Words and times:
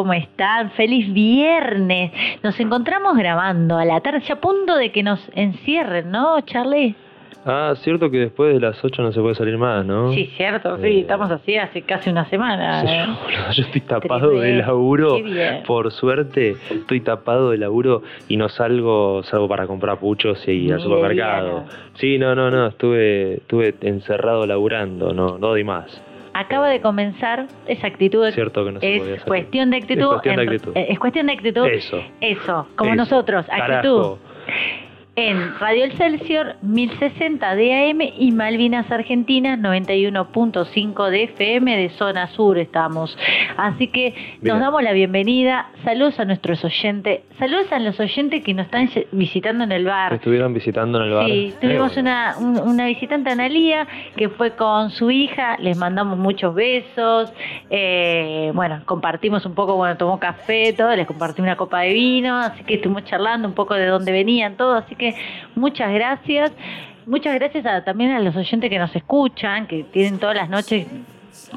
¿Cómo 0.00 0.14
están? 0.14 0.70
Feliz 0.70 1.12
viernes. 1.12 2.10
Nos 2.42 2.58
encontramos 2.58 3.18
grabando 3.18 3.76
a 3.76 3.84
la 3.84 4.00
tarde, 4.00 4.22
a 4.30 4.36
punto 4.36 4.76
de 4.76 4.90
que 4.92 5.02
nos 5.02 5.20
encierren, 5.34 6.10
¿no, 6.10 6.40
Charlie? 6.40 6.94
Ah, 7.44 7.74
cierto 7.76 8.10
que 8.10 8.16
después 8.16 8.54
de 8.54 8.60
las 8.60 8.82
8 8.82 9.02
no 9.02 9.12
se 9.12 9.20
puede 9.20 9.34
salir 9.34 9.58
más, 9.58 9.84
¿no? 9.84 10.10
Sí, 10.14 10.30
cierto, 10.38 10.78
sí, 10.78 10.86
Eh, 10.86 11.00
estamos 11.00 11.30
así 11.30 11.54
hace 11.56 11.82
casi 11.82 12.08
una 12.08 12.24
semana. 12.30 12.82
¿eh? 12.82 13.06
yo 13.52 13.62
estoy 13.62 13.82
tapado 13.82 14.40
de 14.40 14.54
laburo. 14.54 15.18
Por 15.66 15.92
suerte, 15.92 16.56
estoy 16.70 17.00
tapado 17.02 17.50
de 17.50 17.58
laburo 17.58 18.02
y 18.26 18.38
no 18.38 18.48
salgo, 18.48 19.22
salgo 19.24 19.48
para 19.48 19.66
comprar 19.66 19.98
puchos 19.98 20.42
y 20.48 20.64
Ni 20.64 20.72
al 20.72 20.80
supermercado. 20.80 21.64
Sí, 21.96 22.16
no, 22.16 22.34
no, 22.34 22.50
no, 22.50 22.68
estuve, 22.68 23.34
estuve 23.34 23.74
encerrado 23.82 24.46
laburando, 24.46 25.12
no, 25.12 25.36
no 25.36 25.48
doy 25.48 25.64
más. 25.64 26.02
Acaba 26.32 26.68
de 26.68 26.80
comenzar 26.80 27.46
esa 27.66 27.86
actitud. 27.86 28.26
Es 28.26 28.34
cierto 28.34 28.64
que 28.64 28.72
no 28.72 28.80
se 28.80 28.86
podía 28.86 29.14
es 29.14 29.20
salir. 29.20 29.22
cuestión 29.24 29.70
de 29.70 29.76
actitud. 29.78 30.02
Es 30.02 30.08
cuestión 30.08 30.36
de 30.36 30.42
actitud. 30.42 30.72
es 30.74 30.98
cuestión 30.98 31.26
de 31.26 31.32
actitud. 31.32 31.66
Eso. 31.66 32.02
Eso, 32.20 32.66
como 32.76 32.90
Eso. 32.90 32.96
nosotros, 32.96 33.46
actitud. 33.50 34.16
Carajo. 34.16 34.18
En 35.16 35.58
Radio 35.58 35.84
Excelsior 35.86 36.54
1060 36.62 37.54
de 37.56 37.74
AM 37.90 38.00
y 38.16 38.30
Malvinas 38.30 38.90
Argentinas 38.92 39.58
91.5 39.58 41.10
de 41.10 41.24
FM 41.24 41.76
de 41.76 41.90
zona 41.90 42.28
sur 42.28 42.56
estamos. 42.58 43.18
Así 43.56 43.88
que 43.88 44.14
nos 44.40 44.60
damos 44.60 44.82
la 44.82 44.92
bienvenida. 44.92 45.68
Saludos 45.84 46.18
a 46.20 46.24
nuestros 46.24 46.64
oyentes. 46.64 47.20
Saludos 47.40 47.70
a 47.72 47.80
los 47.80 47.98
oyentes 47.98 48.42
que 48.44 48.54
nos 48.54 48.66
están 48.66 48.88
visitando 49.12 49.64
en 49.64 49.72
el 49.72 49.84
bar. 49.84 50.14
estuvieron 50.14 50.54
visitando 50.54 50.98
en 51.02 51.08
el 51.08 51.12
bar. 51.14 51.26
Sí, 51.26 51.48
Eh, 51.48 51.54
tuvimos 51.60 51.92
bueno. 51.94 52.00
una, 52.10 52.34
un- 52.38 52.68
una 52.70 52.86
visitante, 52.86 53.30
Analía, 53.30 53.88
que 54.16 54.28
fue 54.28 54.52
con 54.52 54.90
su 54.90 55.10
hija, 55.10 55.56
les 55.58 55.76
mandamos 55.76 56.18
muchos 56.18 56.54
besos, 56.54 57.32
eh, 57.68 58.52
bueno, 58.54 58.80
compartimos 58.86 59.44
un 59.44 59.54
poco, 59.54 59.74
bueno, 59.76 59.96
tomó 59.96 60.18
café, 60.20 60.72
todo, 60.72 60.94
les 60.94 61.06
compartí 61.06 61.42
una 61.42 61.56
copa 61.56 61.80
de 61.80 61.92
vino, 61.92 62.38
así 62.38 62.62
que 62.64 62.74
estuvimos 62.74 63.04
charlando 63.04 63.48
un 63.48 63.54
poco 63.54 63.74
de 63.74 63.86
dónde 63.86 64.12
venían, 64.12 64.56
todo, 64.56 64.74
así 64.76 64.94
que 65.00 65.14
muchas 65.56 65.92
gracias. 65.92 66.52
Muchas 67.06 67.34
gracias 67.34 67.66
a- 67.66 67.82
también 67.82 68.12
a 68.12 68.20
los 68.20 68.36
oyentes 68.36 68.70
que 68.70 68.78
nos 68.78 68.94
escuchan, 68.94 69.66
que 69.66 69.82
tienen 69.82 70.18
todas 70.20 70.36
las 70.36 70.48
noches 70.48 70.86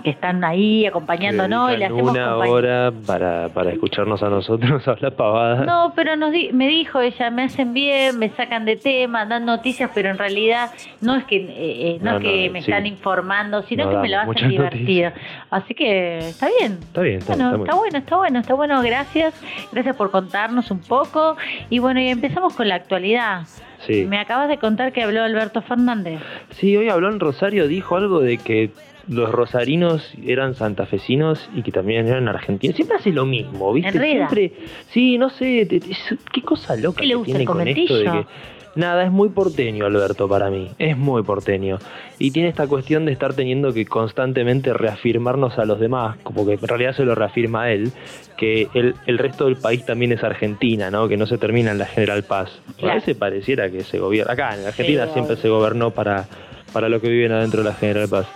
que 0.04 0.10
están 0.12 0.44
ahí 0.44 0.86
acompañándonos 0.86 1.74
y 1.74 1.78
le 1.78 1.86
hacemos 1.86 2.12
una 2.12 2.30
compañía. 2.32 2.54
hora 2.54 2.92
para, 3.06 3.50
para 3.50 3.72
escucharnos 3.72 4.22
a 4.24 4.30
nosotros 4.30 4.88
hablar 4.88 5.14
pavadas. 5.16 5.66
No, 5.66 5.94
pero 5.96 6.16
nos 6.16 6.32
di- 6.32 6.52
me 6.54 6.68
dijo 6.68 7.00
ella, 7.02 7.30
me 7.30 7.44
hacen 7.44 7.74
bien, 7.74 8.18
me 8.20 8.30
sacan 8.30 8.66
de 8.66 8.76
tema, 8.76 9.26
dan 9.26 9.46
noticias, 9.46 9.90
pero 9.94 10.10
en 10.10 10.18
realidad 10.18 10.72
no 11.02 11.16
es 11.16 11.26
que 11.26 11.38
eh, 11.38 11.48
eh, 11.50 12.00
no, 12.02 12.12
No, 12.14 12.18
es 12.18 12.24
que 12.24 12.48
no, 12.48 12.54
me 12.54 12.62
sí. 12.62 12.72
están 12.72 12.86
informando, 12.86 13.62
sino 13.64 13.86
No 13.86 13.92
que 13.92 13.98
me 13.98 14.10
lo 14.10 14.20
hacen 14.20 14.50
divertido. 14.50 15.12
Así 15.50 15.74
que 15.76 16.18
está 16.20 16.48
bien. 16.60 16.80
Está 16.82 17.02
bien, 17.02 17.18
está, 17.20 17.36
Bueno, 17.36 17.56
está 17.64 17.76
bueno, 17.76 17.98
está 17.98 18.16
bueno, 18.18 18.40
está 18.40 18.54
bueno, 18.54 18.82
gracias. 18.82 19.34
Gracias 19.72 19.96
por 19.96 20.12
contarnos 20.12 20.72
un 20.72 20.80
poco. 20.82 21.38
Y 21.70 21.80
bueno, 21.80 22.00
y 22.00 22.08
empezamos 22.10 22.56
con 22.56 22.68
la 22.70 22.76
actualidad. 22.76 23.42
Sí. 23.86 24.06
Me 24.06 24.18
acabas 24.18 24.48
de 24.48 24.58
contar 24.60 24.94
que 24.94 25.04
habló 25.04 25.24
Alberto 25.24 25.62
Fernández. 25.62 26.22
Sí, 26.52 26.76
hoy 26.78 26.88
habló 26.90 27.10
en 27.10 27.20
Rosario, 27.20 27.68
dijo 27.68 27.98
algo 27.98 28.22
de 28.22 28.38
que 28.38 28.72
los 29.08 29.32
rosarinos 29.32 30.14
eran 30.26 30.56
santafesinos 30.56 31.50
y 31.56 31.62
que 31.64 31.72
también 31.72 32.08
eran 32.08 32.28
argentinos. 32.28 32.76
Siempre 32.76 32.98
hace 32.98 33.12
lo 33.12 33.26
mismo, 33.26 33.74
¿viste? 33.74 33.90
Enreda. 33.90 34.30
Siempre, 34.30 34.54
sí, 34.90 35.18
no 35.18 35.30
sé, 35.30 35.66
te- 35.66 35.82
qué 36.32 36.42
cosa 36.42 36.76
loca 36.76 37.02
¿Qué 37.02 37.08
le 37.08 37.12
que 37.14 37.16
gusta 37.18 37.26
tiene 37.26 37.42
el 37.42 37.48
con 37.48 37.68
esto 37.68 37.96
de 37.98 38.04
que 38.06 38.26
nada, 38.76 39.04
es 39.04 39.12
muy 39.12 39.30
porteño 39.30 39.86
Alberto 39.86 40.28
para 40.28 40.50
mí, 40.50 40.70
es 40.80 40.98
muy 40.98 41.22
porteño. 41.24 41.78
Y 42.18 42.32
tiene 42.32 42.50
esta 42.50 42.66
cuestión 42.68 43.06
de 43.06 43.12
estar 43.12 43.34
teniendo 43.34 43.74
que 43.74 43.86
constantemente 43.86 44.74
reafirmarnos 44.74 45.60
a 45.60 45.66
los 45.66 45.80
demás, 45.80 46.18
como 46.24 46.46
que 46.46 46.54
en 46.54 46.62
realidad 46.68 46.94
se 46.96 47.04
lo 47.06 47.14
reafirma 47.14 47.64
a 47.64 47.72
él, 47.72 47.92
que 48.38 48.70
el, 48.74 48.96
el 49.06 49.18
resto 49.20 49.46
del 49.46 49.58
país 49.58 49.86
también 49.86 50.12
es 50.14 50.24
Argentina, 50.24 50.90
¿no? 50.90 51.08
Que 51.08 51.18
no 51.18 51.26
se 51.28 51.38
termina 51.38 51.72
en 51.72 51.78
la 51.78 51.86
General 51.86 52.24
Paz. 52.24 52.50
A 52.82 52.96
veces 52.96 53.16
pareciera 53.16 53.70
que 53.70 53.84
se 53.84 54.00
gobierna, 54.00 54.34
acá 54.34 54.56
en 54.58 54.66
Argentina 54.66 55.06
Sí, 55.08 55.14
siempre 55.14 55.36
se 55.36 55.50
gobernó 55.50 55.92
para, 55.92 56.26
para 56.72 56.90
lo 56.90 57.00
que 57.02 57.10
viven 57.10 57.32
adentro 57.32 57.62
de 57.62 57.70
la 57.70 57.76
General 57.76 58.08
Paz. 58.10 58.28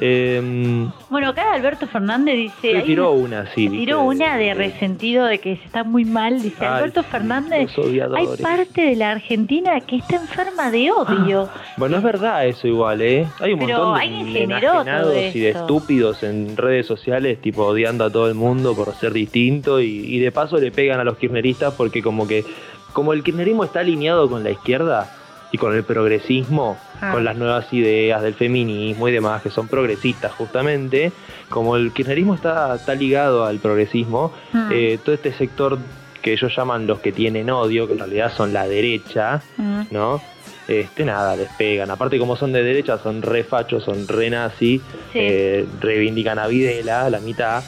Eh, 0.00 0.86
Bueno, 1.10 1.28
acá 1.30 1.52
Alberto 1.52 1.86
Fernández 1.86 2.36
dice... 2.36 2.76
hay 2.76 2.82
tiró 2.84 3.12
una- 3.12 3.46
sí. 3.54 3.68
tiró 3.68 4.02
una 4.02 4.36
de 4.36 4.54
resentido 4.54 5.26
de 5.26 5.38
que 5.38 5.56
se 5.56 5.64
está 5.64 5.84
muy 5.84 6.04
mal. 6.04 6.40
Dice 6.40 6.56
Ay, 6.60 6.66
Alberto 6.68 7.02
Fernández, 7.02 7.70
hay 8.14 8.26
parte 8.42 8.82
de 8.82 8.96
la 8.96 9.10
Argentina 9.10 9.80
que 9.80 9.96
está 9.96 10.16
enferma 10.16 10.70
de 10.70 10.90
odio. 10.92 11.48
Bueno, 11.76 11.96
es 11.96 12.02
verdad 12.02 12.46
eso 12.46 12.66
igual, 12.68 13.00
¿eh? 13.02 13.26
Hay 13.40 13.52
un 13.54 13.60
Pero 13.60 13.86
montón 13.86 14.32
de 14.32 14.42
enajenados 14.44 15.14
y 15.34 15.40
de 15.40 15.50
estúpidos 15.50 16.22
en 16.22 16.56
redes 16.56 16.86
sociales, 16.86 17.40
tipo 17.40 17.64
odiando 17.64 18.04
a 18.04 18.10
todo 18.10 18.28
el 18.28 18.34
mundo 18.34 18.74
por 18.76 18.94
ser 18.94 19.12
distinto 19.12 19.80
y, 19.80 19.86
y 20.14 20.18
de 20.20 20.30
paso 20.32 20.58
le 20.58 20.70
pegan 20.70 21.00
a 21.00 21.04
los 21.04 21.16
kirchneristas 21.18 21.74
porque 21.74 22.02
como 22.02 22.26
que, 22.28 22.44
como 22.92 23.12
el 23.12 23.22
kirchnerismo 23.22 23.64
está 23.64 23.80
alineado 23.80 24.28
con 24.30 24.44
la 24.44 24.50
izquierda 24.50 25.12
y 25.50 25.58
con 25.58 25.74
el 25.74 25.82
progresismo, 25.82 26.76
Ah. 27.00 27.12
con 27.12 27.24
las 27.24 27.36
nuevas 27.36 27.72
ideas 27.72 28.22
del 28.22 28.34
feminismo 28.34 29.08
y 29.08 29.12
demás, 29.12 29.42
que 29.42 29.50
son 29.50 29.68
progresistas 29.68 30.32
justamente, 30.32 31.12
como 31.48 31.76
el 31.76 31.92
kirchnerismo 31.92 32.34
está, 32.34 32.74
está 32.74 32.94
ligado 32.94 33.44
al 33.44 33.58
progresismo, 33.58 34.32
Mm. 34.52 34.68
eh, 34.72 34.98
todo 35.04 35.14
este 35.14 35.32
sector 35.32 35.78
que 36.22 36.32
ellos 36.32 36.52
llaman 36.56 36.86
los 36.88 36.98
que 36.98 37.12
tienen 37.12 37.50
odio, 37.50 37.86
que 37.86 37.92
en 37.92 38.00
realidad 38.00 38.32
son 38.36 38.52
la 38.52 38.66
derecha, 38.66 39.40
Mm. 39.56 39.82
¿no? 39.92 40.20
Este, 40.66 41.04
nada, 41.04 41.34
les 41.36 41.48
pegan. 41.52 41.90
Aparte, 41.90 42.18
como 42.18 42.36
son 42.36 42.52
de 42.52 42.62
derecha, 42.62 42.98
son 42.98 43.22
re 43.22 43.42
fachos, 43.44 43.84
son 43.84 44.06
re 44.08 44.28
nazi, 44.28 44.78
Sí. 45.12 45.18
eh, 45.20 45.66
reivindican 45.80 46.38
a 46.38 46.46
Videla, 46.46 47.08
la 47.08 47.20
mitad. 47.20 47.62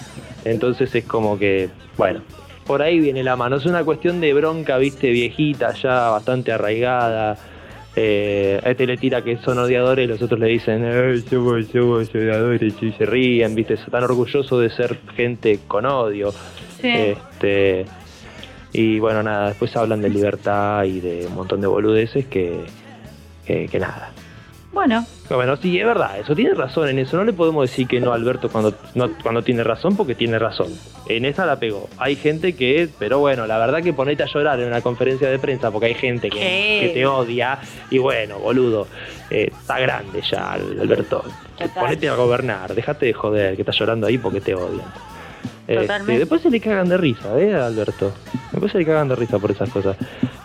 Entonces 0.44 0.94
es 0.94 1.04
como 1.04 1.38
que, 1.38 1.70
bueno, 1.96 2.20
por 2.66 2.82
ahí 2.82 2.98
viene 3.00 3.22
la 3.22 3.36
mano. 3.36 3.56
Es 3.56 3.64
una 3.66 3.84
cuestión 3.84 4.20
de 4.20 4.32
bronca, 4.34 4.76
viste, 4.78 5.10
viejita, 5.10 5.72
ya 5.74 6.10
bastante 6.10 6.52
arraigada. 6.52 7.36
Eh, 8.02 8.58
a 8.64 8.70
este 8.70 8.86
le 8.86 8.96
tira 8.96 9.22
que 9.22 9.36
son 9.38 9.58
odiadores, 9.58 10.08
los 10.08 10.22
otros 10.22 10.40
le 10.40 10.46
dicen, 10.46 10.82
"Ay, 10.86 11.20
somos, 11.20 11.66
somos 11.66 12.08
odiadores, 12.14 12.72
y 12.80 12.92
se 12.92 13.04
ríen, 13.04 13.54
viste, 13.54 13.74
están 13.74 14.04
orgullosos 14.04 14.58
de 14.58 14.70
ser 14.70 14.98
gente 15.14 15.58
con 15.68 15.84
odio. 15.84 16.32
Sí. 16.80 16.88
Este, 16.88 17.84
y 18.72 18.98
bueno, 19.00 19.22
nada, 19.22 19.48
después 19.48 19.76
hablan 19.76 20.00
de 20.00 20.08
libertad 20.08 20.84
y 20.84 21.00
de 21.00 21.26
un 21.26 21.34
montón 21.34 21.60
de 21.60 21.66
boludeces 21.66 22.24
que, 22.26 22.60
que, 23.44 23.68
que 23.68 23.78
nada. 23.78 24.12
Bueno, 24.72 25.04
Bueno, 25.28 25.56
sí, 25.56 25.80
es 25.80 25.84
verdad, 25.84 26.18
eso 26.20 26.34
tiene 26.36 26.54
razón 26.54 26.88
en 26.88 27.00
eso. 27.00 27.16
No 27.16 27.24
le 27.24 27.32
podemos 27.32 27.68
decir 27.68 27.88
que 27.88 28.00
no 28.00 28.12
a 28.12 28.14
Alberto 28.14 28.48
cuando, 28.48 28.72
no, 28.94 29.10
cuando 29.20 29.42
tiene 29.42 29.64
razón, 29.64 29.96
porque 29.96 30.14
tiene 30.14 30.38
razón. 30.38 30.68
En 31.08 31.24
esa 31.24 31.44
la 31.44 31.58
pegó. 31.58 31.88
Hay 31.98 32.14
gente 32.14 32.54
que, 32.54 32.88
pero 32.98 33.18
bueno, 33.18 33.46
la 33.46 33.58
verdad 33.58 33.82
que 33.82 33.92
ponete 33.92 34.22
a 34.22 34.26
llorar 34.26 34.60
en 34.60 34.68
una 34.68 34.80
conferencia 34.80 35.28
de 35.28 35.40
prensa 35.40 35.72
porque 35.72 35.86
hay 35.86 35.94
gente 35.94 36.30
que, 36.30 36.90
te 36.94 37.04
odia. 37.04 37.58
Y 37.90 37.98
bueno, 37.98 38.38
boludo, 38.38 38.86
eh, 39.28 39.50
está 39.50 39.80
grande 39.80 40.20
ya, 40.22 40.52
Alberto. 40.52 41.24
Total. 41.58 41.70
Ponete 41.74 42.08
a 42.08 42.14
gobernar, 42.14 42.74
déjate 42.74 43.06
de 43.06 43.12
joder, 43.12 43.56
que 43.56 43.62
estás 43.62 43.76
llorando 43.78 44.06
ahí 44.06 44.18
porque 44.18 44.40
te 44.40 44.54
odian. 44.54 44.86
Este, 45.74 45.86
después 46.18 46.42
se 46.42 46.50
le 46.50 46.60
cagan 46.60 46.88
de 46.88 46.96
risa, 46.96 47.38
¿eh, 47.38 47.54
Alberto? 47.54 48.12
Después 48.50 48.72
se 48.72 48.78
le 48.78 48.84
cagan 48.86 49.08
de 49.08 49.16
risa 49.16 49.38
por 49.38 49.50
esas 49.50 49.68
cosas. 49.70 49.96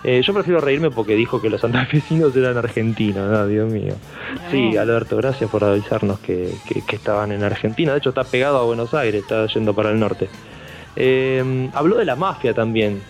Eh, 0.04 0.22
yo 0.24 0.34
prefiero 0.34 0.62
reírme 0.62 0.92
porque 0.92 1.16
dijo 1.16 1.42
que 1.42 1.50
los 1.50 1.62
santafesinos 1.62 2.36
eran 2.36 2.58
argentinos, 2.58 3.32
no, 3.32 3.48
Dios 3.48 3.72
mío. 3.72 3.96
Sí, 4.52 4.78
Alberto, 4.78 5.18
gracias 5.18 5.50
por 5.50 5.64
avisarnos 5.64 6.20
que, 6.20 6.54
que- 6.68 6.82
que 6.84 6.96
estaban 6.96 7.32
en 7.32 7.44
Argentina. 7.44 7.92
De 7.94 7.98
hecho, 7.98 8.10
está 8.10 8.24
pegado 8.24 8.60
a 8.60 8.64
Buenos 8.64 8.94
Aires, 8.94 9.22
está 9.24 9.48
yendo 9.48 9.74
para 9.74 9.90
el 9.92 10.00
norte. 10.00 10.30
Eh, 10.96 11.70
habló 11.74 11.98
de 11.98 12.06
la 12.06 12.16
mafia 12.16 12.54
también. 12.54 13.02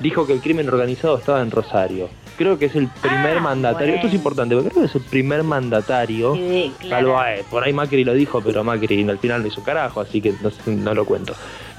Dijo 0.00 0.26
que 0.26 0.32
el 0.34 0.40
crimen 0.40 0.68
organizado 0.68 1.18
estaba 1.18 1.40
en 1.42 1.50
Rosario. 1.50 2.08
Creo 2.38 2.58
que 2.58 2.66
es 2.66 2.76
el 2.76 2.86
primer 2.88 3.38
Ah, 3.38 3.40
mandatario. 3.40 3.94
Esto 3.96 4.06
es 4.06 4.14
importante, 4.14 4.54
porque 4.54 4.70
creo 4.70 4.82
que 4.84 4.88
es 4.88 4.94
el 4.94 5.02
primer 5.02 5.42
mandatario. 5.42 6.34
Sí, 6.36 6.72
claro. 6.78 6.94
Salvo 7.08 7.18
a- 7.18 7.34
eh, 7.34 7.44
por 7.50 7.64
ahí 7.64 7.72
Macri 7.72 8.04
lo 8.04 8.14
dijo, 8.14 8.40
pero 8.40 8.62
Macri 8.64 9.06
al 9.08 9.18
final 9.18 9.42
no 9.42 9.48
hizo 9.48 9.62
carajo, 9.64 10.00
así 10.00 10.20
que 10.20 10.32
no, 10.40 10.50
no 10.66 10.94
lo 10.94 11.04
cuento. 11.04 11.34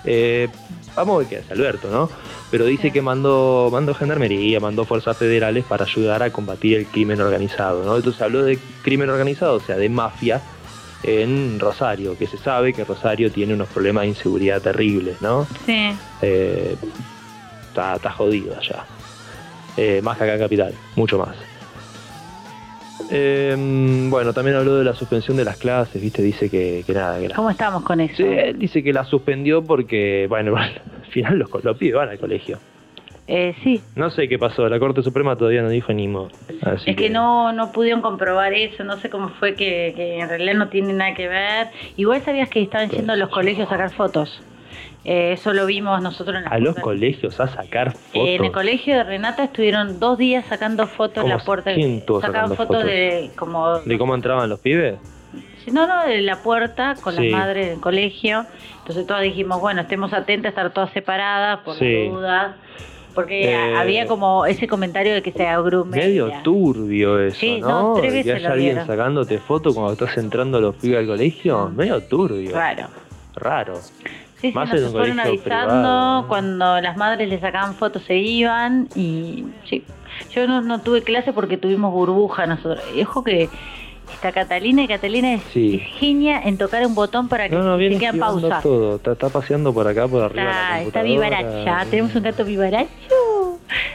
Eh, 0.05 0.49
vamos 0.95 1.15
a 1.15 1.19
ver 1.19 1.27
qué 1.27 1.37
hace 1.37 1.53
Alberto, 1.53 1.89
¿no? 1.89 2.09
Pero 2.51 2.65
dice 2.65 2.83
Sí. 2.83 2.91
que 2.91 3.01
mandó, 3.01 3.69
mandó 3.71 3.93
gendarmería, 3.93 4.59
mandó 4.59 4.83
fuerzas 4.85 5.15
federales 5.17 5.63
para 5.63 5.85
ayudar 5.85 6.23
a 6.23 6.29
combatir 6.31 6.77
el 6.77 6.85
crimen 6.87 7.21
organizado, 7.21 7.83
¿no? 7.85 7.95
Entonces 7.95 8.21
habló 8.21 8.43
de 8.43 8.59
crimen 8.83 9.09
organizado, 9.09 9.55
o 9.55 9.59
sea, 9.61 9.77
de 9.77 9.87
mafia 9.87 10.41
en 11.03 11.57
Rosario, 11.59 12.17
que 12.17 12.27
se 12.27 12.37
sabe 12.37 12.73
que 12.73 12.83
Rosario 12.83 13.31
tiene 13.31 13.53
unos 13.53 13.69
problemas 13.69 14.01
de 14.01 14.07
inseguridad 14.09 14.61
terribles, 14.61 15.21
¿no? 15.21 15.47
Sí. 15.65 15.91
Eh, 16.21 16.75
está, 17.69 17.95
está 17.95 18.11
jodido 18.11 18.57
allá. 18.57 18.83
Eh, 19.81 20.01
más 20.01 20.17
que 20.17 20.25
acá 20.25 20.33
en 20.33 20.39
Capital, 20.41 20.73
mucho 20.97 21.17
más. 21.17 21.37
Eh, 23.09 23.55
bueno, 24.09 24.33
también 24.33 24.57
habló 24.57 24.75
de 24.75 24.83
la 24.83 24.93
suspensión 24.93 25.37
de 25.37 25.45
las 25.45 25.55
clases, 25.57 26.01
¿viste? 26.01 26.21
Dice 26.21 26.49
que, 26.49 26.83
que 26.85 26.93
nada, 26.93 27.17
que 27.19 27.29
la- 27.29 27.35
¿Cómo 27.35 27.49
estamos 27.49 27.83
con 27.83 28.01
eso? 28.01 28.23
Él 28.23 28.59
dice 28.59 28.83
que 28.83 28.91
la 28.91 29.05
suspendió 29.05 29.63
porque, 29.65 30.25
bueno, 30.29 30.55
al 30.57 30.81
final 31.09 31.39
los, 31.39 31.49
los 31.63 31.77
pibes 31.77 31.95
van 31.95 32.09
al 32.09 32.19
colegio. 32.19 32.59
Eh, 33.25 33.55
sí. 33.63 33.81
No 33.95 34.09
sé 34.09 34.27
qué 34.27 34.37
pasó, 34.37 34.67
la 34.67 34.79
Corte 34.79 35.01
Suprema 35.03 35.37
todavía 35.37 35.61
no 35.61 35.69
dijo 35.69 35.93
ni 35.93 36.07
mo. 36.07 36.27
Así 36.63 36.89
Es 36.89 36.95
que 36.97 37.09
no, 37.09 37.53
no 37.53 37.71
pudieron 37.71 38.01
comprobar 38.01 38.53
eso, 38.53 38.83
no 38.83 38.97
sé 38.97 39.09
cómo 39.09 39.29
fue 39.39 39.55
que, 39.55 39.93
que 39.95 40.19
en 40.19 40.27
realidad 40.27 40.55
no 40.55 40.67
tiene 40.69 40.91
nada 40.93 41.13
que 41.13 41.27
ver. 41.29 41.67
Igual 41.95 42.21
sabías 42.23 42.49
que 42.49 42.61
estaban 42.61 42.89
yendo 42.89 43.13
a 43.13 43.15
los 43.15 43.29
colegios 43.29 43.67
a 43.67 43.69
sacar 43.69 43.91
fotos. 43.93 44.43
Eh, 45.05 45.31
eso 45.33 45.53
lo 45.53 45.65
vimos 45.65 46.01
nosotros 46.01 46.35
en 46.37 46.43
la 46.43 46.49
A 46.49 46.59
los 46.59 46.75
colegios 46.75 47.39
a 47.39 47.47
sacar 47.47 47.91
fotos. 47.93 48.27
Eh, 48.27 48.35
en 48.35 48.45
el 48.45 48.51
colegio 48.51 48.95
de 48.97 49.03
Renata 49.03 49.45
estuvieron 49.45 49.99
dos 49.99 50.17
días 50.17 50.45
sacando 50.47 50.87
fotos 50.87 51.23
en 51.23 51.29
la 51.29 51.37
puerta. 51.39 51.73
¿Quién 51.73 51.97
estuvo 51.99 52.19
sacaban 52.21 52.49
fotos, 52.49 52.67
fotos? 52.67 52.83
de 52.83 53.31
como 53.37 53.79
¿De 53.79 53.97
cómo 53.97 54.13
entraban 54.15 54.49
los 54.49 54.59
pibes? 54.59 54.95
no 55.71 55.85
no 55.87 56.03
de 56.07 56.21
la 56.21 56.37
puerta 56.41 56.95
con 57.01 57.15
Sí. 57.15 57.29
las 57.29 57.39
madres 57.39 57.69
del 57.69 57.79
colegio. 57.79 58.45
Entonces 58.79 59.05
todas 59.05 59.21
dijimos 59.21 59.61
bueno 59.61 59.81
estemos 59.81 60.11
atentas 60.13 60.47
a 60.47 60.49
estar 60.49 60.73
todas 60.73 60.91
separadas 60.91 61.59
por 61.59 61.75
Sí. 61.75 62.07
dudas. 62.09 62.55
Porque 63.15 63.51
Eh, 63.53 63.75
había 63.77 64.05
como 64.07 64.45
ese 64.45 64.67
comentario 64.67 65.13
de 65.13 65.21
que 65.21 65.31
se 65.31 65.45
agrumería. 65.47 66.05
Medio 66.07 66.31
turbio 66.43 67.19
eso, 67.19 67.39
Sí, 67.39 67.59
¿no? 67.61 67.93
no, 67.93 67.93
tres 67.99 68.13
veces 68.13 68.25
que 68.25 68.31
haya 68.37 68.47
lo 68.49 68.53
alguien 68.53 68.69
vieron. 68.75 68.87
sacándote 68.87 69.37
foto 69.39 69.73
cuando 69.73 69.93
estás 69.93 70.17
entrando 70.17 70.59
los 70.61 70.75
pibes 70.75 70.99
al 70.99 71.07
colegio. 71.07 71.69
Medio 71.69 72.01
turbio. 72.03 72.51
Claro. 72.51 72.87
Raro. 73.35 73.79
Sí, 74.41 74.47
sí, 74.49 74.53
Más 74.53 74.69
nos 74.69 74.79
en 74.79 74.85
un 74.85 74.91
fueron 74.91 75.19
avisando 75.19 75.43
privado, 75.69 76.27
cuando 76.27 76.81
las 76.81 76.95
madres 76.97 77.27
le 77.29 77.39
sacaban 77.39 77.75
fotos 77.75 78.03
se 78.03 78.15
iban 78.15 78.87
y 78.95 79.45
sí. 79.69 79.83
Yo 80.33 80.47
no, 80.47 80.61
no 80.61 80.81
tuve 80.81 81.01
clase 81.03 81.33
porque 81.33 81.57
tuvimos 81.57 81.91
burbuja 81.93 82.45
nosotros. 82.45 82.83
Y 82.95 83.01
ojo 83.03 83.23
que 83.23 83.49
está 84.13 84.31
Catalina 84.31 84.83
y 84.83 84.87
Catalina 84.87 85.33
es, 85.35 85.43
Sí. 85.53 85.75
es 85.81 85.99
genia 85.99 86.41
en 86.41 86.57
tocar 86.57 86.85
un 86.85 86.95
botón 86.95 87.27
para 87.27 87.47
que 87.49 87.55
No, 87.55 87.63
no, 87.63 87.77
se 87.77 87.89
quede 87.89 88.05
en 88.05 88.19
pausa. 88.19 88.59
todo. 88.61 88.95
Está, 88.95 89.11
está 89.13 89.29
paseando 89.29 89.73
por 89.73 89.87
acá, 89.87 90.07
por 90.07 90.23
arriba. 90.23 90.41
de 90.43 90.49
la 90.49 90.77
Está, 90.77 90.81
está 90.81 91.01
vivaracha. 91.03 91.85
Tenemos 91.89 92.15
un 92.15 92.23
gato 92.23 92.43
vivaracho. 92.45 92.89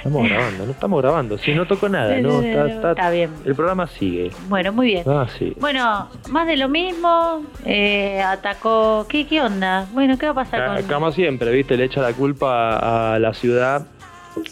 Estamos 0.05 0.29
grabando, 0.29 0.67
no 0.67 0.73
estamos 0.73 1.03
grabando. 1.03 1.39
Sí, 1.39 1.55
no 1.55 1.67
tocó 1.67 1.89
nada, 1.89 2.19
¿no? 2.21 2.43
Está, 2.43 2.67
está- 2.67 2.91
Está 2.91 3.11
bien. 3.11 3.31
El 3.47 3.55
programa 3.55 3.87
sigue. 3.87 4.31
Bueno, 4.49 4.71
muy 4.73 4.89
bien. 4.89 5.05
Ah, 5.09 5.27
sí. 5.39 5.55
Bueno, 5.59 6.09
más 6.31 6.47
de 6.47 6.59
lo 6.59 6.69
mismo. 6.69 7.43
eh, 7.65 8.21
atacó. 8.21 9.07
¿Qué, 9.09 9.27
¿Qué 9.27 9.41
onda? 9.41 9.87
Bueno, 9.93 10.19
¿qué 10.19 10.27
va 10.27 10.33
a 10.33 10.35
pasar 10.35 10.61
Ah, 10.61 10.77
con.? 10.77 10.87
Como 10.89 11.11
siempre, 11.13 11.51
¿viste? 11.53 11.79
Le 11.79 11.85
echa 11.85 12.03
la 12.03 12.13
culpa 12.13 13.15
a 13.15 13.19
la 13.19 13.33
ciudad 13.33 13.87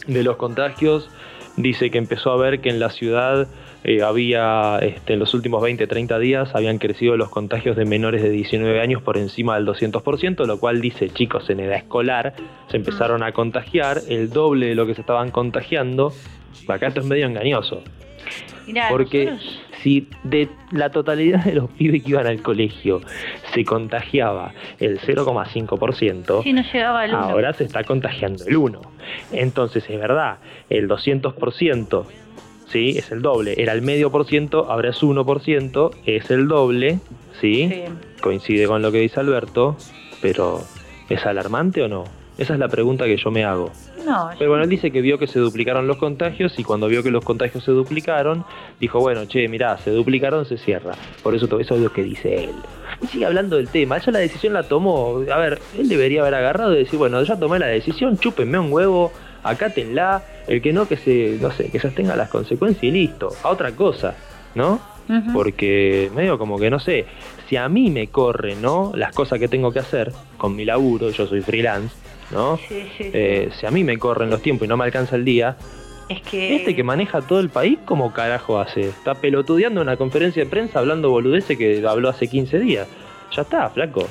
de 0.06 0.22
los 0.22 0.36
contagios. 0.36 1.10
Dice 1.58 1.90
que 1.90 1.98
empezó 1.98 2.30
a 2.32 2.36
ver 2.38 2.62
que 2.62 2.70
en 2.70 2.80
la 2.80 2.88
ciudad 2.88 3.46
eh, 3.84 4.02
había, 4.02 4.78
este, 4.80 5.14
en 5.14 5.18
los 5.18 5.34
últimos 5.34 5.62
20, 5.62 5.86
30 5.86 6.18
días, 6.18 6.54
habían 6.54 6.78
crecido 6.78 7.16
los 7.16 7.28
contagios 7.30 7.76
de 7.76 7.84
menores 7.84 8.22
de 8.22 8.30
19 8.30 8.80
años 8.80 9.02
por 9.02 9.18
encima 9.18 9.56
del 9.56 9.66
200%, 9.66 10.46
lo 10.46 10.58
cual 10.60 10.80
dice, 10.80 11.10
chicos, 11.10 11.50
en 11.50 11.60
edad 11.60 11.76
escolar 11.76 12.34
se 12.68 12.76
empezaron 12.76 13.22
a 13.22 13.32
contagiar 13.32 13.98
el 14.08 14.30
doble 14.30 14.66
de 14.66 14.74
lo 14.74 14.86
que 14.86 14.94
se 14.94 15.00
estaban 15.00 15.30
contagiando. 15.30 16.12
Acá 16.68 16.86
esto 16.88 17.00
es 17.00 17.06
medio 17.06 17.26
engañoso. 17.26 17.82
Mirá, 18.66 18.88
Porque 18.88 19.26
nosotros- 19.26 19.60
si 19.82 20.06
de 20.22 20.48
la 20.70 20.90
totalidad 20.90 21.44
de 21.44 21.54
los 21.56 21.68
pibes 21.70 22.04
que 22.04 22.10
iban 22.10 22.28
al 22.28 22.40
colegio 22.40 23.00
se 23.52 23.64
contagiaba 23.64 24.52
el 24.78 25.00
0,5%, 25.00 26.42
Sí, 26.44 26.52
no 26.52 26.62
ahora 27.12 27.52
se 27.52 27.64
está 27.64 27.82
contagiando 27.82 28.44
el 28.46 28.56
1%. 28.56 28.80
Entonces 29.32 29.84
es 29.88 29.98
verdad, 29.98 30.38
el 30.70 30.86
200%, 30.88 32.06
¿sí? 32.72 32.94
Es 32.96 33.12
el 33.12 33.22
doble. 33.22 33.54
Era 33.58 33.72
el 33.74 33.82
medio 33.82 34.10
por 34.10 34.26
ciento, 34.26 34.70
ahora 34.70 34.90
es 34.90 35.02
1%, 35.02 35.90
es 36.06 36.30
el 36.30 36.48
doble, 36.48 36.98
¿sí? 37.40 37.68
Sí. 37.68 37.84
Coincide 38.20 38.66
con 38.66 38.82
lo 38.82 38.90
que 38.90 38.98
dice 38.98 39.20
Alberto, 39.20 39.76
pero 40.20 40.60
¿es 41.08 41.24
alarmante 41.26 41.82
o 41.82 41.88
no? 41.88 42.04
Esa 42.38 42.54
es 42.54 42.58
la 42.58 42.68
pregunta 42.68 43.04
que 43.04 43.16
yo 43.18 43.30
me 43.30 43.44
hago. 43.44 43.70
No, 44.06 44.30
Pero 44.36 44.50
bueno, 44.50 44.64
él 44.64 44.70
dice 44.70 44.90
que 44.90 45.00
vio 45.00 45.18
que 45.18 45.28
se 45.28 45.38
duplicaron 45.38 45.86
los 45.86 45.96
contagios 45.96 46.58
y 46.58 46.64
cuando 46.64 46.88
vio 46.88 47.02
que 47.02 47.10
los 47.10 47.24
contagios 47.24 47.62
se 47.62 47.70
duplicaron, 47.70 48.44
dijo, 48.80 48.98
bueno, 48.98 49.26
che, 49.26 49.46
mirá, 49.46 49.78
se 49.78 49.90
duplicaron, 49.90 50.44
se 50.44 50.56
cierra. 50.58 50.94
Por 51.22 51.36
eso 51.36 51.46
todo 51.46 51.60
eso 51.60 51.76
es 51.76 51.82
lo 51.82 51.92
que 51.92 52.02
dice 52.02 52.44
él. 52.44 52.50
Y 53.00 53.06
sigue 53.06 53.26
hablando 53.26 53.56
del 53.56 53.68
tema, 53.68 53.98
ella 53.98 54.12
la 54.12 54.18
decisión 54.18 54.54
la 54.54 54.64
tomó. 54.64 55.22
A 55.30 55.38
ver, 55.38 55.60
él 55.78 55.88
debería 55.88 56.22
haber 56.22 56.34
agarrado 56.34 56.74
y 56.74 56.78
decir, 56.78 56.98
bueno, 56.98 57.22
ya 57.22 57.38
tomé 57.38 57.58
la 57.58 57.66
decisión, 57.66 58.18
chúpenme 58.18 58.58
un 58.58 58.72
huevo, 58.72 59.12
acátenla, 59.42 60.22
el 60.46 60.62
que 60.62 60.72
no, 60.72 60.86
que 60.86 60.96
se, 60.96 61.38
no 61.40 61.50
sé, 61.50 61.70
que 61.70 61.78
se 61.78 61.90
tenga 61.90 62.16
las 62.16 62.28
consecuencias 62.28 62.84
y 62.84 62.90
listo. 62.90 63.30
A 63.42 63.48
otra 63.48 63.72
cosa, 63.72 64.14
¿no? 64.54 64.80
Porque 65.34 66.10
medio 66.14 66.38
como 66.38 66.58
que 66.58 66.70
no 66.70 66.78
sé, 66.78 67.04
si 67.48 67.56
a 67.56 67.68
mí 67.68 67.90
me 67.90 68.08
corren, 68.08 68.62
¿no? 68.62 68.92
Las 68.94 69.14
cosas 69.14 69.38
que 69.38 69.48
tengo 69.48 69.72
que 69.72 69.80
hacer 69.80 70.12
con 70.38 70.56
mi 70.56 70.64
laburo, 70.64 71.10
yo 71.10 71.26
soy 71.26 71.42
freelance, 71.42 71.94
¿no? 72.30 72.56
Sí, 72.56 72.82
sí, 72.96 73.04
sí. 73.04 73.10
Eh, 73.12 73.50
si 73.58 73.66
a 73.66 73.70
mí 73.70 73.84
me 73.84 73.98
corren 73.98 74.30
los 74.30 74.40
tiempos 74.40 74.66
y 74.66 74.68
no 74.68 74.76
me 74.76 74.84
alcanza 74.84 75.16
el 75.16 75.24
día, 75.24 75.56
es 76.08 76.22
que. 76.22 76.56
este 76.56 76.74
que 76.74 76.82
maneja 76.82 77.20
todo 77.20 77.40
el 77.40 77.50
país, 77.50 77.78
¿cómo 77.84 78.12
carajo 78.12 78.58
hace? 78.58 78.88
Está 78.88 79.14
pelotudeando 79.14 79.82
en 79.82 79.88
una 79.88 79.96
conferencia 79.96 80.44
de 80.44 80.50
prensa 80.50 80.78
hablando 80.78 81.10
boludeces 81.10 81.58
que 81.58 81.84
habló 81.86 82.08
hace 82.08 82.28
15 82.28 82.58
días. 82.60 82.88
Ya 83.32 83.42
está, 83.42 83.68
flaco. 83.70 84.06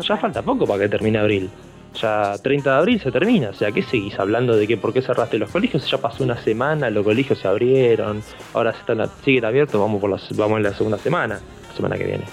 Ya 0.00 0.16
falta 0.16 0.42
poco 0.42 0.66
para 0.66 0.80
que 0.80 0.88
termine 0.88 1.18
abril. 1.18 1.50
Ya 1.94 2.34
30 2.42 2.70
de 2.72 2.76
abril 2.78 3.00
se 3.00 3.10
termina. 3.10 3.50
O 3.50 3.54
sea, 3.54 3.72
¿qué 3.72 3.82
seguís 3.82 4.18
hablando 4.18 4.56
de 4.56 4.66
que 4.66 4.76
por 4.76 4.92
qué 4.92 5.02
cerraste 5.02 5.38
los 5.38 5.50
colegios? 5.50 5.90
Ya 5.90 5.98
pasó 5.98 6.22
una 6.24 6.36
semana, 6.36 6.88
los 6.90 7.04
colegios 7.04 7.38
se 7.38 7.48
abrieron, 7.48 8.22
ahora 8.54 8.72
se 8.72 8.78
están, 8.80 9.04
siguen 9.24 9.44
abiertos, 9.44 9.80
vamos 9.80 10.00
por 10.00 10.10
la, 10.10 10.18
vamos 10.36 10.58
en 10.58 10.62
la 10.62 10.72
segunda 10.74 10.98
semana, 10.98 11.40
la 11.68 11.74
semana 11.74 11.96
que 11.96 12.04
viene. 12.04 12.24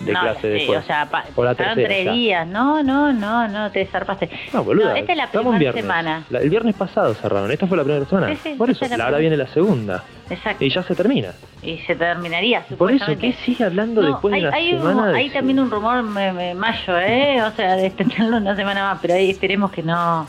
De 0.00 0.12
no, 0.12 0.20
clase 0.20 0.40
sí, 0.42 0.48
después. 0.48 0.80
O 0.80 0.82
sea, 0.82 1.08
pa- 1.08 1.24
la 1.36 1.54
tercera, 1.54 1.88
tres 1.88 2.04
ya. 2.04 2.12
días. 2.12 2.46
No, 2.46 2.82
no, 2.82 3.12
no, 3.12 3.48
no, 3.48 3.70
te 3.70 3.86
zarpaste. 3.86 4.28
No, 4.52 4.62
boludo. 4.62 4.90
No, 4.90 4.94
esta 4.96 5.12
es 5.12 5.18
la 5.18 5.30
primera 5.30 5.72
semana. 5.72 6.24
La- 6.30 6.40
el 6.40 6.50
viernes 6.50 6.74
pasado 6.74 7.14
cerraron, 7.14 7.50
esta 7.50 7.66
fue 7.66 7.76
la 7.76 7.84
primera 7.84 8.04
semana. 8.04 8.28
Sí, 8.34 8.38
sí, 8.42 8.54
Por 8.56 8.70
eso, 8.70 8.84
es 8.84 8.96
la 8.96 9.04
ahora 9.04 9.18
viene 9.18 9.36
la 9.36 9.46
segunda. 9.46 10.04
Exacto. 10.30 10.64
Y 10.64 10.70
ya 10.70 10.82
se 10.82 10.94
termina. 10.94 11.32
Y 11.62 11.78
se 11.86 11.94
terminaría, 11.96 12.60
Por 12.60 12.90
eso, 12.90 13.04
supuestamente. 13.04 13.26
¿qué 13.36 13.44
sigue 13.44 13.64
hablando 13.64 14.00
No, 14.02 14.08
después 14.08 14.34
hay, 14.34 14.40
de 14.42 14.46
la 14.50 14.56
hay 14.56 14.72
un- 14.72 14.78
semana? 14.78 15.06
de 15.12 15.18
hay 15.18 15.30
también 15.30 15.60
un 15.60 15.70
rumor 15.70 16.02
me, 16.02 16.32
me- 16.32 16.54
mayo, 16.54 16.98
¿eh? 16.98 17.42
O 17.42 17.50
sea, 17.52 17.76
de 17.76 17.86
extenderlo 17.86 18.36
una 18.38 18.56
semana 18.56 18.84
más, 18.92 18.98
pero 19.02 19.14
ahí 19.14 19.30
esperemos 19.30 19.70
que 19.70 19.82
no. 19.82 20.26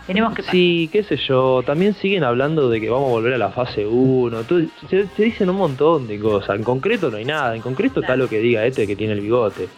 Esperemos 0.00 0.34
que. 0.34 0.42
Sí, 0.42 0.88
qué 0.92 1.02
sé 1.02 1.16
yo. 1.16 1.62
También 1.66 1.94
siguen 1.94 2.22
hablando 2.24 2.68
de 2.70 2.80
que 2.80 2.88
vamos 2.90 3.08
a 3.08 3.12
volver 3.12 3.34
a 3.34 3.38
la 3.38 3.50
fase 3.50 3.84
1. 3.86 4.42
Tú- 4.44 4.68
Se, 4.88 5.06
se 5.08 5.22
dicen 5.22 5.50
un 5.50 5.56
montón 5.56 6.06
de 6.06 6.18
cosas. 6.20 6.56
En 6.56 6.62
concreto 6.64 7.10
no 7.10 7.16
hay 7.16 7.24
nada. 7.24 7.54
En 7.56 7.62
concreto 7.62 8.00
está 8.00 8.16
lo 8.16 8.28
que 8.28 8.38
diga 8.38 8.64
este 8.64 8.86
que 8.86 8.94
tiene 8.96 9.12
el 9.14 9.20
bigote. 9.20 9.68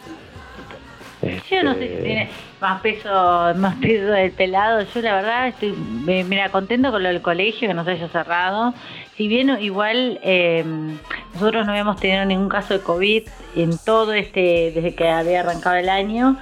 Yo 1.50 1.62
no 1.64 1.74
sé 1.74 1.84
Este, 1.84 1.96
si 1.96 2.02
tiene 2.04 2.28
más 2.60 2.80
peso, 2.80 3.52
más 3.56 3.74
peso 3.76 4.04
del 4.06 4.30
pelado. 4.32 4.82
Yo 4.94 5.00
la 5.00 5.16
verdad 5.16 5.48
estoy, 5.48 5.72
me- 5.72 6.22
mira, 6.24 6.48
contento 6.50 6.92
con 6.92 7.02
lo 7.02 7.08
del 7.08 7.20
colegio 7.22 7.66
que 7.66 7.74
nos 7.74 7.88
haya 7.88 8.08
cerrado. 8.08 8.72
Si 9.18 9.26
bien 9.26 9.50
igual 9.60 10.20
eh, 10.22 10.64
nosotros 11.34 11.66
no 11.66 11.72
habíamos 11.72 11.98
tenido 11.98 12.24
ningún 12.24 12.48
caso 12.48 12.74
de 12.74 12.80
COVID 12.80 13.24
en 13.56 13.76
todo 13.78 14.12
este, 14.12 14.70
desde 14.72 14.94
que 14.94 15.08
había 15.08 15.40
arrancado 15.40 15.74
el 15.74 15.88
año, 15.88 16.36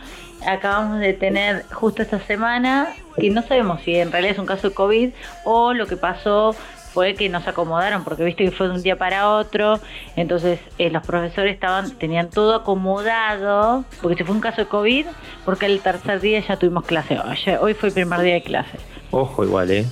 acabamos 0.47 1.01
de 1.01 1.15
tener 1.15 1.65
justo 1.73 2.03
esta 2.03 2.21
semana, 2.21 2.95
que 3.17 3.31
no 3.31 3.41
sabemos 3.41 3.81
si 3.81 3.97
en 3.97 4.13
realidad 4.13 4.35
es 4.35 4.39
un 4.39 4.45
caso 4.45 4.69
de 4.69 4.75
COVID 4.75 5.11
o 5.45 5.73
lo 5.73 5.87
que 5.87 5.97
pasó 5.97 6.55
fue 6.93 7.15
que 7.15 7.31
nos 7.31 7.49
acomodaron, 7.49 8.05
porque 8.05 8.25
viste 8.25 8.45
que 8.45 8.51
fue 8.51 8.69
de 8.69 8.75
un 8.75 8.83
día 8.83 8.97
para 8.97 9.31
otro, 9.31 9.81
entonces 10.15 10.61
eh, 10.77 10.91
los 10.91 11.03
profesores 11.07 11.55
estaban, 11.55 11.93
tenían 11.93 12.29
todo 12.29 12.57
acomodado, 12.57 13.87
porque 14.03 14.19
se 14.19 14.25
fue 14.25 14.35
un 14.35 14.43
caso 14.43 14.61
de 14.61 14.69
COVID, 14.69 15.07
porque 15.47 15.65
el 15.65 15.81
tercer 15.81 16.21
día 16.21 16.41
ya 16.41 16.59
tuvimos 16.59 16.85
clase, 16.85 17.19
Oye, 17.21 17.57
hoy 17.57 17.73
fue 17.73 17.89
el 17.89 17.95
primer 17.95 18.21
día 18.21 18.35
de 18.35 18.43
clase. 18.43 18.77
Ojo 19.13 19.45
igual, 19.45 19.71
¿eh? 19.71 19.87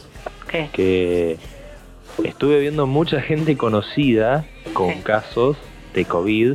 ¿Qué? 0.51 0.69
Que 0.71 1.39
estuve 2.23 2.61
viendo 2.61 2.87
mucha 2.87 3.21
gente 3.21 3.57
conocida 3.57 4.45
con 4.73 4.93
casos 5.03 5.57
de 5.95 6.05
COVID 6.05 6.53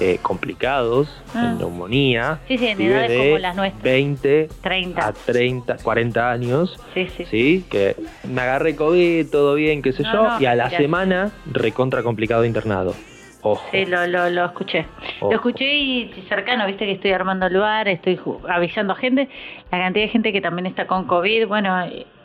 eh, 0.00 0.18
complicados, 0.22 1.08
Ah. 1.34 1.50
en 1.52 1.58
neumonía. 1.58 2.38
Sí, 2.46 2.56
sí, 2.56 2.68
en 2.68 2.80
edades 2.80 3.10
de 3.10 3.16
como 3.16 3.38
las 3.38 3.56
nuestras. 3.56 3.82
20 3.82 4.48
a 4.48 4.62
30. 4.62 5.12
30, 5.26 5.76
40 5.82 6.30
años. 6.30 6.80
Sí, 6.94 7.08
sí. 7.16 7.24
Sí, 7.28 7.64
que 7.68 7.96
me 8.22 8.40
agarré 8.42 8.76
COVID, 8.76 9.28
todo 9.28 9.56
bien, 9.56 9.82
qué 9.82 9.92
sé 9.92 10.04
No, 10.04 10.12
yo, 10.12 10.22
no, 10.22 10.40
y 10.40 10.46
a 10.46 10.54
la 10.54 10.70
semana 10.70 11.32
recontra 11.50 12.04
complicado 12.04 12.44
internado. 12.44 12.94
Ojo. 13.42 13.60
Sí, 13.72 13.86
lo, 13.86 14.06
lo, 14.06 14.30
lo 14.30 14.44
escuché. 14.46 14.86
ojo. 15.20 15.30
Lo 15.32 15.36
escuché 15.38 15.64
y 15.74 16.24
cercano, 16.28 16.64
viste 16.66 16.86
que 16.86 16.92
estoy 16.92 17.10
armando 17.10 17.48
lugar, 17.48 17.88
estoy 17.88 18.20
avisando 18.48 18.92
a 18.92 18.96
gente, 18.96 19.28
la 19.72 19.78
cantidad 19.78 20.04
de 20.06 20.10
gente 20.12 20.32
que 20.32 20.40
también 20.40 20.66
está 20.66 20.86
con 20.86 21.08
COVID, 21.08 21.46
bueno, 21.48 21.76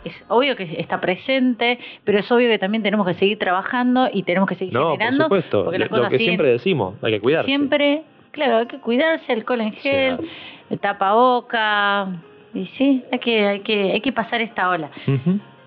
es 0.06 0.14
obvio 0.28 0.56
que 0.56 0.64
está 0.80 1.00
presente, 1.02 1.80
pero 2.04 2.20
es 2.20 2.32
obvio 2.32 2.50
que 2.50 2.60
también 2.60 2.84
tenemos 2.84 3.06
que 3.08 3.14
seguir 3.16 3.40
trabajando 3.40 4.10
y 4.12 4.24
tenemos 4.24 4.48
que 4.50 4.56
seguir 4.56 4.74
No, 4.74 4.82
por 4.90 4.92
generando. 4.98 5.24
supuesto, 5.26 5.64
porque 5.66 5.80
lo, 5.80 5.88
que 5.90 6.18
siguen 6.18 6.20
siempre 6.20 6.48
decimos, 6.50 6.96
hay 7.02 7.14
que 7.14 7.20
cuidarse. 7.22 7.48
Siempre, 7.48 8.04
claro, 8.32 8.58
hay 8.58 8.68
que 8.68 8.80
cuidarse, 8.80 9.32
alcohol 9.34 9.62
en 9.62 9.74
gel, 9.74 10.18
Sí. 10.20 10.28
el 10.70 10.80
tapaboca, 10.80 12.08
y 12.54 12.66
sí, 12.78 13.04
hay 13.12 13.20
que, 13.20 13.48
hay 13.48 13.60
que, 13.62 13.92
hay 13.94 14.02
que 14.02 14.12
pasar 14.12 14.42
esta 14.42 14.70
ola. 14.70 14.90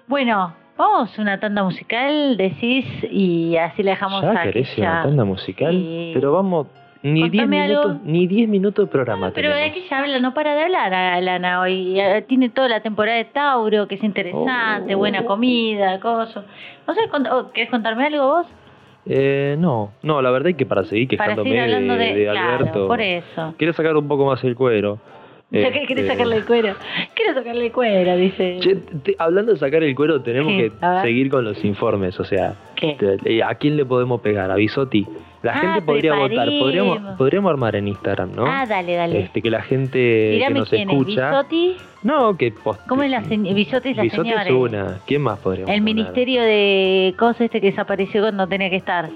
Bueno, 0.06 0.54
vamos 0.76 1.18
a 1.18 1.22
una 1.22 1.40
tanda 1.40 1.62
musical, 1.64 2.36
decís, 2.36 2.86
y 3.10 3.56
así 3.56 3.82
la 3.82 3.92
dejamos 3.92 4.22
¿Ya 4.22 4.42
querés 4.42 4.76
una 4.78 5.02
tanda 5.02 5.24
musical? 5.24 5.72
Sí. 5.72 6.12
Pero 6.14 6.32
vamos, 6.32 6.68
ni 7.02 7.28
10 7.28 7.42
Contame 7.44 7.62
algo. 7.62 7.82
minutos, 7.88 8.06
ni 8.06 8.26
10 8.26 8.48
minutos 8.48 8.86
de 8.86 8.90
programa 8.92 9.30
Pero 9.34 9.50
tenemos. 9.52 9.74
de 9.74 9.80
ella 9.80 9.98
habla, 9.98 10.18
no 10.20 10.34
para 10.34 10.54
de 10.54 10.62
hablar, 10.62 10.92
Alana, 10.94 11.60
hoy 11.60 12.00
eh, 12.00 12.24
tiene 12.28 12.48
toda 12.50 12.68
la 12.68 12.80
temporada 12.80 13.16
de 13.18 13.24
Tauro, 13.26 13.86
que 13.86 13.94
es 13.96 14.02
interesante, 14.04 14.94
Oh. 14.94 14.98
buena 14.98 15.24
comida, 15.24 16.00
cosas. 16.00 16.44
No 16.86 16.94
sé, 16.94 17.00
oh, 17.30 17.50
¿querés 17.52 17.70
contarme 17.70 18.06
algo 18.06 18.26
vos? 18.26 18.46
Eh, 19.08 19.54
no, 19.58 19.92
no, 20.02 20.20
la 20.20 20.30
verdad 20.32 20.50
es 20.50 20.56
que 20.56 20.66
para 20.66 20.84
seguir 20.84 21.06
Para 21.16 21.30
quejándome 21.36 21.50
seguir 21.50 21.62
hablando 21.62 21.94
de, 21.94 22.04
de, 22.06 22.14
de 22.14 22.24
claro, 22.30 22.56
Alberto, 22.56 22.88
por 22.88 23.00
eso. 23.00 23.54
quiero 23.56 23.72
sacar 23.72 23.96
un 23.96 24.08
poco 24.08 24.26
más 24.26 24.42
el 24.42 24.56
cuero. 24.56 24.98
Ya 25.52 25.70
que 25.70 25.86
querés 25.86 26.02
Este, 26.06 26.08
sacarle 26.08 26.36
el 26.38 26.44
cuero. 26.44 26.74
Quiero 27.14 27.34
sacarle 27.34 27.66
el 27.66 27.72
cuero, 27.72 28.16
dice. 28.16 28.56
Che, 28.58 28.74
te- 28.74 29.14
hablando 29.16 29.52
de 29.52 29.58
sacar 29.58 29.80
el 29.84 29.94
cuero, 29.94 30.20
tenemos 30.20 30.52
que 30.54 30.72
seguir 31.02 31.30
con 31.30 31.44
los 31.44 31.64
informes, 31.64 32.18
o 32.18 32.24
sea, 32.24 32.54
¿Qué? 32.74 32.96
te- 33.22 33.44
¿a 33.44 33.54
quién 33.54 33.76
le 33.76 33.84
podemos 33.86 34.20
pegar? 34.22 34.50
A 34.50 34.56
Bisotti. 34.56 35.06
La 35.46 35.52
Ah, 35.52 35.58
gente 35.60 35.82
podría 35.82 36.14
votar, 36.14 36.48
podríamos, 36.58 36.98
podríamos 37.16 37.50
armar 37.50 37.76
en 37.76 37.88
Instagram, 37.88 38.32
¿no? 38.34 38.44
Ah, 38.46 38.66
dale, 38.66 38.94
dale. 38.96 39.20
Este, 39.20 39.40
que 39.42 39.50
la 39.50 39.62
gente 39.62 39.92
que 39.98 40.30
Dígame 40.34 40.58
nos 40.60 40.68
quién 40.70 40.90
escucha. 40.90 41.10
es, 41.40 41.48
Bisotti. 41.48 41.76
No, 42.02 42.36
que 42.36 42.52
post- 42.52 42.80
¿Cómo 42.88 43.02
es 43.02 43.10
la 43.10 43.22
señora? 43.24 43.54
Bisotti 43.54 43.88
es 43.90 43.96
la 43.96 44.02
Bisotti 44.02 44.28
señora. 44.28 44.42
es 44.44 44.50
una. 44.50 44.98
¿Quién 45.06 45.22
más 45.22 45.38
podríamos 45.38 45.70
El 45.72 45.80
poner? 45.80 45.94
ministerio 45.94 46.42
de 46.42 47.14
cosas 47.18 47.40
este 47.42 47.60
que 47.60 47.70
desapareció 47.70 48.22
cuando 48.22 48.46
tenía 48.46 48.70
que 48.70 48.76
estar. 48.76 49.08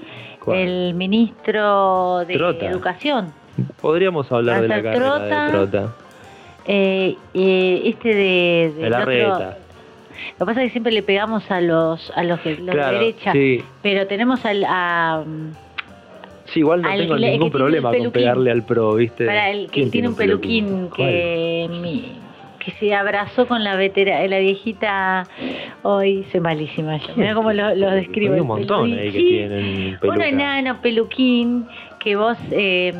¿Cuál? 0.43 0.57
El 0.57 0.93
ministro 0.93 2.19
de 2.25 2.33
Trota. 2.33 2.65
Educación. 2.65 3.33
Podríamos 3.81 4.31
hablar 4.31 4.61
de 4.61 4.67
la 4.67 4.81
carrera 4.81 4.95
Trota. 5.05 5.45
de 5.45 5.51
Trota. 5.51 5.93
Eh, 6.65 7.15
eh, 7.33 7.81
este 7.85 8.09
de, 8.15 8.73
De 8.77 8.89
la 8.89 8.97
otro- 8.99 9.05
reta. 9.11 9.57
Lo 10.39 10.45
que 10.45 10.51
pasa 10.51 10.61
es 10.61 10.67
que 10.67 10.71
siempre 10.73 10.91
le 10.93 11.01
pegamos 11.03 11.49
a 11.49 11.59
los 11.61 12.11
a 12.15 12.23
los, 12.23 12.39
que- 12.41 12.55
los 12.57 12.75
Claro, 12.75 12.93
de 12.93 13.05
derecha, 13.05 13.31
sí. 13.31 13.63
pero 13.81 14.05
tenemos 14.07 14.45
al 14.45 14.63
a, 14.67 15.23
Sí, 16.53 16.59
igual 16.59 16.81
no 16.81 16.89
Al 16.89 16.97
tengo 16.99 17.15
ningún 17.17 17.49
que 17.49 17.57
problema 17.57 17.91
con 17.93 18.11
pegarle 18.11 18.51
al 18.51 18.63
pro, 18.63 18.95
¿viste? 18.95 19.25
para 19.25 19.49
el 19.51 19.67
que 19.67 19.71
¿Quién 19.81 19.91
tiene 19.91 20.07
un 20.09 20.15
peluquín, 20.15 20.89
que 20.95 21.67
mi- 21.81 22.13
que 22.59 22.71
se 22.73 22.93
abrazó 22.93 23.47
con 23.47 23.63
la 23.63 23.75
vetera, 23.75 24.25
la 24.27 24.37
viejita 24.37 25.23
hoy 25.81 26.23
soy 26.31 26.41
malísima 26.41 26.97
yo. 26.97 27.07
Mira 27.15 27.33
cómo 27.33 27.51
lo, 27.53 27.73
lo 27.73 27.89
describo. 27.89 28.35
Hay 28.35 28.39
un 28.41 28.47
montón 28.47 28.83
peluquín. 28.91 28.99
ahí 28.99 29.11
que 29.11 29.17
tienen 29.19 29.97
peluca. 29.99 30.07
Uno 30.17 30.23
enano, 30.25 30.79
peluquín, 30.79 31.65
que 31.99 32.15
vos 32.15 32.37
eh, 32.51 32.93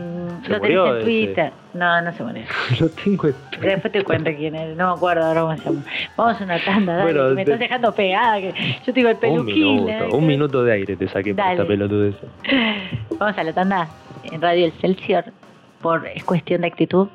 Se 0.43 0.49
lo 0.49 0.59
tenés 0.59 0.77
en 0.77 0.95
ese. 0.95 1.03
Twitter. 1.03 1.51
No, 1.73 2.01
no 2.01 2.13
se 2.13 2.23
murió. 2.23 2.43
Lo 2.79 2.89
tengo 2.89 3.27
en- 3.27 3.35
Después 3.61 3.93
te 3.93 4.03
cuento 4.03 4.29
quién 4.35 4.55
es, 4.55 4.75
no 4.75 4.87
me 4.87 4.93
acuerdo 4.93 5.23
ahora 5.25 5.41
cómo 5.41 5.57
se 5.57 5.63
llama. 5.63 5.83
Vamos 6.17 6.41
a 6.41 6.43
una 6.43 6.63
tanda, 6.63 6.93
dale, 6.97 7.03
Bueno, 7.13 7.29
que 7.29 7.35
me 7.35 7.45
te- 7.45 7.51
estás 7.51 7.59
dejando 7.59 7.95
pegada. 7.95 8.41
Que 8.41 8.53
yo 8.79 8.85
te 8.85 8.91
digo 8.93 9.09
el 9.09 9.15
Un 9.15 9.21
peluquín. 9.21 9.75
minuto, 9.75 9.89
¿eh? 9.91 10.07
un 10.11 10.27
minuto 10.27 10.63
de 10.63 10.73
aire 10.73 10.95
te 10.95 11.07
saqué 11.07 11.33
por 11.35 11.45
esta 11.45 11.65
pelotudez. 11.65 12.15
Vamos 13.19 13.37
a 13.37 13.43
la 13.43 13.53
tanda 13.53 13.87
en 14.23 14.41
Radio 14.41 14.67
Excelsior 14.67 15.25
por 15.81 16.05
Es 16.07 16.23
Cuestión 16.23 16.61
de 16.61 16.67
Actitud. 16.67 17.07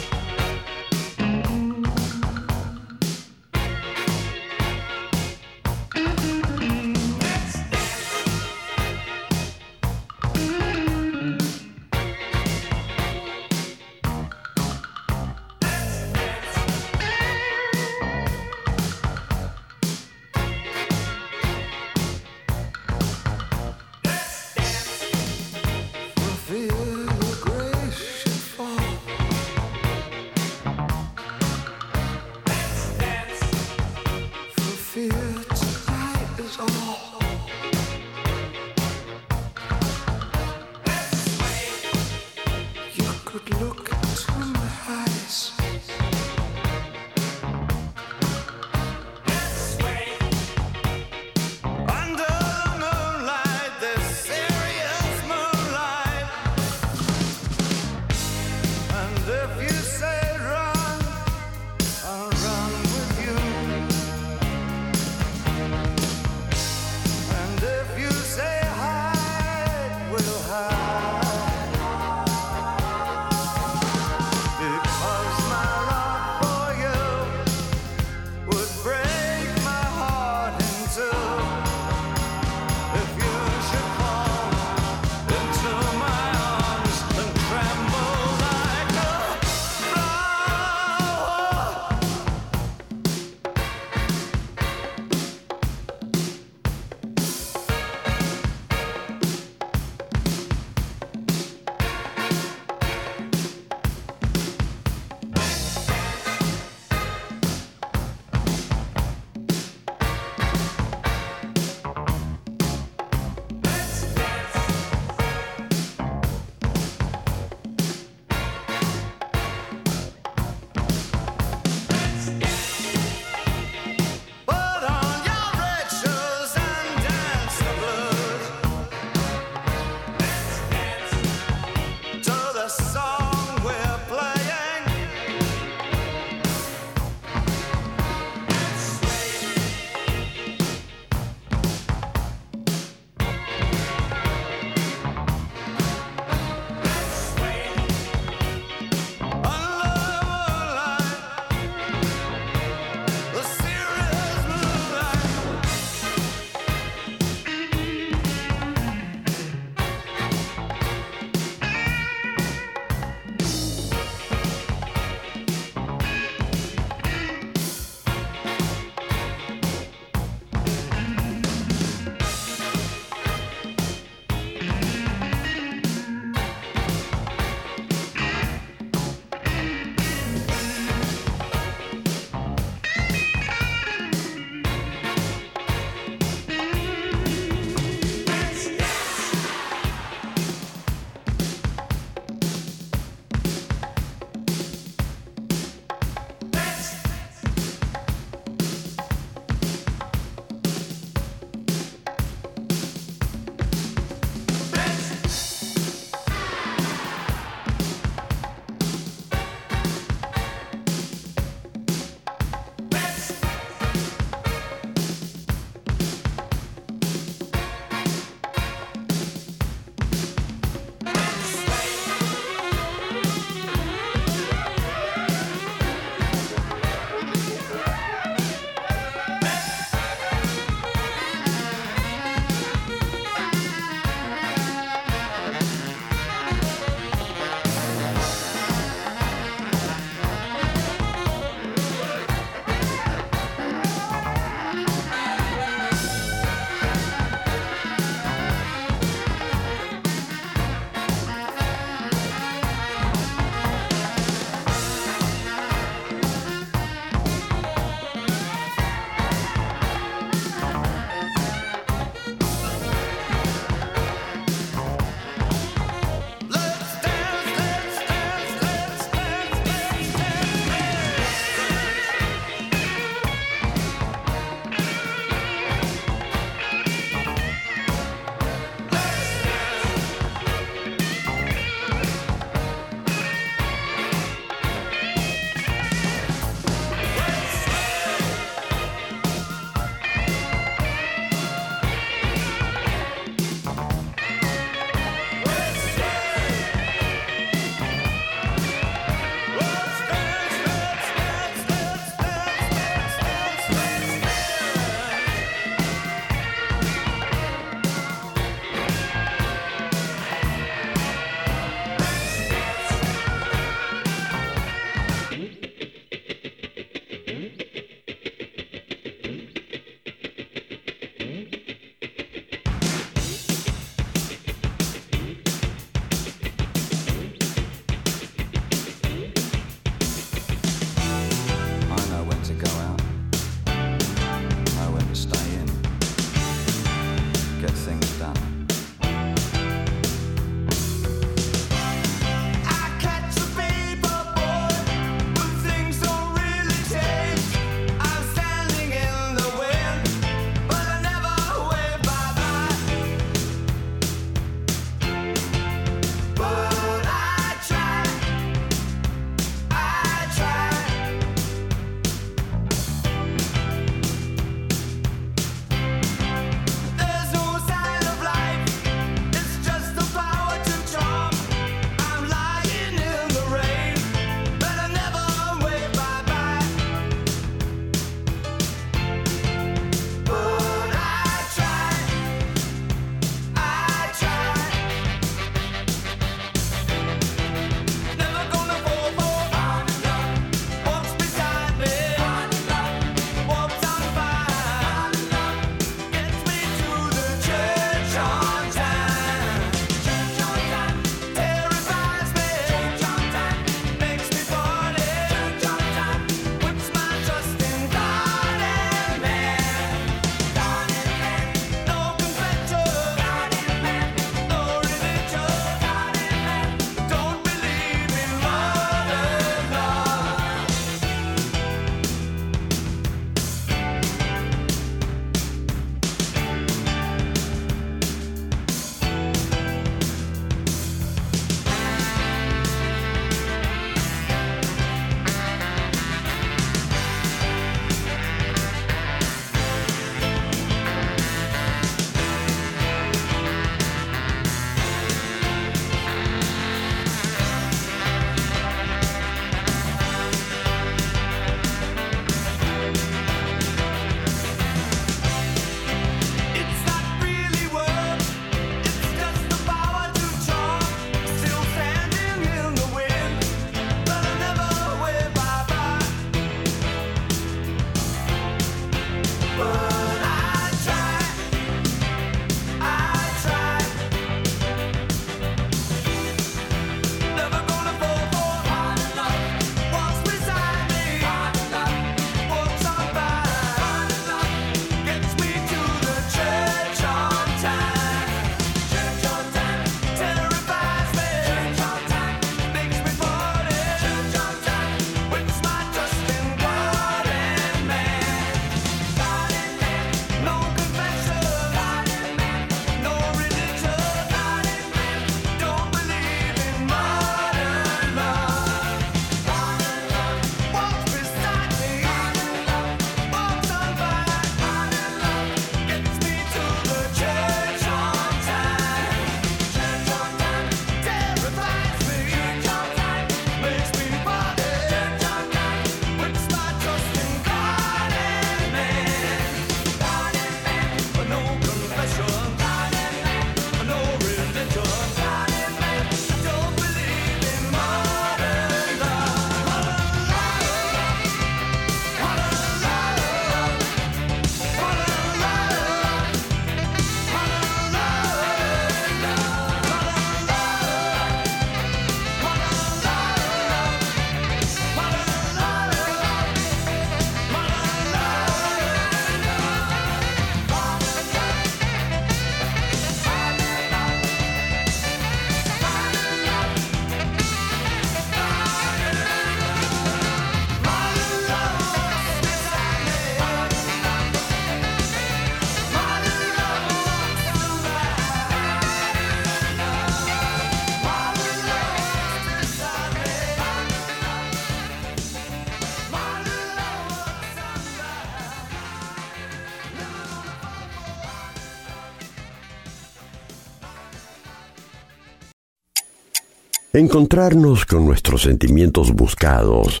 Encontrarnos 596.98 597.86
con 597.86 598.06
nuestros 598.06 598.42
sentimientos 598.42 599.12
buscados 599.12 600.00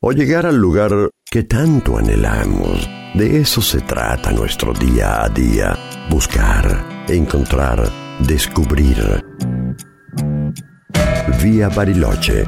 o 0.00 0.12
llegar 0.12 0.46
al 0.46 0.56
lugar 0.56 1.10
que 1.30 1.42
tanto 1.42 1.98
anhelamos. 1.98 2.88
De 3.14 3.40
eso 3.40 3.60
se 3.60 3.80
trata 3.80 4.30
nuestro 4.32 4.72
día 4.72 5.24
a 5.24 5.28
día, 5.28 5.76
buscar, 6.10 7.04
encontrar, 7.08 7.90
descubrir. 8.20 9.24
Vía 11.42 11.68
Bariloche. 11.68 12.44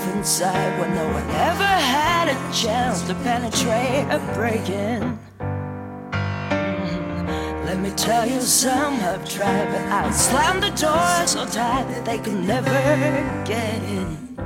life 0.02 0.16
inside 0.16 0.78
where 0.78 0.88
no 0.94 1.06
one 1.12 1.28
ever 1.30 1.64
had 1.64 2.28
a 2.28 2.34
chance 2.52 3.02
to 3.02 3.14
penetrate 3.16 4.06
or 4.12 4.20
break 4.34 4.68
in. 4.68 5.18
Mm-hmm. 6.60 7.66
Let 7.66 7.78
me 7.80 7.90
tell 7.90 8.26
you, 8.26 8.40
some 8.40 8.94
have 8.94 9.28
tried, 9.28 9.66
but 9.66 9.82
I 9.92 10.10
slammed 10.10 10.62
the 10.62 10.70
door 10.70 11.26
so 11.26 11.46
tight 11.46 11.84
that 11.88 12.04
they 12.04 12.18
could 12.18 12.44
never 12.44 12.70
get 13.44 13.82
in. 13.84 14.36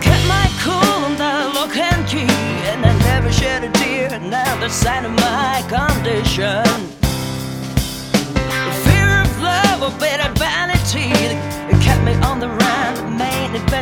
Kept 0.00 0.26
my 0.26 0.48
cool 0.62 1.04
on 1.04 1.16
the 1.16 1.50
lock 1.54 1.76
and 1.76 2.06
key, 2.06 2.28
and 2.70 2.84
I 2.84 2.98
never 2.98 3.32
shed 3.32 3.64
a 3.64 3.70
tear. 3.72 4.08
Another 4.12 4.68
sign 4.68 5.04
of 5.04 5.12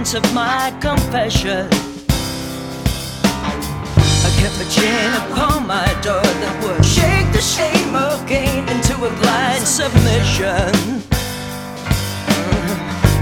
events 0.06 0.14
of 0.14 0.34
my 0.34 0.70
confession 0.80 1.68
I 4.24 4.30
kept 4.38 4.60
a 4.60 4.68
chain 4.70 5.10
upon 5.24 5.66
my 5.66 5.86
door 6.02 6.22
that 6.22 6.62
would 6.62 6.84
shake 6.84 7.32
the 7.32 7.40
shame 7.40 7.94
of 7.94 8.26
gain 8.26 8.68
into 8.68 8.94
a 8.96 9.10
blind 9.20 9.64
submission. 9.66 11.02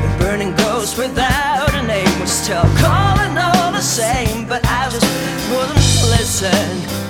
The 0.03 0.17
burning 0.19 0.55
ghost 0.57 0.99
without 0.99 1.75
a 1.75 1.83
name 1.87 2.21
was 2.21 2.31
still 2.31 2.69
calling 2.81 3.37
all 3.39 3.73
the 3.73 3.83
same, 3.83 4.47
but 4.47 4.63
I 4.67 4.89
just 4.91 5.07
wouldn't 5.51 5.77
listen. 6.19 7.04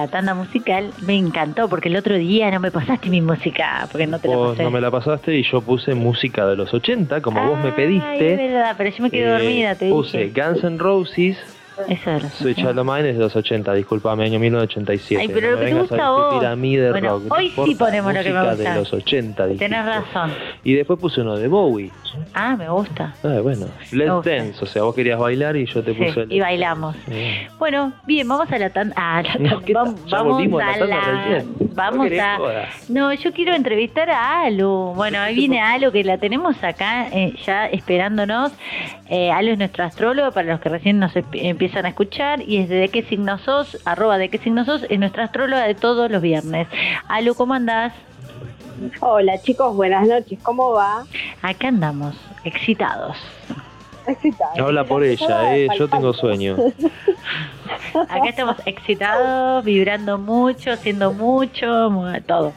La 0.00 0.08
tanda 0.08 0.34
musical. 0.34 0.92
Me 1.02 1.16
encantó 1.16 1.68
porque 1.68 1.88
el 1.88 1.96
otro 1.96 2.16
día 2.16 2.50
no 2.50 2.60
me 2.60 2.70
pasaste 2.70 3.08
mi 3.10 3.20
música, 3.20 3.88
porque 3.90 4.06
no 4.06 4.18
te 4.18 4.28
la 4.28 4.36
Vos 4.36 4.50
pasé. 4.52 4.62
no 4.64 4.70
me 4.70 4.80
la 4.80 4.90
pasaste 4.90 5.36
y 5.36 5.42
yo 5.42 5.60
puse 5.62 5.94
música 5.94 6.46
de 6.46 6.56
los 6.56 6.72
80, 6.72 7.20
como 7.22 7.46
vos 7.46 7.58
me 7.58 7.70
Ay, 7.70 7.72
pediste. 7.76 8.32
es 8.32 8.38
verdad, 8.52 8.74
pero 8.76 8.90
yo 8.90 9.02
me 9.02 9.10
quedé 9.10 9.22
Eh, 9.28 9.32
dormida, 9.32 9.74
te 9.76 9.90
Puse 9.90 10.18
dije. 10.26 10.40
Guns 10.42 10.64
N' 10.64 10.78
Roses, 10.78 11.36
Eso 11.88 12.10
de 12.10 12.20
los 12.20 12.32
Switch 12.32 12.58
80. 12.58 12.70
Out 12.70 12.78
of 12.78 12.86
Mine 12.96 13.10
es 13.10 13.16
de 13.16 13.22
los 13.24 13.36
80, 13.36 13.72
disculpame, 13.74 14.24
año 14.24 14.38
1987. 14.38 15.20
Ay, 15.22 15.28
pero 15.32 15.50
no 15.50 15.52
lo 15.56 15.58
me 15.58 15.64
que 15.66 15.72
te 15.74 15.80
gusta 15.80 16.06
a 16.06 16.10
vos. 16.10 16.44
a 16.44 16.56
mí 16.56 16.76
de 16.76 16.90
Bueno, 16.90 17.08
rock. 17.10 17.22
¿te 17.24 17.28
hoy 17.34 17.52
sí 17.66 17.74
ponemos 17.74 18.14
lo 18.14 18.22
que 18.22 18.30
me 18.32 18.48
gusta. 18.48 18.70
de 18.72 18.78
los 18.78 18.92
80, 18.92 19.48
Tenés 19.58 19.84
razón. 19.84 20.32
Y 20.64 20.74
después 20.74 20.98
puse 20.98 21.20
uno 21.20 21.36
de 21.36 21.48
Bowie. 21.48 21.90
Ah, 22.34 22.56
me 22.56 22.68
gusta. 22.68 23.14
Ah, 23.22 23.38
bueno, 23.42 23.66
Let's 23.92 24.12
gusta. 24.12 24.30
Dance, 24.30 24.64
o 24.64 24.66
sea, 24.66 24.82
vos 24.82 24.94
querías 24.94 25.18
bailar 25.18 25.56
y 25.56 25.66
yo 25.66 25.82
te 25.82 25.94
Sí, 25.94 26.02
puse 26.02 26.20
el 26.22 26.32
y 26.32 26.40
bailamos. 26.40 26.96
Bien. 27.06 27.48
Bueno, 27.58 27.92
bien, 28.06 28.26
vamos 28.28 28.50
a 28.50 28.58
la 28.58 28.70
tanda. 28.70 28.94
Ah, 28.96 29.22
la 29.22 29.34
No, 29.38 29.48
tanda. 29.50 29.64
¿qué 29.66 29.72
vamos? 29.74 30.06
Ya 30.06 30.22
volvimos 30.22 30.60
a 30.62 30.66
a 30.66 30.70
la 30.72 30.78
tanda 30.78 30.96
la. 30.96 31.12
recién. 31.28 31.52
No 31.60 31.66
Vamos 31.74 32.04
querés 32.08 32.20
a. 32.20 32.38
No, 32.88 33.12
yo 33.14 33.32
quiero 33.32 33.54
entrevistar 33.54 34.10
a 34.10 34.42
Alu. 34.42 34.92
Bueno, 34.96 35.18
ahí 35.20 35.34
viene 35.36 35.60
Alu, 35.62 35.92
que 35.92 36.02
la 36.04 36.18
tenemos 36.18 36.62
acá 36.64 37.06
eh, 37.12 37.32
ya 37.46 37.66
esperándonos. 37.66 38.52
Eh, 39.08 39.30
Alu 39.30 39.52
es 39.52 39.58
nuestro 39.58 39.84
astrólogo, 39.84 40.30
para 40.32 40.48
los 40.52 40.60
que 40.60 40.68
recién 40.68 40.98
nos 40.98 41.14
emp- 41.14 41.38
empiezan 41.70 41.86
a 41.86 41.88
escuchar. 41.90 42.42
Y 42.42 42.58
es 42.58 42.68
de, 42.68 42.88
qué 42.88 43.02
signo 43.04 43.38
sos, 43.38 43.78
arroba 43.84 44.18
de 44.18 44.28
qué 44.28 44.38
signo 44.38 44.64
sos, 44.64 44.84
es 44.88 44.98
nuestra 44.98 45.24
astróloga 45.24 45.64
de 45.66 45.74
todos 45.74 46.10
los 46.10 46.20
viernes. 46.20 46.66
Alu, 47.08 47.34
¿cómo 47.34 47.54
andás? 47.54 47.92
Hola 49.00 49.40
chicos, 49.42 49.76
buenas 49.76 50.08
noches, 50.08 50.38
¿cómo 50.42 50.72
va? 50.72 51.04
Acá 51.42 51.68
andamos, 51.68 52.16
excitados. 52.44 53.16
Excitado. 54.06 54.66
Habla 54.66 54.84
por 54.84 55.04
ella, 55.04 55.54
eh, 55.54 55.68
yo 55.78 55.86
tengo 55.88 56.12
sueño. 56.14 56.56
Acá 58.08 58.28
estamos 58.30 58.56
excitados, 58.64 59.62
vibrando 59.64 60.16
mucho, 60.18 60.72
haciendo 60.72 61.12
mucho, 61.12 61.90
mu- 61.90 62.20
todo. 62.22 62.52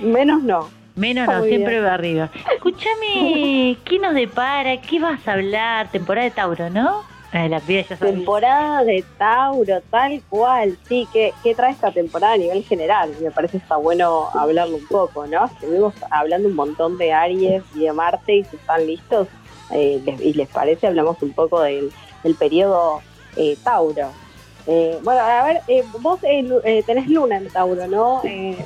Menos 0.00 0.42
no. 0.42 0.70
Menos 0.96 1.28
no, 1.28 1.40
Muy 1.40 1.48
siempre 1.50 1.74
bien. 1.74 1.84
va 1.84 1.94
arriba. 1.94 2.30
Escúchame, 2.54 3.76
¿qué 3.84 3.98
nos 4.00 4.14
depara? 4.14 4.78
¿Qué 4.80 4.98
vas 4.98 5.28
a 5.28 5.34
hablar? 5.34 5.90
Temporada 5.90 6.24
de 6.24 6.30
Tauro, 6.32 6.70
¿no? 6.70 7.02
Eh, 7.32 7.48
la 7.48 7.60
ya. 7.60 8.06
Temporada 8.06 8.84
de 8.84 9.04
Tauro, 9.18 9.82
tal 9.90 10.22
cual. 10.30 10.78
Sí, 10.88 11.06
¿qué, 11.12 11.32
¿qué 11.42 11.54
trae 11.54 11.72
esta 11.72 11.92
temporada 11.92 12.34
a 12.34 12.38
nivel 12.38 12.64
general? 12.64 13.14
Me 13.20 13.30
parece 13.30 13.58
está 13.58 13.76
bueno 13.76 14.30
hablarlo 14.32 14.76
un 14.76 14.86
poco, 14.86 15.26
¿no? 15.26 15.44
Estuvimos 15.46 15.94
hablando 16.10 16.48
un 16.48 16.54
montón 16.54 16.96
de 16.96 17.12
Aries 17.12 17.64
y 17.74 17.84
de 17.84 17.92
Marte 17.92 18.34
y 18.36 18.44
si 18.44 18.56
están 18.56 18.86
listos 18.86 19.28
eh, 19.70 20.00
les- 20.02 20.20
y 20.22 20.32
les 20.32 20.48
parece, 20.48 20.86
hablamos 20.86 21.20
un 21.22 21.32
poco 21.34 21.60
del, 21.60 21.92
del 22.24 22.34
periodo 22.36 23.00
eh, 23.36 23.56
Tauro. 23.62 24.12
Eh, 24.66 24.98
bueno, 25.02 25.20
a 25.20 25.44
ver, 25.44 25.62
eh, 25.66 25.82
vos 26.00 26.18
eh, 26.22 26.82
tenés 26.86 27.08
luna 27.08 27.36
en 27.36 27.50
Tauro, 27.50 27.86
¿no? 27.88 28.22
Eh, 28.24 28.64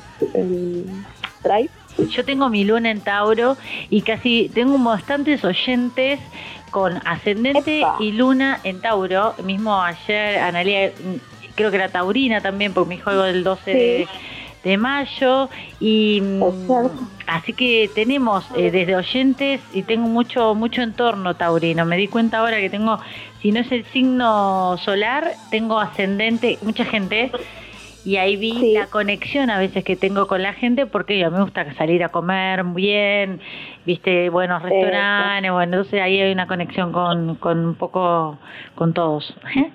¿Traes? 1.43 1.71
Yo 1.99 2.25
tengo 2.25 2.49
mi 2.49 2.65
luna 2.65 2.91
en 2.91 3.01
Tauro 3.01 3.57
y 3.91 4.03
casi 4.03 4.51
tengo 4.55 4.79
bastantes 4.79 5.45
oyentes 5.45 6.21
con 6.71 7.01
ascendente 7.07 7.81
Epa. 7.81 7.97
y 8.01 8.13
luna 8.13 8.61
en 8.65 8.81
Tauro. 8.81 9.35
Mismo 9.43 9.81
ayer 9.83 10.39
Analia 10.39 10.93
creo 11.55 11.71
que 11.71 11.77
era 11.77 11.89
taurina 11.89 12.41
también, 12.41 12.73
porque 12.73 12.89
mi 12.89 12.97
es 12.97 13.05
del 13.05 13.45
12 13.45 13.71
de, 13.71 14.09
de 14.65 14.77
mayo. 14.77 15.49
Y 15.81 16.21
mm, 16.21 16.43
así 17.27 17.53
que 17.53 17.91
tenemos 17.95 18.45
eh, 18.57 18.71
desde 18.71 18.97
oyentes 18.97 19.61
y 19.73 19.83
tengo 19.83 20.09
mucho, 20.09 20.55
mucho 20.55 20.83
entorno 20.83 21.35
taurino. 21.35 21.85
Me 21.85 21.97
di 21.97 22.09
cuenta 22.09 22.39
ahora 22.39 22.59
que 22.61 22.71
tengo, 22.71 22.99
si 23.41 23.53
no 23.53 23.61
es 23.61 23.71
el 23.73 23.85
signo 23.87 24.77
solar, 24.79 25.35
tengo 25.51 25.79
ascendente, 25.79 26.59
mucha 26.63 26.85
gente. 26.85 27.31
Y 28.05 28.17
ahí 28.17 28.37
vi 28.37 28.53
Sí. 28.53 28.73
la 28.73 28.89
conexión 28.89 29.49
a 29.51 29.59
veces 29.59 29.85
que 29.85 29.95
tengo 29.97 30.27
con 30.27 30.43
la 30.43 30.53
gente 30.55 30.87
porque 30.87 31.25
a 31.25 31.31
mí 31.31 31.37
me 31.37 31.43
gusta 31.45 31.73
salir 31.75 32.03
a 32.03 32.09
comer 32.09 32.65
bien, 32.65 33.41
viste, 33.87 34.29
buenos 34.29 34.61
restaurantes, 34.63 35.53
bueno, 35.53 35.77
entonces 35.77 36.01
ahí 36.01 36.21
hay 36.21 36.33
una 36.33 36.47
conexión 36.49 36.91
con, 36.93 37.37
con 37.37 37.65
un 37.65 37.75
poco 37.77 38.39
con 38.75 38.93
todos. 38.93 39.37
¿eh? 39.57 39.71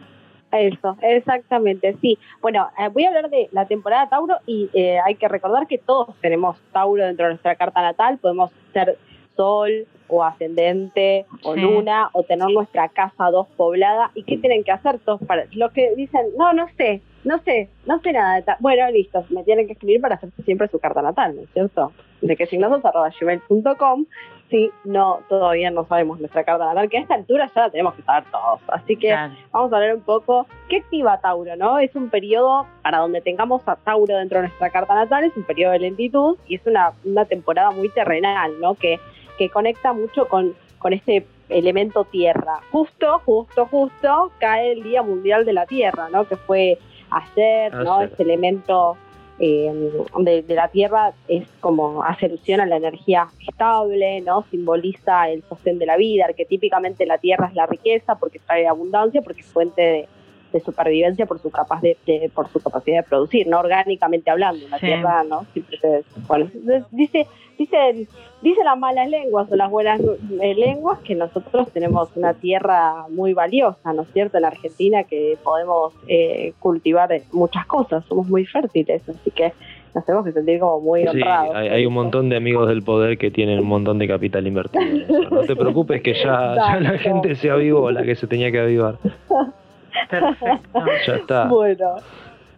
Eso, 0.51 0.97
exactamente, 1.01 1.95
sí. 2.01 2.17
Bueno, 2.41 2.67
eh, 2.79 2.89
voy 2.93 3.05
a 3.05 3.09
hablar 3.09 3.29
de 3.29 3.47
la 3.51 3.65
temporada 3.65 4.09
Tauro 4.09 4.35
y 4.45 4.69
eh, 4.73 4.97
hay 5.05 5.15
que 5.15 5.27
recordar 5.27 5.67
que 5.67 5.77
todos 5.77 6.09
tenemos 6.21 6.57
Tauro 6.73 7.05
dentro 7.05 7.25
de 7.27 7.31
nuestra 7.33 7.55
carta 7.55 7.81
natal, 7.81 8.17
podemos 8.17 8.51
ser 8.73 8.97
Sol 9.35 9.85
o 10.07 10.23
ascendente 10.23 11.25
o 11.43 11.53
Sí. 11.53 11.59
Luna 11.61 12.09
o 12.13 12.23
tener 12.23 12.49
nuestra 12.49 12.89
casa 12.89 13.25
2 13.29 13.45
poblada. 13.55 14.09
¿Y 14.15 14.23
qué 14.23 14.37
tienen 14.37 14.63
que 14.63 14.71
hacer 14.71 14.97
todos 14.99 15.19
para 15.27 15.43
los 15.51 15.71
que 15.73 15.93
dicen, 15.95 16.21
no, 16.39 16.53
no 16.53 16.65
sé, 16.75 17.01
no 17.23 17.39
sé, 17.39 17.69
no 17.85 17.99
sé 17.99 18.11
nada 18.13 18.35
de 18.35 18.41
ta-". 18.43 18.57
Bueno, 18.59 18.89
listo, 18.91 19.23
me 19.29 19.43
tienen 19.43 19.67
que 19.67 19.73
escribir 19.73 20.01
para 20.01 20.15
hacer 20.15 20.29
siempre 20.45 20.67
su 20.67 20.79
carta 20.79 21.01
natal, 21.01 21.35
¿no 21.35 21.41
es 21.43 21.49
cierto? 21.53 21.91
De 22.21 22.35
que 22.35 22.45
gmail.com 22.45 24.05
si 24.49 24.71
no, 24.85 25.19
todavía 25.27 25.69
no 25.71 25.85
sabemos 25.87 26.19
nuestra 26.21 26.45
carta 26.45 26.67
natal, 26.67 26.89
que 26.89 26.97
a 26.97 27.01
esta 27.01 27.15
altura 27.15 27.51
ya 27.53 27.61
la 27.63 27.69
tenemos 27.69 27.95
que 27.95 28.01
saber 28.03 28.23
todos. 28.31 28.61
Así 28.69 28.95
que 28.95 29.09
Claro. 29.09 29.33
vamos 29.51 29.73
a 29.73 29.75
hablar 29.75 29.95
un 29.95 30.01
poco 30.03 30.47
qué 30.69 30.77
activa 30.77 31.19
Tauro, 31.19 31.57
¿no? 31.57 31.79
Es 31.79 31.93
un 31.95 32.09
periodo 32.09 32.65
para 32.81 32.99
donde 32.99 33.19
tengamos 33.19 33.61
a 33.67 33.75
Tauro 33.75 34.15
dentro 34.15 34.37
de 34.39 34.47
nuestra 34.47 34.69
carta 34.69 34.95
natal, 34.95 35.25
es 35.25 35.35
un 35.35 35.43
periodo 35.43 35.73
de 35.73 35.79
lentitud 35.79 36.37
y 36.47 36.55
es 36.55 36.65
una, 36.65 36.93
una 37.03 37.25
temporada 37.25 37.71
muy 37.71 37.89
terrenal, 37.89 38.53
¿no? 38.61 38.75
Que, 38.75 39.01
que 39.37 39.49
conecta 39.49 39.91
mucho 39.91 40.29
con, 40.29 40.55
con 40.79 40.93
este 40.93 41.27
elemento 41.49 42.05
tierra. 42.05 42.61
Justo, 42.71 43.19
justo, 43.25 43.65
justo 43.65 44.31
cae 44.39 44.71
el 44.71 44.83
Día 44.83 45.03
Mundial 45.03 45.43
de 45.43 45.51
la 45.53 45.65
Tierra, 45.65 46.07
¿no? 46.09 46.25
Que 46.25 46.37
fue 46.37 46.77
ayer, 47.09 47.73
¿no? 47.73 48.01
Este 48.01 48.23
elemento 48.23 48.97
eh, 49.39 49.71
de, 50.19 50.41
de 50.41 50.55
la 50.55 50.67
tierra 50.69 51.13
es 51.27 51.47
como 51.59 52.03
hace 52.03 52.25
alusión 52.25 52.59
a 52.59 52.65
la 52.65 52.77
energía 52.77 53.27
estable, 53.47 54.21
¿no? 54.21 54.43
Simboliza 54.49 55.29
el 55.29 55.43
sostén 55.43 55.77
de 55.79 55.85
la 55.85 55.97
vida, 55.97 56.25
arquetípicamente 56.25 57.05
la 57.05 57.17
tierra 57.17 57.47
es 57.47 57.53
la 57.55 57.65
riqueza 57.65 58.15
porque 58.15 58.39
trae 58.39 58.67
abundancia, 58.67 59.21
porque 59.21 59.41
es 59.41 59.47
fuente 59.47 59.81
de, 59.81 60.07
de 60.53 60.59
supervivencia 60.61 61.25
por 61.25 61.39
su 61.39 61.49
capaz 61.51 61.81
de, 61.81 61.97
de- 62.05 62.31
por 62.33 62.47
su 62.49 62.59
capacidad 62.59 62.97
de 63.03 63.03
producir, 63.09 63.47
no 63.47 63.59
orgánicamente 63.59 64.29
hablando, 64.31 64.67
la 64.69 64.79
Sí. 64.79 64.85
tierra, 64.87 65.23
¿no? 65.23 65.45
Siempre 65.53 65.77
se- 65.79 66.03
bueno, 66.27 66.49
entonces 66.53 66.83
dice, 66.91 67.27
dice, 67.57 68.07
dice 68.41 68.63
las 68.63 68.77
malas 68.77 69.09
lenguas 69.09 69.51
o 69.51 69.55
las 69.55 69.69
buenas 69.69 69.99
eh, 70.41 70.55
lenguas 70.55 70.99
que 70.99 71.15
nosotros 71.15 71.71
tenemos 71.71 72.09
una 72.15 72.33
tierra 72.33 73.07
muy 73.09 73.33
valiosa, 73.33 73.93
¿no 73.93 74.03
es 74.03 74.09
cierto? 74.13 74.37
En 74.37 74.45
Argentina 74.45 75.03
que 75.03 75.37
podemos 75.43 75.93
eh, 76.07 76.53
cultivar 76.59 77.09
muchas 77.31 77.65
cosas, 77.65 78.05
somos 78.05 78.27
muy 78.27 78.45
fértiles, 78.45 79.01
así 79.09 79.31
que 79.31 79.53
nos 79.95 80.05
tenemos 80.05 80.25
que 80.25 80.33
sentir 80.33 80.59
como 80.59 80.79
muy 80.79 81.01
Sí, 81.01 81.07
honrados. 81.07 81.55
hay, 81.55 81.69
hay 81.69 81.85
un 81.87 81.93
montón 81.93 82.29
de 82.29 82.37
amigos 82.37 82.67
del 82.67 82.83
poder 82.83 83.17
que 83.17 83.31
tienen 83.31 83.59
un 83.59 83.65
montón 83.67 83.97
de 83.97 84.07
capital 84.07 84.45
invertido. 84.45 84.83
en 84.83 85.01
eso. 85.01 85.29
No 85.31 85.41
te 85.41 85.55
preocupes 85.55 86.01
que 86.03 86.13
ya, 86.13 86.55
ya 86.55 86.79
la 86.79 86.97
gente 86.99 87.33
se 87.35 87.49
avivó, 87.49 87.89
la 87.89 88.03
que 88.03 88.15
se 88.15 88.27
tenía 88.27 88.51
que 88.51 88.59
avivar. 88.59 88.97
Perfecto. 90.09 90.79
Ya 91.07 91.15
está. 91.15 91.45
Bueno, 91.45 91.95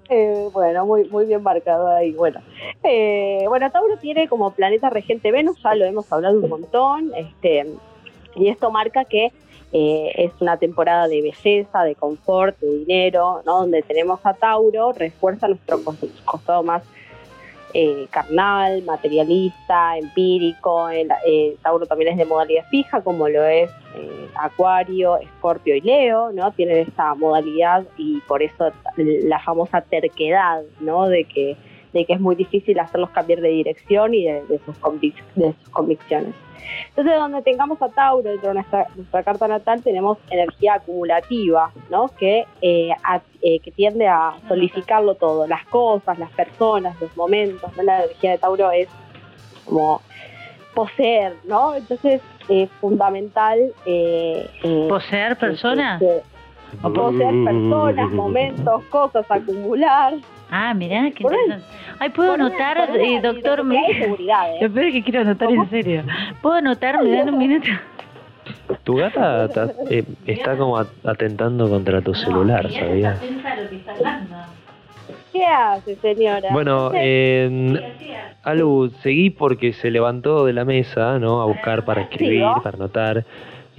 eh, 0.09 0.47
bueno, 0.51 0.85
muy, 0.85 1.03
muy 1.09 1.25
bien 1.25 1.43
marcado 1.43 1.87
ahí. 1.87 2.11
Bueno, 2.13 2.41
eh, 2.83 3.45
bueno, 3.47 3.69
Tauro 3.71 3.97
tiene 3.97 4.27
como 4.27 4.51
planeta 4.51 4.89
regente 4.89 5.31
Venus, 5.31 5.61
ya 5.63 5.75
lo 5.75 5.85
hemos 5.85 6.11
hablado 6.11 6.39
un 6.39 6.49
montón, 6.49 7.11
este, 7.15 7.65
y 8.35 8.47
esto 8.49 8.71
marca 8.71 9.05
que 9.05 9.31
eh, 9.71 10.11
es 10.15 10.31
una 10.39 10.57
temporada 10.57 11.07
de 11.07 11.21
belleza, 11.21 11.83
de 11.83 11.93
confort, 11.95 12.59
de 12.59 12.79
dinero, 12.79 13.41
¿no? 13.45 13.59
Donde 13.59 13.83
tenemos 13.83 14.19
a 14.23 14.33
Tauro, 14.33 14.93
refuerza 14.93 15.47
nuestro 15.47 15.77
cos- 15.83 16.21
costado 16.25 16.63
más 16.63 16.81
eh, 17.73 18.07
carnal, 18.09 18.81
materialista, 18.83 19.97
empírico. 19.97 20.89
El, 20.89 21.09
eh, 21.25 21.55
Tauro 21.61 21.85
también 21.85 22.11
es 22.11 22.17
de 22.17 22.25
modalidad 22.25 22.65
fija, 22.69 23.01
como 23.01 23.29
lo 23.29 23.43
es 23.43 23.69
eh, 23.95 24.27
Acuario, 24.35 25.17
Escorpio 25.17 25.75
y 25.75 25.81
Leo, 25.81 26.31
¿no? 26.31 26.51
Tienen 26.51 26.77
esta 26.77 27.13
modalidad 27.15 27.85
y 27.97 28.19
por 28.21 28.41
eso 28.41 28.71
la 28.97 29.39
famosa 29.39 29.81
terquedad, 29.81 30.63
¿no? 30.79 31.07
De 31.07 31.25
que, 31.25 31.55
de 31.93 32.05
que 32.05 32.13
es 32.13 32.19
muy 32.19 32.35
difícil 32.35 32.79
hacerlos 32.79 33.09
cambiar 33.11 33.41
de 33.41 33.49
dirección 33.49 34.13
y 34.13 34.25
de, 34.25 34.59
sus, 34.65 34.75
de 35.35 35.53
sus 35.53 35.69
convicciones. 35.69 36.33
Entonces, 36.89 37.15
donde 37.15 37.41
tengamos 37.41 37.81
a 37.81 37.89
Tauro 37.89 38.29
dentro 38.29 38.49
de 38.49 38.55
nuestra, 38.55 38.87
nuestra 38.95 39.23
carta 39.23 39.47
natal, 39.47 39.81
tenemos 39.83 40.17
energía 40.29 40.75
acumulativa, 40.75 41.71
¿no? 41.89 42.07
Que, 42.17 42.45
eh, 42.61 42.91
a- 43.03 43.21
eh, 43.41 43.59
que 43.59 43.71
tiende 43.71 44.07
a 44.07 44.33
solidificarlo 44.47 45.15
todo, 45.15 45.47
las 45.47 45.65
cosas, 45.67 46.17
las 46.19 46.31
personas, 46.31 46.99
los 47.01 47.15
momentos, 47.15 47.75
¿no? 47.77 47.83
La 47.83 48.03
energía 48.03 48.31
de 48.31 48.37
Tauro 48.37 48.71
es 48.71 48.87
como 49.65 50.01
poseer, 50.73 51.35
¿no? 51.45 51.75
Entonces, 51.75 52.21
es 52.47 52.69
fundamental... 52.81 53.59
Eh, 53.85 54.49
eh, 54.63 54.85
¿Poseer 54.89 55.37
personas? 55.37 56.01
poseer 56.81 57.33
personas, 57.45 58.11
momentos, 58.11 58.83
cosas, 58.85 59.25
acumular. 59.29 60.13
Ah, 60.51 60.73
mirá, 60.73 61.11
qué 61.11 61.23
interesante. 61.23 61.65
Ay, 61.99 62.09
¿puedo 62.09 62.33
anotar, 62.33 62.77
eh, 62.99 63.19
doctor? 63.21 63.63
Me... 63.63 63.85
seguridad, 63.99 64.49
¿eh? 64.55 64.59
Lo 64.61 64.71
peor 64.73 64.85
es 64.87 64.93
que 64.93 65.03
quiero 65.03 65.21
anotar 65.21 65.51
en 65.51 65.69
serio. 65.69 66.03
¿Puedo 66.41 66.55
anotar? 66.55 67.01
¿Me 67.03 67.09
dan 67.17 67.29
un 67.33 67.37
minuto? 67.37 67.67
Tu 68.83 68.95
gata 68.95 69.47
ta- 69.49 69.71
eh, 69.89 70.03
está 70.25 70.57
como 70.57 70.77
at- 70.77 70.87
atentando 71.03 71.69
contra 71.69 72.01
tu 72.01 72.13
celular, 72.15 72.71
¿sabías? 72.71 73.19
¿Qué 75.31 75.45
hace, 75.45 75.95
señora? 75.97 76.51
Bueno, 76.51 76.91
eh, 76.95 77.79
Alu, 78.43 78.91
seguí 79.01 79.29
porque 79.29 79.73
se 79.73 79.91
levantó 79.91 80.45
de 80.45 80.53
la 80.53 80.65
mesa, 80.65 81.19
¿no? 81.19 81.41
A 81.41 81.45
buscar 81.45 81.83
para 81.85 82.01
escribir, 82.01 82.41
para 82.63 82.77
anotar. 82.77 83.25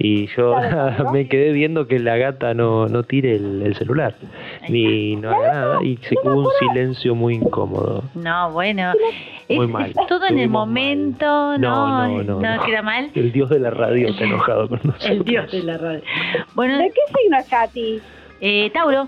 Y 0.03 0.27
yo 0.35 0.55
me 1.13 1.27
quedé 1.27 1.51
viendo 1.51 1.85
que 1.87 1.99
la 1.99 2.17
gata 2.17 2.53
no, 2.55 2.87
no 2.87 3.03
tire 3.03 3.35
el, 3.35 3.61
el 3.61 3.75
celular, 3.75 4.15
ni 4.67 5.15
no 5.15 5.29
haga 5.29 5.53
nada. 5.53 5.83
Y 5.83 5.97
se 5.97 6.15
hubo 6.23 6.39
un 6.39 6.47
silencio 6.59 7.13
muy 7.13 7.35
incómodo. 7.35 8.03
No, 8.15 8.51
bueno. 8.51 8.93
Muy 9.49 9.65
es, 9.65 9.71
mal, 9.71 9.89
es 9.91 10.07
todo 10.07 10.25
en 10.27 10.39
el 10.39 10.49
momento, 10.49 11.25
mal. 11.25 11.61
no, 11.61 11.87
No, 11.87 12.23
no, 12.23 12.23
no, 12.41 12.55
no. 12.57 12.63
queda 12.65 12.81
mal. 12.81 13.11
El 13.13 13.31
dios 13.31 13.49
de 13.49 13.59
la 13.59 13.69
radio 13.69 14.07
está 14.09 14.23
enojado 14.23 14.67
con 14.69 14.79
nosotros. 14.83 15.09
El 15.09 15.23
dios 15.23 15.51
de 15.51 15.63
la 15.63 15.77
radio. 15.77 16.01
Bueno, 16.55 16.77
¿De 16.77 16.89
qué 16.89 17.01
signo 17.21 17.37
es 17.37 17.47
Katy? 17.49 17.99
eh, 18.41 18.69
Tauro, 18.73 19.07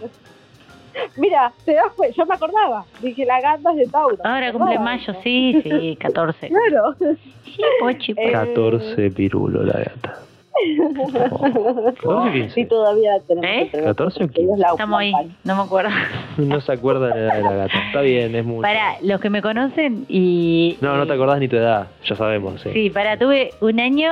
Mira, 1.17 1.51
te 1.65 1.73
das 1.73 1.91
cuenta, 1.95 2.15
yo 2.15 2.25
me 2.27 2.35
acordaba. 2.35 2.85
Dije, 3.01 3.25
la 3.25 3.41
gata 3.41 3.71
es 3.71 3.77
de 3.77 3.87
Tauro. 3.87 4.17
ahora 4.23 4.51
cumple 4.53 4.77
mayo, 4.77 5.11
sí, 5.23 5.59
sí, 5.63 5.97
14. 5.99 6.49
Claro. 6.49 6.93
Sí, 6.99 7.61
pochi, 7.79 8.13
pochi. 8.13 8.27
Eh, 8.27 8.31
14 8.31 9.09
pirulo 9.11 9.63
la 9.63 9.79
gata. 9.79 10.19
Oh, 10.55 12.23
14 12.23 12.31
15. 12.31 12.49
Sí, 12.53 12.65
todavía 12.65 13.11
tenemos 13.27 13.49
¿Eh? 13.49 13.63
que 13.65 13.71
tener 13.71 13.85
14 13.87 14.23
o 14.23 14.27
15. 14.27 14.41
ellos 14.41 14.59
la 14.59 14.67
Estamos 14.71 14.99
ahí, 14.99 15.13
no 15.43 15.55
me 15.55 15.61
acuerdo. 15.63 15.89
No 16.37 16.59
se 16.61 16.71
acuerda 16.71 17.07
de 17.07 17.13
la 17.15 17.19
edad 17.21 17.35
de 17.37 17.41
la 17.43 17.55
gata. 17.67 17.79
Está 17.87 18.01
bien, 18.01 18.35
es 18.35 18.43
mucho. 18.43 18.61
Para 18.63 18.95
los 19.03 19.19
que 19.21 19.29
me 19.29 19.41
conocen 19.43 20.05
y... 20.09 20.77
No, 20.81 20.97
no 20.97 21.05
te 21.05 21.13
acordás 21.13 21.39
ni 21.39 21.47
tu 21.47 21.57
edad, 21.57 21.87
ya 22.05 22.15
sabemos. 22.15 22.59
Sí. 22.61 22.69
Sí, 22.73 22.89
para, 22.89 23.17
tuve 23.17 23.51
un 23.61 23.79
año 23.79 24.11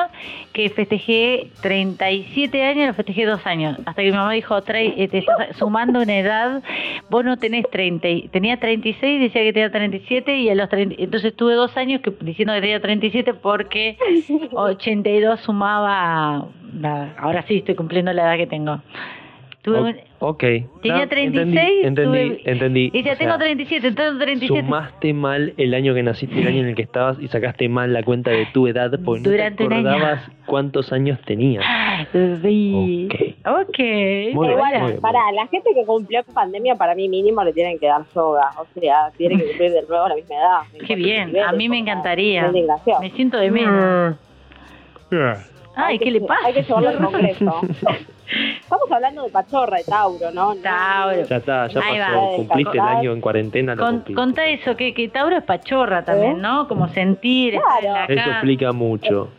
que 0.54 0.70
festejé 0.70 1.48
37 1.62 2.64
años, 2.64 2.88
lo 2.88 2.94
festejé 2.94 3.26
dos 3.26 3.44
años. 3.48 3.78
Hasta 3.86 4.02
que 4.04 4.12
mi 4.12 4.18
mamá 4.18 4.34
dijo, 4.34 4.62
"Trae- 4.62 5.10
te 5.10 5.18
estás 5.18 5.56
sumando 5.58 6.02
una 6.02 6.16
edad, 6.18 6.62
vos 7.10 7.26
no 7.26 7.38
tenés 7.38 7.68
30. 7.72 8.08
y- 8.08 8.28
Tenía 8.28 8.60
36, 8.60 9.20
decía 9.20 9.42
que 9.42 9.54
tenía 9.54 9.72
37, 9.72 10.38
y 10.38 10.50
a 10.50 10.56
los 10.56 10.70
30, 10.70 10.96
entonces 11.00 11.36
tuve 11.36 11.56
dos 11.56 11.76
años 11.78 12.02
que, 12.02 12.12
diciendo 12.22 12.54
que 12.54 12.62
tenía 12.62 12.80
37 12.82 13.34
porque 13.34 13.98
82 14.54 15.40
sumaba, 15.42 16.31
nada, 16.74 17.14
ahora 17.18 17.42
sí 17.44 17.58
estoy 17.58 17.76
cumpliendo 17.76 18.12
la 18.14 18.24
edad 18.24 18.38
que 18.38 18.48
tengo. 18.48 18.80
Tuve 19.64 20.04
ok. 20.18 20.40
Tenía 20.82 21.04
No, 21.04 21.08
36, 21.08 21.86
Entendí, 21.86 21.86
entendí. 21.86 22.18
tuve- 22.30 22.42
entendí. 22.52 22.90
Dice, 22.90 23.00
O 23.12 23.16
sea, 23.16 23.16
tengo 23.20 23.38
37, 23.38 23.88
entonces 23.90 24.20
37. 24.20 24.62
Sumaste 24.66 25.14
mal 25.14 25.54
el 25.58 25.76
año 25.76 25.94
que 25.94 26.02
naciste, 26.02 26.42
el 26.42 26.48
año 26.48 26.62
en 26.62 26.70
el 26.70 26.76
que 26.76 26.82
estabas 26.82 27.20
y 27.20 27.28
sacaste 27.28 27.70
mal 27.70 27.94
la 27.94 28.02
cuenta 28.02 28.32
de 28.32 28.48
tu 28.48 28.66
edad 28.66 28.90
porque 29.06 29.30
Durante 29.30 29.64
no 29.66 29.70
te 29.70 29.76
año. 29.88 30.20
cuántos 30.48 30.92
años 30.92 31.20
tenías. 31.28 31.64
Sí. 32.42 33.08
Ok. 33.46 33.46
Ok. 33.70 33.78
Muy 33.78 34.48
bien, 34.48 34.52
Igual, 34.58 34.80
muy 34.82 34.90
bien. 34.94 35.02
para 35.02 35.32
la 35.32 35.46
gente 35.46 35.70
que 35.76 35.86
cumplió 35.86 36.24
pandemia, 36.34 36.74
para 36.74 36.96
mí 36.96 37.08
mínimo 37.08 37.44
le 37.44 37.54
tienen 37.54 37.78
que 37.78 37.86
dar 37.86 38.04
soga. 38.16 38.50
O 38.58 38.66
sea, 38.80 39.12
tiene 39.16 39.38
que 39.38 39.46
cumplir 39.46 39.74
de 39.74 39.84
nuevo 39.88 40.06
a 40.06 40.10
la 40.10 40.16
misma 40.16 40.36
edad. 40.38 40.86
Qué 40.88 40.96
bien, 40.96 41.34
a 41.40 41.52
mí 41.52 41.70
me 41.70 41.78
encantaría. 41.78 42.52
Me 43.00 43.12
siento 43.12 43.38
de 43.38 43.52
menos. 43.52 44.16
Ay, 45.76 45.98
¿qué 46.00 46.06
que- 46.06 46.12
le 46.12 46.22
pasa? 46.22 46.46
Hay 46.48 46.54
que 46.54 46.64
llevarlo 46.64 46.90
al 46.90 46.98
Congreso. 47.06 47.62
estamos 48.62 48.92
hablando 48.92 49.24
de 49.24 49.30
Pachorra, 49.30 49.78
de 49.78 49.84
Tauro, 49.84 50.32
¿no? 50.34 50.56
Tauro. 50.56 51.24
Ya 51.26 51.36
está, 51.38 51.68
ya 51.68 51.80
Ahí 51.82 52.00
pasó. 52.00 52.22
va. 52.32 52.36
Cumpliste 52.38 52.78
el 52.78 52.80
año 52.84 53.12
en 53.14 53.22
cuarentena, 53.22 53.76
lo 53.76 53.84
Con, 53.86 54.00
contá 54.16 54.46
eso, 54.48 54.76
que, 54.76 54.94
que 54.94 55.08
Tauro 55.10 55.38
es 55.38 55.44
pachorra 55.44 56.04
también, 56.04 56.38
¿Eh? 56.38 56.42
¿no? 56.42 56.68
Como 56.68 56.88
sentir, 56.90 57.60
Claro. 57.82 58.06
Eso 58.08 58.30
explica 58.32 58.72
mucho. 58.72 59.30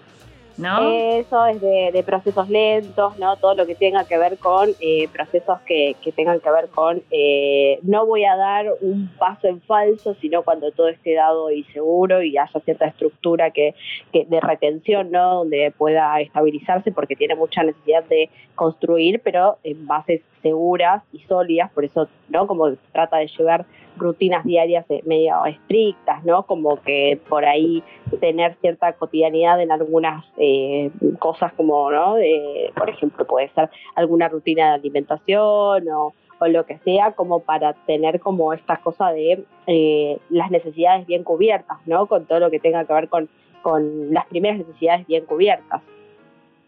Eso 0.83 1.47
es 1.47 1.61
de, 1.61 1.91
de 1.93 2.03
procesos 2.03 2.49
lentos, 2.49 3.19
¿no? 3.19 3.37
Todo 3.37 3.55
lo 3.55 3.67
que 3.67 3.75
tenga 3.75 4.05
que 4.05 4.19
ver 4.19 4.39
con 4.39 4.71
eh, 4.81 5.09
procesos 5.13 5.61
que, 5.67 5.97
que 6.03 6.13
tengan 6.13 6.41
que 6.41 6.51
ver 6.51 6.69
con 6.69 7.03
eh, 7.11 7.79
no 7.83 8.07
voy 8.07 8.25
a 8.25 8.37
dar 8.37 8.67
un 8.81 9.11
paso 9.19 9.49
en 9.49 9.61
falso, 9.61 10.15
sino 10.21 10.43
cuando 10.43 10.71
todo 10.73 10.89
esté 10.89 11.15
dado 11.15 11.51
y 11.51 11.65
seguro 11.65 12.23
y 12.23 12.39
haya 12.39 12.61
cierta 12.65 12.87
estructura 12.87 13.51
que, 13.51 13.75
que 14.13 14.25
de 14.25 14.41
retención, 14.41 15.11
¿no? 15.11 15.37
Donde 15.37 15.73
pueda 15.77 16.21
estabilizarse 16.21 16.93
porque 16.93 17.17
tiene 17.17 17.35
mucha 17.35 17.63
necesidad 17.63 18.05
de 18.05 18.31
construir, 18.55 19.21
pero 19.23 19.59
en 19.65 19.87
bases 19.87 20.23
seguras 20.43 21.03
y 21.13 21.21
sólidas, 21.21 21.71
por 21.73 21.85
eso, 21.85 22.09
¿no? 22.29 22.47
Como 22.47 22.73
trata 22.93 23.19
de 23.19 23.29
llevar 23.29 23.65
rutinas 23.97 24.45
diarias 24.45 24.85
eh, 24.89 25.03
medio 25.05 25.45
estrictas, 25.47 26.25
¿no? 26.25 26.45
Como 26.45 26.81
que 26.83 27.21
por 27.29 27.45
ahí 27.45 27.83
tener 28.21 28.57
cierta 28.61 28.93
cotidianidad 28.95 29.61
en 29.61 29.73
algunas 29.73 30.25
eh, 30.37 30.91
cosas 31.19 31.53
como, 31.55 31.91
¿no? 31.91 32.15
De, 32.15 32.73
por 32.77 32.89
ejemplo, 32.89 33.27
puede 33.27 33.49
ser 33.51 33.71
alguna 33.95 34.29
rutina 34.29 34.69
de 34.69 34.75
alimentación 34.75 35.89
o, 35.89 36.15
o 36.39 36.47
lo 36.49 36.67
que 36.67 36.79
sea, 36.79 37.13
como 37.13 37.41
para 37.41 37.75
tener 37.87 38.21
como 38.21 38.53
esta 38.53 38.79
cosa 38.79 39.13
de 39.13 39.45
eh, 39.67 40.19
las 40.31 40.51
necesidades 40.51 41.07
bien 41.07 41.25
cubiertas, 41.25 41.79
¿no? 41.87 42.07
Con 42.07 42.27
todo 42.27 42.41
lo 42.41 42.51
que 42.51 42.59
tenga 42.59 42.85
que 42.85 42.93
ver 42.93 43.09
con, 43.09 43.29
con 43.63 44.13
las 44.13 44.27
primeras 44.27 44.59
necesidades 44.59 45.07
bien 45.07 45.25
cubiertas. 45.25 45.83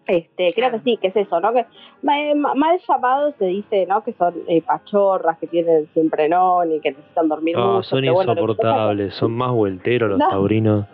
Este, 0.07 0.53
creo 0.55 0.71
que 0.71 0.81
sí, 0.81 0.99
que 1.01 1.09
es 1.09 1.17
eso, 1.17 1.41
¿no? 1.41 1.53
Que 1.53 1.65
ma- 2.03 2.55
mal 2.55 2.79
llamados 2.87 3.35
se 3.39 3.47
dice, 3.47 3.87
¿no? 3.87 4.05
Que 4.05 4.13
son 4.13 4.35
eh, 4.49 4.61
pachorras, 4.61 5.39
que 5.39 5.47
tienen 5.47 5.87
siempre 5.95 6.29
no, 6.29 6.63
y 6.65 6.79
que 6.81 6.91
necesitan 6.91 7.29
dormir 7.29 7.57
Ah, 7.59 7.67
mucho. 7.77 7.83
son 7.89 8.01
pero 8.03 8.13
bueno, 8.15 8.35
lo 8.35 8.41
que 8.41 8.41
pasa- 8.41 8.53
insoportables, 8.69 9.15
son 9.15 9.33
más 9.33 9.51
vuelteros 9.53 10.11
los 10.11 10.19
No. 10.19 10.29
taurinos. 10.29 10.87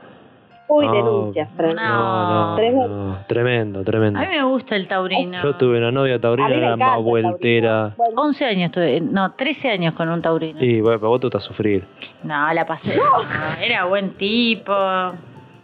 Uy, 0.73 0.87
No, 0.87 0.93
denuncias, 0.95 1.49
no. 1.59 1.73
No, 1.75 2.51
no, 2.51 2.55
Tremendo. 2.55 2.89
no, 2.89 3.19
tremendo, 3.27 3.83
tremendo. 3.83 4.21
A 4.21 4.23
mí 4.23 4.29
me 4.37 4.45
gusta 4.45 4.77
el 4.77 4.87
taurino. 4.87 5.43
Yo 5.43 5.57
tuve 5.57 5.79
una 5.79 5.91
novia 5.91 6.21
taurina, 6.21 6.49
era 6.55 6.77
más 6.77 6.99
el 6.99 7.03
vueltera. 7.03 7.95
Bueno, 7.97 8.23
11 8.23 8.45
años 8.45 8.71
tuve, 8.71 9.01
no, 9.01 9.33
13 9.33 9.69
años 9.69 9.95
con 9.95 10.09
un 10.09 10.23
taurino. 10.23 10.63
Y 10.63 10.81
bueno, 10.81 11.01
pero 11.01 11.09
vos 11.11 11.21
te 11.21 11.27
vas 11.27 11.43
a 11.45 11.49
sufrir. 11.49 11.85
No, 12.23 12.53
la 12.53 12.65
pasé. 12.65 12.95
no, 12.97 13.61
era 13.61 13.87
buen 13.87 14.11
tipo. 14.11 14.73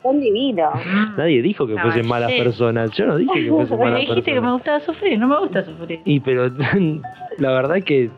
Son 0.07 0.21
divinos. 0.21 0.73
Nadie 1.17 1.43
dijo 1.43 1.67
que 1.67 1.77
fuesen 1.79 2.07
malas 2.09 2.33
personas. 2.33 2.91
Yo 2.93 3.07
no 3.07 3.17
dije 3.17 3.45
que 3.45 3.49
fuesen 3.51 3.79
Me 3.79 3.85
malas 3.85 4.01
dijiste 4.01 4.23
que 4.23 4.31
me 4.41 4.49
personas. 4.49 4.53
gustaba 4.53 4.81
sufrir, 4.81 5.19
no 5.19 5.29
me 5.29 5.39
gusta 5.39 5.65
sufrir. 5.65 6.01
Y 6.05 6.21
pero 6.21 6.49
la 7.39 7.51
verdad 7.53 7.77
es 7.79 7.85
que 7.85 8.11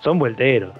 son 0.00 0.18
vuelteros. 0.18 0.72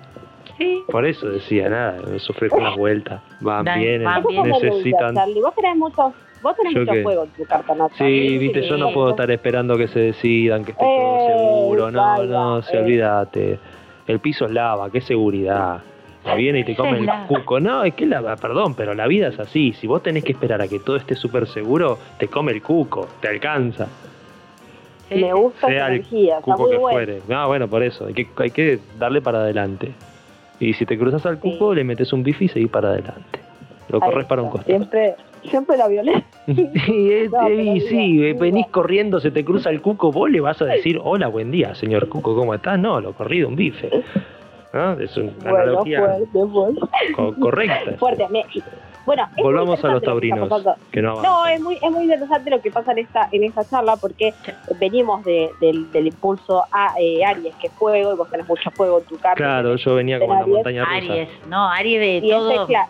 Sí. 0.58 0.78
Por 0.90 1.06
eso 1.06 1.26
decía, 1.28 1.68
nada, 1.70 1.96
sufrir 2.18 2.50
con 2.50 2.62
las 2.62 2.76
vueltas. 2.76 3.22
Van, 3.40 3.64
vienen, 3.64 4.04
van 4.04 4.22
bien. 4.28 4.42
necesitan. 4.48 5.14
Vos 5.14 5.54
tenés 5.54 5.76
muchos, 5.76 6.12
vos 6.42 6.56
tenés 6.56 6.74
Yo 6.74 6.80
mucho 6.80 7.02
juego 7.02 7.22
en 7.24 7.30
tu 7.30 7.44
carta 7.44 7.74
natal. 7.74 7.96
Sí, 7.96 8.36
viste, 8.38 8.62
yo 8.68 8.76
no 8.76 8.92
puedo 8.92 9.10
estar 9.10 9.30
esperando 9.30 9.76
que 9.78 9.88
se 9.88 10.00
decidan, 10.00 10.64
que 10.64 10.72
esté 10.72 10.84
todo 10.84 11.16
Eh, 11.16 11.28
seguro. 11.28 11.90
No, 11.90 12.16
salva, 12.16 12.32
no, 12.34 12.62
se 12.62 12.76
eh. 12.76 12.80
olvídate. 12.80 13.58
El 14.06 14.18
piso 14.20 14.44
es 14.44 14.50
lava, 14.50 14.90
qué 14.90 15.00
seguridad. 15.00 15.80
Viene 16.34 16.60
y 16.60 16.64
te 16.64 16.74
come 16.76 16.98
el 16.98 17.08
cuco. 17.28 17.60
No, 17.60 17.84
es 17.84 17.94
que 17.94 18.06
la, 18.06 18.36
perdón, 18.36 18.74
pero 18.74 18.94
la 18.94 19.06
vida 19.06 19.28
es 19.28 19.38
así. 19.38 19.72
Si 19.74 19.86
vos 19.86 20.02
tenés 20.02 20.24
que 20.24 20.32
esperar 20.32 20.60
a 20.62 20.68
que 20.68 20.78
todo 20.78 20.96
esté 20.96 21.14
súper 21.14 21.46
seguro, 21.46 21.98
te 22.18 22.28
come 22.28 22.52
el 22.52 22.62
cuco, 22.62 23.08
te 23.20 23.28
alcanza. 23.28 23.86
Me 25.10 25.32
gusta 25.32 25.66
Sea 25.66 25.76
esa 25.76 25.86
el 25.88 25.94
energía, 25.94 26.38
está 26.38 26.52
cuco 26.52 26.62
muy 26.62 26.70
que 26.70 26.76
bueno. 26.78 26.96
fuere. 26.96 27.22
No, 27.28 27.46
bueno, 27.48 27.68
por 27.68 27.82
eso. 27.82 28.06
Hay 28.06 28.14
que, 28.14 28.28
hay 28.36 28.50
que 28.50 28.78
darle 28.98 29.20
para 29.20 29.40
adelante. 29.40 29.92
Y 30.60 30.72
si 30.74 30.86
te 30.86 30.96
cruzas 30.98 31.24
al 31.26 31.38
cuco, 31.38 31.70
Sí. 31.70 31.76
le 31.76 31.84
metes 31.84 32.12
un 32.12 32.22
bife 32.22 32.44
y 32.44 32.48
seguís 32.48 32.68
para 32.70 32.90
adelante. 32.90 33.40
Lo 33.88 33.98
Ahí 34.02 34.08
corres 34.10 34.26
para 34.26 34.42
un 34.42 34.48
está. 34.48 34.58
costado. 34.58 34.76
Siempre, 34.78 35.14
siempre 35.48 35.76
la 35.76 35.88
violencia. 35.88 36.24
Y, 36.46 37.10
es- 37.12 37.30
No, 37.32 37.38
pero 37.42 37.54
y 37.60 37.70
digo, 37.80 37.86
sí, 37.88 38.32
venís 38.34 38.66
corriendo, 38.68 39.18
se 39.20 39.30
te 39.30 39.44
cruza 39.44 39.70
el 39.70 39.80
cuco, 39.80 40.12
vos 40.12 40.30
le 40.30 40.40
vas 40.40 40.60
a 40.62 40.66
decir, 40.66 41.00
hola, 41.02 41.26
buen 41.28 41.50
día, 41.50 41.74
señor 41.74 42.08
cuco, 42.08 42.34
¿cómo 42.36 42.54
estás? 42.54 42.78
No, 42.78 43.00
lo 43.00 43.12
corrí 43.12 43.40
de 43.40 43.46
un 43.46 43.56
bife. 43.56 43.90
¿No? 44.72 44.92
Es 45.00 45.16
una 45.16 45.32
Bueno, 45.42 45.58
analogía 45.58 45.98
fuerte, 46.00 46.26
fuerte. 46.32 46.80
co- 47.16 47.34
correcta. 47.40 47.92
Fuerte. 47.98 48.28
Me- 48.30 48.44
bueno, 49.06 49.26
Volvamos 49.42 49.82
a 49.82 49.88
los 49.88 49.94
lo 49.94 50.00
que 50.00 50.06
taurinos, 50.06 50.64
que 50.92 51.02
no 51.02 51.46
es 51.46 51.60
muy, 51.60 51.76
es 51.82 51.90
muy 51.90 52.04
interesante 52.04 52.50
lo 52.50 52.60
que 52.60 52.70
pasa 52.70 52.92
en 52.92 52.98
esta, 52.98 53.28
en 53.32 53.42
esta 53.44 53.68
charla 53.68 53.96
porque 53.96 54.34
venimos 54.78 55.24
de- 55.24 55.50
del, 55.60 55.90
del 55.90 56.06
impulso 56.08 56.64
a 56.70 56.94
eh, 57.00 57.24
Aries, 57.24 57.54
que 57.56 57.68
es 57.68 57.72
fuego, 57.72 58.12
y 58.12 58.16
vos 58.16 58.30
tenés 58.30 58.46
mucho 58.46 58.70
fuego 58.70 58.98
en 59.00 59.04
tu 59.06 59.16
carta. 59.16 59.34
Claro, 59.36 59.74
yo 59.76 59.94
venía 59.96 60.20
como 60.20 60.34
en 60.34 60.40
la 60.40 60.46
montaña 60.46 60.84
rusa. 60.84 60.96
Aries, 60.96 61.28
no, 61.48 61.68
Aries 61.68 62.00
de 62.00 62.26
y, 62.26 62.30
todo. 62.30 62.50
ese, 62.50 62.72
cla- 62.72 62.88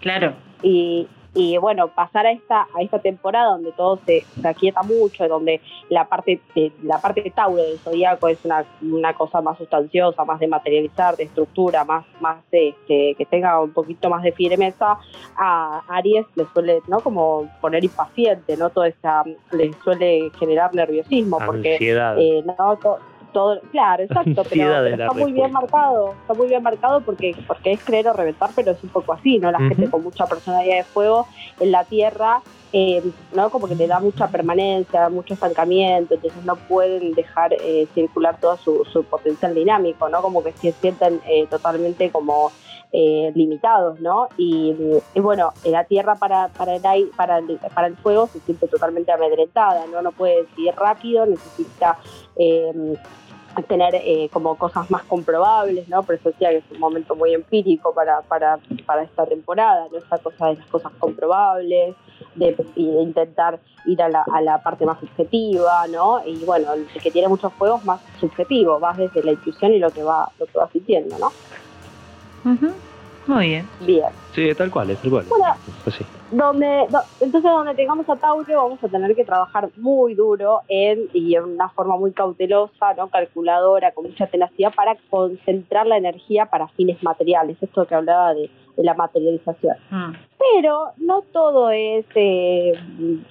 Claro. 0.00 0.32
y, 0.62 1.06
y 1.34 1.56
bueno, 1.56 1.88
pasar 1.88 2.26
a 2.26 2.32
esta, 2.32 2.62
a 2.74 2.82
esta 2.82 2.98
temporada 2.98 3.52
donde 3.52 3.72
todo 3.72 3.98
se, 4.04 4.24
se 4.40 4.46
aquieta 4.46 4.82
mucho, 4.82 5.26
donde 5.28 5.60
la 5.88 6.06
parte 6.06 6.40
de, 6.54 6.72
la 6.82 7.00
parte 7.00 7.22
de 7.22 7.30
Tauro 7.30 7.62
del 7.62 7.78
zodiaco 7.78 8.28
es 8.28 8.38
una, 8.44 8.64
una 8.82 9.14
cosa 9.14 9.40
más 9.40 9.56
sustanciosa, 9.56 10.24
más 10.24 10.40
de 10.40 10.48
materializar, 10.48 11.16
de 11.16 11.24
estructura, 11.24 11.84
más, 11.84 12.04
más 12.20 12.38
este, 12.50 13.14
que 13.16 13.26
tenga 13.26 13.60
un 13.60 13.72
poquito 13.72 14.10
más 14.10 14.22
de 14.22 14.32
firmeza, 14.32 14.98
a 15.36 15.82
Aries 15.88 16.26
le 16.34 16.46
suele, 16.52 16.80
¿no? 16.86 17.00
Como 17.00 17.48
poner 17.60 17.82
impaciente, 17.82 18.56
¿no? 18.56 18.70
Todo 18.70 18.84
esa, 18.84 19.24
le 19.52 19.72
suele 19.84 20.30
generar 20.38 20.74
nerviosismo, 20.74 21.38
porque 21.44 21.74
Ansiedad. 21.74 22.18
eh, 22.18 22.44
no, 22.44 22.78
todo, 23.32 23.60
claro, 23.70 24.02
exacto, 24.04 24.42
pero, 24.48 24.64
está 24.90 25.12
muy 25.22 25.32
bien 25.32 25.52
marcado, 25.52 26.14
está 26.20 26.34
muy 26.34 26.46
bien 26.48 26.62
marcado 26.62 27.00
porque, 27.00 27.34
porque 27.46 27.72
es 27.72 27.84
creer 27.84 28.08
o 28.08 28.12
reventar, 28.12 28.50
pero 28.54 28.72
es 28.72 28.82
un 28.82 28.90
poco 28.90 29.12
así, 29.12 29.38
¿no? 29.38 29.50
La 29.50 29.58
gente 29.68 29.90
con 29.90 30.02
mucha 30.04 30.26
personalidad 30.26 30.76
de 30.76 30.84
fuego 30.84 31.26
en 31.60 31.70
la 31.72 31.84
tierra, 31.84 32.42
eh, 32.74 33.02
¿no? 33.34 33.50
Como 33.50 33.68
que 33.68 33.74
le 33.74 33.86
da 33.86 34.00
mucha 34.00 34.28
permanencia, 34.28 35.08
mucho 35.10 35.34
estancamiento, 35.34 36.14
entonces 36.14 36.42
no 36.44 36.56
pueden 36.56 37.12
dejar 37.12 37.52
eh, 37.54 37.86
circular 37.94 38.38
todo 38.40 38.56
su, 38.56 38.84
su 38.92 39.04
potencial 39.04 39.54
dinámico, 39.54 40.08
¿no? 40.08 40.22
Como 40.22 40.42
que 40.42 40.52
se 40.52 40.72
sienten 40.72 41.20
eh, 41.28 41.46
totalmente 41.48 42.10
como 42.10 42.50
eh, 42.94 43.30
limitados, 43.34 44.00
¿no? 44.00 44.28
Y, 44.38 44.74
y 45.14 45.20
bueno, 45.20 45.52
la 45.64 45.84
tierra 45.84 46.14
para, 46.16 46.48
para, 46.48 46.76
el, 46.76 46.84
ai- 46.86 47.10
para, 47.16 47.38
el, 47.38 47.58
para 47.74 47.86
el 47.88 47.96
fuego 47.96 48.26
se 48.28 48.40
siente 48.40 48.66
totalmente 48.68 49.12
amedrentada, 49.12 49.86
¿no? 49.86 50.00
No 50.02 50.12
puede 50.12 50.42
decidir 50.42 50.74
rápido, 50.76 51.24
necesita 51.26 51.98
eh, 52.36 52.72
tener 53.68 53.94
eh, 53.94 54.28
como 54.32 54.56
cosas 54.56 54.90
más 54.90 55.04
comprobables, 55.04 55.88
¿no? 55.88 56.02
Por 56.02 56.14
eso 56.14 56.30
decía 56.30 56.50
que 56.50 56.58
es 56.58 56.64
un 56.70 56.78
momento 56.78 57.14
muy 57.14 57.34
empírico 57.34 57.94
para, 57.94 58.22
para, 58.22 58.58
para 58.86 59.02
esta 59.02 59.26
temporada, 59.26 59.86
¿no? 59.90 59.98
Esta 59.98 60.18
cosa 60.18 60.46
de 60.48 60.56
las 60.56 60.66
cosas 60.66 60.92
comprobables, 60.98 61.94
de, 62.34 62.56
intentar 62.76 63.60
ir 63.84 64.00
a 64.02 64.08
la, 64.08 64.24
a 64.32 64.40
la 64.40 64.62
parte 64.62 64.86
más 64.86 64.98
subjetiva, 65.00 65.86
¿no? 65.88 66.22
Y 66.24 66.44
bueno, 66.44 66.72
el 66.72 66.86
que 66.86 67.10
tiene 67.10 67.28
muchos 67.28 67.52
juegos 67.54 67.84
más 67.84 68.00
subjetivo, 68.20 68.78
más 68.80 68.96
desde 68.96 69.22
la 69.22 69.32
intuición 69.32 69.72
y 69.72 69.78
lo 69.78 69.90
que 69.90 70.02
va, 70.02 70.30
lo 70.38 70.46
que 70.46 70.58
va 70.58 70.68
sintiendo, 70.70 71.18
¿no? 71.18 71.32
Ujú. 72.50 72.72
Muy 73.26 73.48
bien. 73.48 73.68
Bien. 73.80 74.08
Sí, 74.32 74.54
tal 74.54 74.70
cual, 74.70 74.90
es 74.90 74.98
tal 75.00 75.10
cual. 75.10 75.24
Bueno. 75.28 75.44
Así. 75.86 76.04
donde 76.30 76.86
do- 76.88 77.02
entonces 77.20 77.50
donde 77.50 77.74
tengamos 77.74 78.08
a 78.08 78.16
Tauro 78.16 78.56
vamos 78.56 78.82
a 78.82 78.88
tener 78.88 79.14
que 79.14 79.24
trabajar 79.24 79.68
muy 79.76 80.14
duro 80.14 80.60
en 80.68 81.08
y 81.12 81.34
en 81.34 81.44
una 81.44 81.68
forma 81.70 81.96
muy 81.96 82.12
cautelosa, 82.12 82.94
no 82.96 83.08
calculadora, 83.08 83.92
con 83.92 84.04
mucha 84.04 84.26
tenacidad 84.26 84.72
para 84.74 84.96
concentrar 85.10 85.86
la 85.86 85.98
energía 85.98 86.46
para 86.46 86.68
fines 86.68 87.02
materiales, 87.02 87.56
esto 87.60 87.84
que 87.86 87.94
hablaba 87.94 88.32
de, 88.32 88.48
de 88.76 88.82
la 88.84 88.94
materialización. 88.94 89.76
Mm. 89.90 90.12
Pero 90.54 90.88
no 90.96 91.22
todo 91.32 91.70
es 91.70 92.04
eh, 92.14 92.72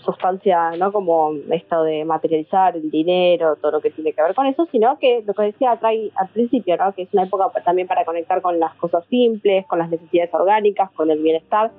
sustancia, 0.06 0.72
¿no? 0.78 0.92
Como 0.92 1.32
esto 1.52 1.84
de 1.84 2.06
materializar 2.06 2.76
el 2.76 2.90
dinero, 2.90 3.56
todo 3.58 3.72
lo 3.74 3.82
que 3.82 3.92
tiene 3.92 4.14
que 4.14 4.22
ver 4.22 4.34
con 4.34 4.46
eso, 4.46 4.66
sino 4.72 4.98
que 4.98 5.24
lo 5.26 5.34
que 5.34 5.44
decía 5.44 5.76
trae 5.78 6.12
al 6.16 6.30
principio, 6.30 6.78
¿no? 6.78 6.94
Que 6.94 7.04
es 7.04 7.10
una 7.14 7.24
época 7.24 7.50
también 7.66 7.88
para 7.88 8.06
conectar 8.06 8.42
con 8.42 8.60
las 8.60 8.74
cosas 8.76 9.04
simples, 9.10 9.66
con 9.68 9.80
las 9.80 9.90
necesidades 9.90 10.34
orgánicas, 10.34 10.90
con 10.96 11.12
el 11.12 11.20
bienestar, 11.22 11.72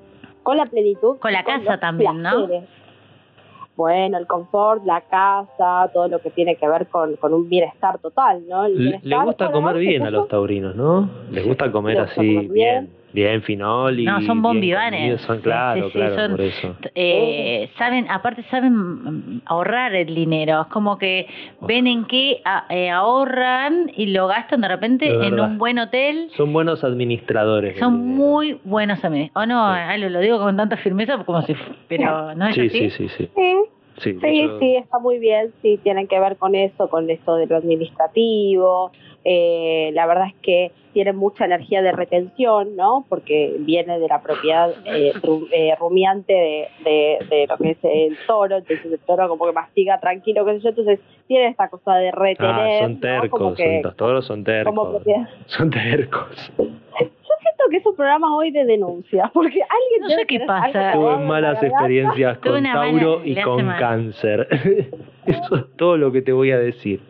con 0.43 0.57
la 0.57 0.67
plenitud. 0.67 1.19
Con 1.19 1.33
la 1.33 1.45
casa 1.45 1.79
también, 1.79 2.23
¿no? 2.23 2.49
Bueno, 3.75 4.19
el 4.19 4.27
confort, 4.27 4.85
la 4.85 5.01
casa, 5.01 5.91
todo 5.95 6.07
lo 6.07 6.19
que 6.19 6.31
tiene 6.31 6.57
que 6.57 6.69
ver 6.69 6.89
con, 6.89 7.17
con 7.17 7.33
un 7.33 7.49
bienestar 7.49 7.99
total, 7.99 8.43
¿no? 8.47 8.67
El 8.67 8.75
Le, 8.75 8.79
bienestar, 8.79 9.09
le 9.09 9.25
gusta 9.25 9.51
comer 9.51 9.77
bien 9.79 10.03
a 10.03 10.11
los 10.11 10.29
taurinos, 10.29 10.77
¿no? 10.77 11.09
Les 11.31 11.45
gusta 11.47 11.73
comer 11.73 12.01
así, 12.01 12.17
comer 12.17 12.49
bien, 12.49 12.51
bien. 12.53 12.91
Bien 13.13 13.43
finol 13.43 13.99
y 14.01 14.05
No, 14.05 14.21
son 14.23 14.43
comidos, 14.43 14.81
Son, 15.23 15.41
claro, 15.41 15.85
sí, 15.85 15.91
sí, 15.93 15.99
claro, 15.99 16.17
son- 16.17 16.31
por 16.33 16.41
eso. 16.41 16.77
Eh, 16.95 17.71
saben, 17.79 18.11
aparte 18.11 18.43
saben 18.51 18.73
mm, 18.75 19.43
ahorrar 19.47 19.95
el 19.95 20.15
dinero. 20.15 20.63
Es 20.63 20.67
como 20.69 20.99
que 20.99 21.27
ven 21.61 21.87
en 21.87 22.05
qué 22.07 22.41
a- 22.45 22.65
eh, 22.71 22.91
ahorran 22.91 23.91
y 23.95 24.07
lo 24.07 24.27
gastan 24.27 24.61
de 24.63 24.69
repente 24.69 25.07
en 25.27 25.39
un 25.39 25.59
buen 25.59 25.79
hotel. 25.79 26.31
Son 26.37 26.53
buenos 26.53 26.83
administradores. 26.85 27.79
Son 27.79 27.99
muy 28.07 28.59
buenos 28.65 29.05
amigos. 29.05 29.31
O 29.35 29.47
no, 29.47 29.75
Sí. 29.75 30.01
Lo 30.03 30.21
digo 30.21 30.39
con 30.39 30.57
tanta 30.57 30.77
firmeza 30.79 31.19
como 31.25 31.43
si, 31.43 31.55
pero 31.89 32.35
no 32.35 32.47
es 32.49 32.55
Sí, 32.55 32.67
así. 32.67 32.91
sí, 32.91 33.09
sí, 33.09 33.09
sí. 33.17 33.29
Sí, 34.03 34.19
Sí, 34.59 34.77
está 34.77 34.99
muy 34.99 35.19
bien, 35.19 35.53
sí, 35.63 35.79
tienen 35.83 36.09
que 36.09 36.19
ver 36.21 36.37
con 36.37 36.55
eso, 36.55 36.89
con 36.89 37.09
esto 37.11 37.37
de 37.37 37.47
lo 37.47 37.57
administrativo. 37.57 38.93
Eh, 39.25 39.91
la 39.95 40.07
verdad 40.07 40.27
es 40.29 40.35
que 40.43 40.73
tienen 40.93 41.17
mucha 41.17 41.45
energía 41.45 41.81
de 41.81 41.93
retención, 41.93 42.75
¿no? 42.77 43.07
Porque 43.09 43.55
viene 43.61 43.99
de 44.01 44.09
la 44.09 44.21
propiedad 44.21 44.75
eh, 44.85 45.13
ru- 45.23 45.49
eh, 45.53 45.75
rumiante 45.79 46.33
de, 46.33 46.69
de, 46.85 47.19
de 47.31 47.47
lo 47.47 47.57
que 47.57 47.71
es 47.71 47.79
el 47.83 48.19
toro, 48.27 48.57
entonces 48.59 48.93
el 48.93 48.99
toro 49.01 49.29
como 49.29 49.47
que 49.47 49.53
mastiga 49.53 50.01
tranquilo, 50.01 50.45
qué 50.45 50.55
sé 50.55 50.61
yo, 50.61 50.69
entonces 50.71 51.01
tiene 51.29 51.49
esta 51.49 51.69
cosa 51.69 51.95
de 51.97 52.09
Ah, 52.09 52.13
retener, 52.17 52.83
son 52.83 52.95
¿no? 52.95 53.01
tercos, 53.01 53.57
que, 53.57 53.65
son- 53.65 53.83
los 53.83 53.97
toros 53.97 54.27
son 54.27 54.45
tercos. 54.45 55.03
Son 55.47 55.71
tercos. 55.71 56.53
Siento 57.63 57.71
que 57.71 57.77
es 57.79 57.87
un 57.87 57.97
programa 57.97 58.37
hoy 58.37 58.51
de 58.51 58.65
denuncia, 58.65 59.31
porque 59.35 59.61
alguien 59.63 60.01
No 60.01 60.09
sé 60.09 60.27
qué 60.27 60.41
pasa. 60.41 60.93
Tuve 60.93 61.19
malas 61.19 61.63
experiencias 61.63 62.39
con 62.39 62.63
Tauro 62.63 63.23
y 63.25 63.41
con 63.41 63.65
mal. 63.67 63.79
cáncer. 63.79 64.49
Eso 65.27 65.57
es 65.57 65.65
todo 65.77 65.97
lo 65.97 66.11
que 66.13 66.23
te 66.23 66.33
voy 66.33 66.51
a 66.51 66.59
decir. 66.59 67.01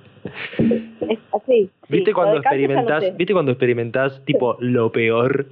Es 1.09 1.19
así. 1.33 1.71
¿Viste 1.89 2.11
sí, 2.11 2.13
cuando 2.13 2.37
experimentás, 2.37 3.03
sé. 3.03 3.11
viste 3.17 3.33
cuando 3.33 3.53
experimentás 3.53 4.23
tipo 4.25 4.57
lo 4.61 4.93
peor 4.93 5.47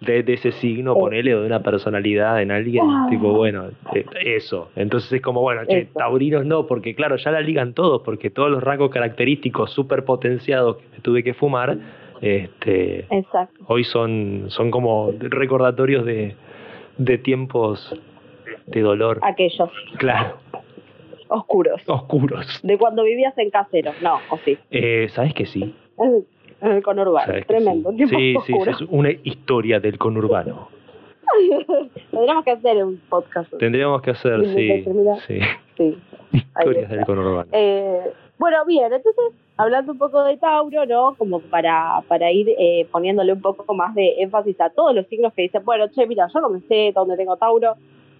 de, 0.00 0.22
de 0.22 0.32
ese 0.34 0.52
signo, 0.52 0.94
Sí. 0.94 1.00
ponele, 1.00 1.34
o 1.34 1.40
de 1.40 1.46
una 1.46 1.62
personalidad 1.62 2.40
en 2.40 2.50
alguien? 2.50 2.84
Ah. 2.88 3.06
Tipo, 3.10 3.32
bueno, 3.34 3.66
eh, 3.94 4.04
eso. 4.24 4.70
Entonces 4.76 5.12
es 5.12 5.20
como, 5.20 5.40
bueno, 5.42 5.62
che, 5.66 5.88
taurinos 5.94 6.46
no, 6.46 6.66
porque 6.66 6.94
claro, 6.94 7.16
ya 7.16 7.30
la 7.30 7.40
ligan 7.40 7.74
todos, 7.74 8.02
porque 8.02 8.30
todos 8.30 8.50
los 8.50 8.62
rasgos 8.62 8.90
característicos 8.90 9.72
súper 9.72 10.04
potenciados 10.04 10.76
que 10.76 10.84
me 10.92 10.98
tuve 11.00 11.22
que 11.24 11.34
fumar, 11.34 11.76
este, 12.24 13.06
Exacto. 13.10 13.64
hoy 13.68 13.84
son, 13.84 14.46
son 14.48 14.70
como 14.70 15.12
recordatorios 15.18 16.04
de, 16.06 16.34
de 16.98 17.18
tiempos 17.18 17.94
de 18.66 18.80
dolor. 18.80 19.18
Aquellos 19.22 19.68
Claro, 19.98 20.38
oscuros. 21.28 21.82
oscuros. 21.86 22.60
De 22.62 22.78
cuando 22.78 23.02
vivías 23.04 23.36
en 23.38 23.50
casero, 23.50 23.92
no, 24.02 24.18
o 24.30 24.38
sí. 24.38 24.56
Eh, 24.70 25.08
¿Sabes 25.10 25.34
que 25.34 25.44
sí? 25.46 25.74
En 25.98 26.24
el, 26.72 26.82
conurbano, 26.82 27.26
¿Sabes 27.26 27.44
que 27.46 27.54
tremendo. 27.54 27.92
sí? 27.92 28.06
Sí, 28.06 28.34
sí, 28.46 28.54
es 28.66 28.80
una 28.88 29.10
historia 29.22 29.80
del 29.80 29.98
conurbano. 29.98 30.68
Tendríamos 32.10 32.44
que 32.44 32.50
hacer 32.52 32.84
un 32.84 33.00
podcast. 33.08 33.52
Tendríamos 33.58 34.00
que 34.02 34.10
hacer, 34.12 34.46
Sí, 34.54 34.84
sí, 35.76 35.96
historias 36.32 36.90
del 36.90 37.04
conurbano. 37.04 37.48
Eh, 37.52 38.00
bueno, 38.38 38.64
bien, 38.66 38.92
entonces, 38.92 39.32
hablando 39.56 39.92
un 39.92 39.98
poco 39.98 40.22
de 40.24 40.36
Tauro, 40.36 40.86
¿no? 40.86 41.14
Como 41.16 41.40
para, 41.40 42.02
para 42.08 42.30
ir 42.32 42.48
eh, 42.58 42.86
poniéndole 42.90 43.32
un 43.32 43.40
poco 43.40 43.74
más 43.74 43.94
de 43.94 44.22
énfasis 44.22 44.60
a 44.60 44.70
todos 44.70 44.94
los 44.94 45.06
signos 45.06 45.32
que 45.34 45.42
dicen, 45.42 45.64
bueno, 45.64 45.88
che, 45.88 46.06
mira, 46.06 46.28
yo 46.32 46.40
no 46.40 46.60
sé 46.68 46.92
dónde 46.94 47.16
tengo 47.16 47.36
Tauro, 47.36 47.74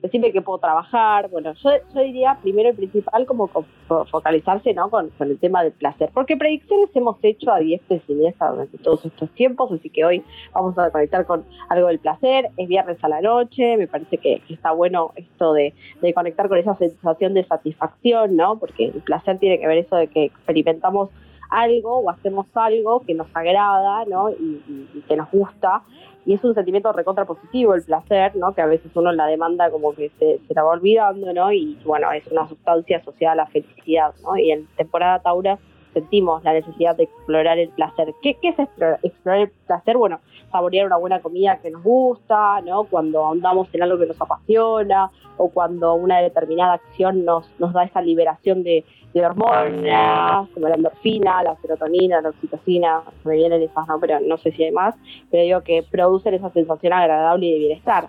decirme 0.04 0.30
que 0.32 0.40
puedo 0.42 0.58
trabajar. 0.58 1.28
Bueno, 1.30 1.52
yo, 1.54 1.70
yo 1.94 2.00
diría 2.02 2.38
primero 2.42 2.68
y 2.70 2.72
principal 2.74 3.26
como 3.26 3.48
co- 3.48 3.64
fo- 3.88 4.06
focalizarse, 4.08 4.72
¿no? 4.74 4.90
Con, 4.90 5.08
con 5.18 5.28
el 5.30 5.38
tema 5.38 5.62
del 5.62 5.72
placer, 5.72 6.10
porque 6.14 6.36
predicciones 6.36 6.90
hemos 6.94 7.16
hecho 7.22 7.50
a 7.50 7.58
diestra 7.58 7.96
y 7.96 8.00
siniestra 8.00 8.50
durante 8.50 8.78
todos 8.78 9.04
estos 9.04 9.30
tiempos, 9.30 9.72
así 9.72 9.88
que 9.90 10.04
hoy 10.04 10.22
vamos 10.52 10.78
a 10.78 10.90
conectar 10.90 11.24
con 11.26 11.44
algo 11.68 11.88
del 11.88 11.98
placer. 11.98 12.50
Es 12.56 12.68
viernes 12.68 12.98
a 13.02 13.08
la 13.08 13.20
noche, 13.20 13.76
me 13.76 13.88
parece 13.88 14.18
que, 14.18 14.40
que 14.46 14.54
está 14.54 14.70
bueno 14.72 15.12
esto 15.16 15.52
de 15.54 15.74
de 16.02 16.12
conectar 16.14 16.48
con 16.48 16.58
esa 16.58 16.76
sensación 16.76 17.32
de 17.34 17.44
satisfacción, 17.44 18.36
¿no? 18.36 18.58
Porque 18.58 18.86
el 18.86 19.00
placer 19.02 19.38
tiene 19.38 19.58
que 19.58 19.66
ver 19.66 19.78
eso 19.78 19.96
de 19.96 20.08
que 20.08 20.24
experimentamos 20.24 21.08
algo 21.50 21.98
o 21.98 22.10
hacemos 22.10 22.46
algo 22.54 23.00
que 23.00 23.14
nos 23.14 23.28
agrada, 23.34 24.04
¿no? 24.06 24.30
Y, 24.30 24.34
y- 24.68 24.88
y 24.94 25.00
que 25.08 25.16
nos 25.16 25.30
gusta. 25.30 25.82
Y 26.26 26.34
es 26.34 26.44
un 26.44 26.54
sentimiento 26.54 26.92
recontra 26.92 27.24
positivo 27.24 27.74
el 27.74 27.82
placer, 27.82 28.34
¿no? 28.36 28.54
Que 28.54 28.62
a 28.62 28.66
veces 28.66 28.90
uno 28.94 29.12
la 29.12 29.26
demanda 29.26 29.70
como 29.70 29.94
que 29.94 30.10
se, 30.18 30.40
se 30.46 30.54
la 30.54 30.62
va 30.62 30.70
olvidando, 30.70 31.32
¿no? 31.32 31.52
Y 31.52 31.78
bueno, 31.84 32.10
es 32.12 32.26
una 32.28 32.48
sustancia 32.48 32.98
asociada 32.98 33.32
a 33.32 33.36
la 33.36 33.46
felicidad, 33.46 34.14
¿no? 34.22 34.36
Y 34.36 34.50
en 34.50 34.66
temporada 34.76 35.20
Taura 35.20 35.58
sentimos 35.94 36.44
la 36.44 36.52
necesidad 36.52 36.96
de 36.96 37.04
explorar 37.04 37.58
el 37.58 37.70
placer. 37.70 38.12
¿Qué, 38.20 38.36
es 38.42 38.58
explorar, 38.58 39.00
el 39.02 39.50
placer? 39.66 39.96
Bueno, 39.96 40.20
saborear 40.50 40.86
una 40.86 40.96
buena 40.96 41.20
comida 41.20 41.58
que 41.62 41.70
nos 41.70 41.82
gusta, 41.82 42.60
¿no? 42.60 42.84
Cuando 42.84 43.24
ahondamos 43.24 43.68
en 43.72 43.82
algo 43.82 43.98
que 43.98 44.06
nos 44.06 44.20
apasiona, 44.20 45.10
o 45.36 45.48
cuando 45.48 45.94
una 45.94 46.18
determinada 46.18 46.74
acción 46.74 47.24
nos, 47.24 47.48
nos 47.58 47.72
da 47.72 47.84
esa 47.84 48.02
liberación 48.02 48.62
de, 48.62 48.84
hormonas, 49.14 50.48
como 50.52 50.68
la 50.68 50.74
endorfina, 50.74 51.42
la 51.44 51.54
serotonina, 51.62 52.20
la 52.20 52.30
oxitocina, 52.30 53.02
me 53.22 53.36
vienen 53.36 53.62
esas, 53.62 53.86
¿no? 53.86 54.00
Pero 54.00 54.18
no 54.18 54.36
sé 54.38 54.50
si 54.50 54.64
hay 54.64 54.72
más, 54.72 54.96
pero 55.30 55.44
digo 55.44 55.60
que 55.60 55.84
producen 55.88 56.34
esa 56.34 56.50
sensación 56.50 56.92
agradable 56.92 57.46
y 57.46 57.52
de 57.52 57.58
bienestar. 57.60 58.08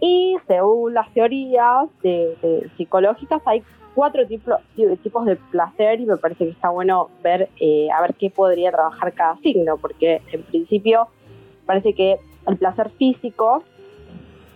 Y 0.00 0.38
según 0.46 0.94
las 0.94 1.12
teorías 1.12 1.88
psicológicas, 2.78 3.42
hay 3.44 3.62
cuatro 4.00 4.26
tipo- 4.26 4.56
tipos 5.02 5.26
de 5.26 5.36
placer 5.36 6.00
y 6.00 6.06
me 6.06 6.16
parece 6.16 6.46
que 6.46 6.52
está 6.52 6.70
bueno 6.70 7.10
ver 7.22 7.50
eh, 7.60 7.88
a 7.90 8.00
ver 8.00 8.14
qué 8.14 8.30
podría 8.30 8.72
trabajar 8.72 9.12
cada 9.12 9.36
signo, 9.42 9.76
porque 9.76 10.22
en 10.32 10.42
principio 10.44 11.08
parece 11.66 11.92
que 11.92 12.16
el 12.48 12.56
placer 12.56 12.88
físico, 12.98 13.62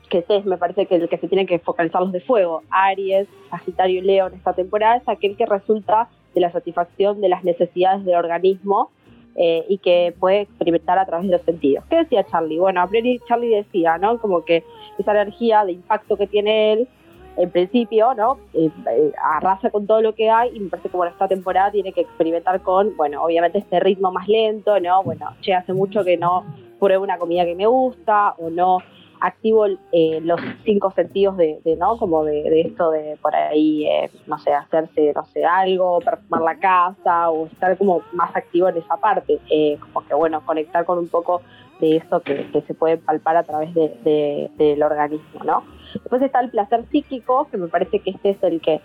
que 0.08 0.24
es, 0.26 0.46
me 0.46 0.56
parece 0.56 0.86
que 0.86 0.94
el 0.94 1.10
que 1.10 1.18
se 1.18 1.28
tiene 1.28 1.44
que 1.44 1.58
focalizar 1.58 2.00
los 2.00 2.12
de 2.12 2.22
fuego, 2.22 2.62
Aries, 2.70 3.28
Sagitario 3.50 3.98
y 3.98 4.00
Leo 4.00 4.28
en 4.28 4.34
esta 4.36 4.54
temporada, 4.54 4.96
es 4.96 5.06
aquel 5.06 5.36
que 5.36 5.44
resulta 5.44 6.08
de 6.34 6.40
la 6.40 6.50
satisfacción 6.50 7.20
de 7.20 7.28
las 7.28 7.44
necesidades 7.44 8.02
del 8.06 8.14
organismo 8.14 8.88
eh, 9.36 9.62
y 9.68 9.76
que 9.76 10.14
puede 10.18 10.40
experimentar 10.40 10.98
a 10.98 11.04
través 11.04 11.26
de 11.26 11.32
los 11.36 11.42
sentidos. 11.42 11.84
¿Qué 11.90 11.96
decía 11.96 12.24
Charlie? 12.24 12.58
Bueno, 12.58 12.80
a 12.80 12.88
Charlie 13.28 13.56
decía, 13.56 13.98
¿no? 13.98 14.16
Como 14.16 14.42
que 14.42 14.64
esa 14.96 15.12
energía 15.12 15.66
de 15.66 15.72
impacto 15.72 16.16
que 16.16 16.26
tiene 16.26 16.72
él, 16.72 16.88
en 17.36 17.50
principio, 17.50 18.14
¿no? 18.14 18.38
Eh, 18.52 18.70
eh, 18.90 19.12
arrasa 19.22 19.70
con 19.70 19.86
todo 19.86 20.00
lo 20.00 20.14
que 20.14 20.30
hay 20.30 20.56
y 20.56 20.60
me 20.60 20.70
parece 20.70 20.88
que 20.88 20.96
bueno, 20.96 21.12
esta 21.12 21.28
temporada 21.28 21.70
tiene 21.70 21.92
que 21.92 22.02
experimentar 22.02 22.60
con, 22.62 22.96
bueno, 22.96 23.22
obviamente 23.22 23.58
este 23.58 23.80
ritmo 23.80 24.12
más 24.12 24.28
lento, 24.28 24.78
¿no? 24.80 25.02
Bueno, 25.02 25.30
che, 25.40 25.54
hace 25.54 25.72
mucho 25.72 26.04
que 26.04 26.16
no 26.16 26.44
pruebo 26.78 27.02
una 27.02 27.18
comida 27.18 27.44
que 27.44 27.54
me 27.54 27.66
gusta 27.66 28.34
o 28.38 28.50
no 28.50 28.78
activo 29.20 29.66
eh, 29.92 30.20
los 30.22 30.38
cinco 30.64 30.90
sentidos 30.90 31.36
de, 31.38 31.60
¿no? 31.78 31.96
Como 31.96 32.24
de, 32.24 32.60
esto 32.60 32.90
de 32.90 33.16
por 33.22 33.34
ahí, 33.34 33.86
eh, 33.86 34.10
no 34.26 34.38
sé, 34.38 34.52
hacerse, 34.52 35.12
no 35.14 35.24
sé, 35.24 35.44
algo, 35.44 35.98
perfumar 36.00 36.42
la 36.42 36.58
casa 36.58 37.30
o 37.30 37.46
estar 37.46 37.76
como 37.78 38.02
más 38.12 38.36
activo 38.36 38.68
en 38.68 38.76
esa 38.76 38.96
parte. 38.98 39.38
Como 39.80 40.06
que, 40.06 40.14
bueno, 40.14 40.44
conectar 40.44 40.84
con 40.84 40.98
un 40.98 41.08
poco 41.08 41.40
de 41.80 41.96
eso 41.96 42.20
que, 42.20 42.48
se 42.66 42.74
puede 42.74 42.98
palpar 42.98 43.36
a 43.36 43.44
través 43.44 43.72
de- 43.74 44.50
del 44.56 44.82
organismo, 44.82 45.42
¿no? 45.42 45.64
Después 45.94 46.22
está 46.22 46.40
el 46.40 46.50
placer 46.50 46.84
psíquico, 46.90 47.48
que 47.50 47.56
me 47.56 47.68
parece 47.68 48.00
que 48.00 48.10
este 48.10 48.30
es 48.30 48.42
el 48.42 48.60
que 48.60 48.80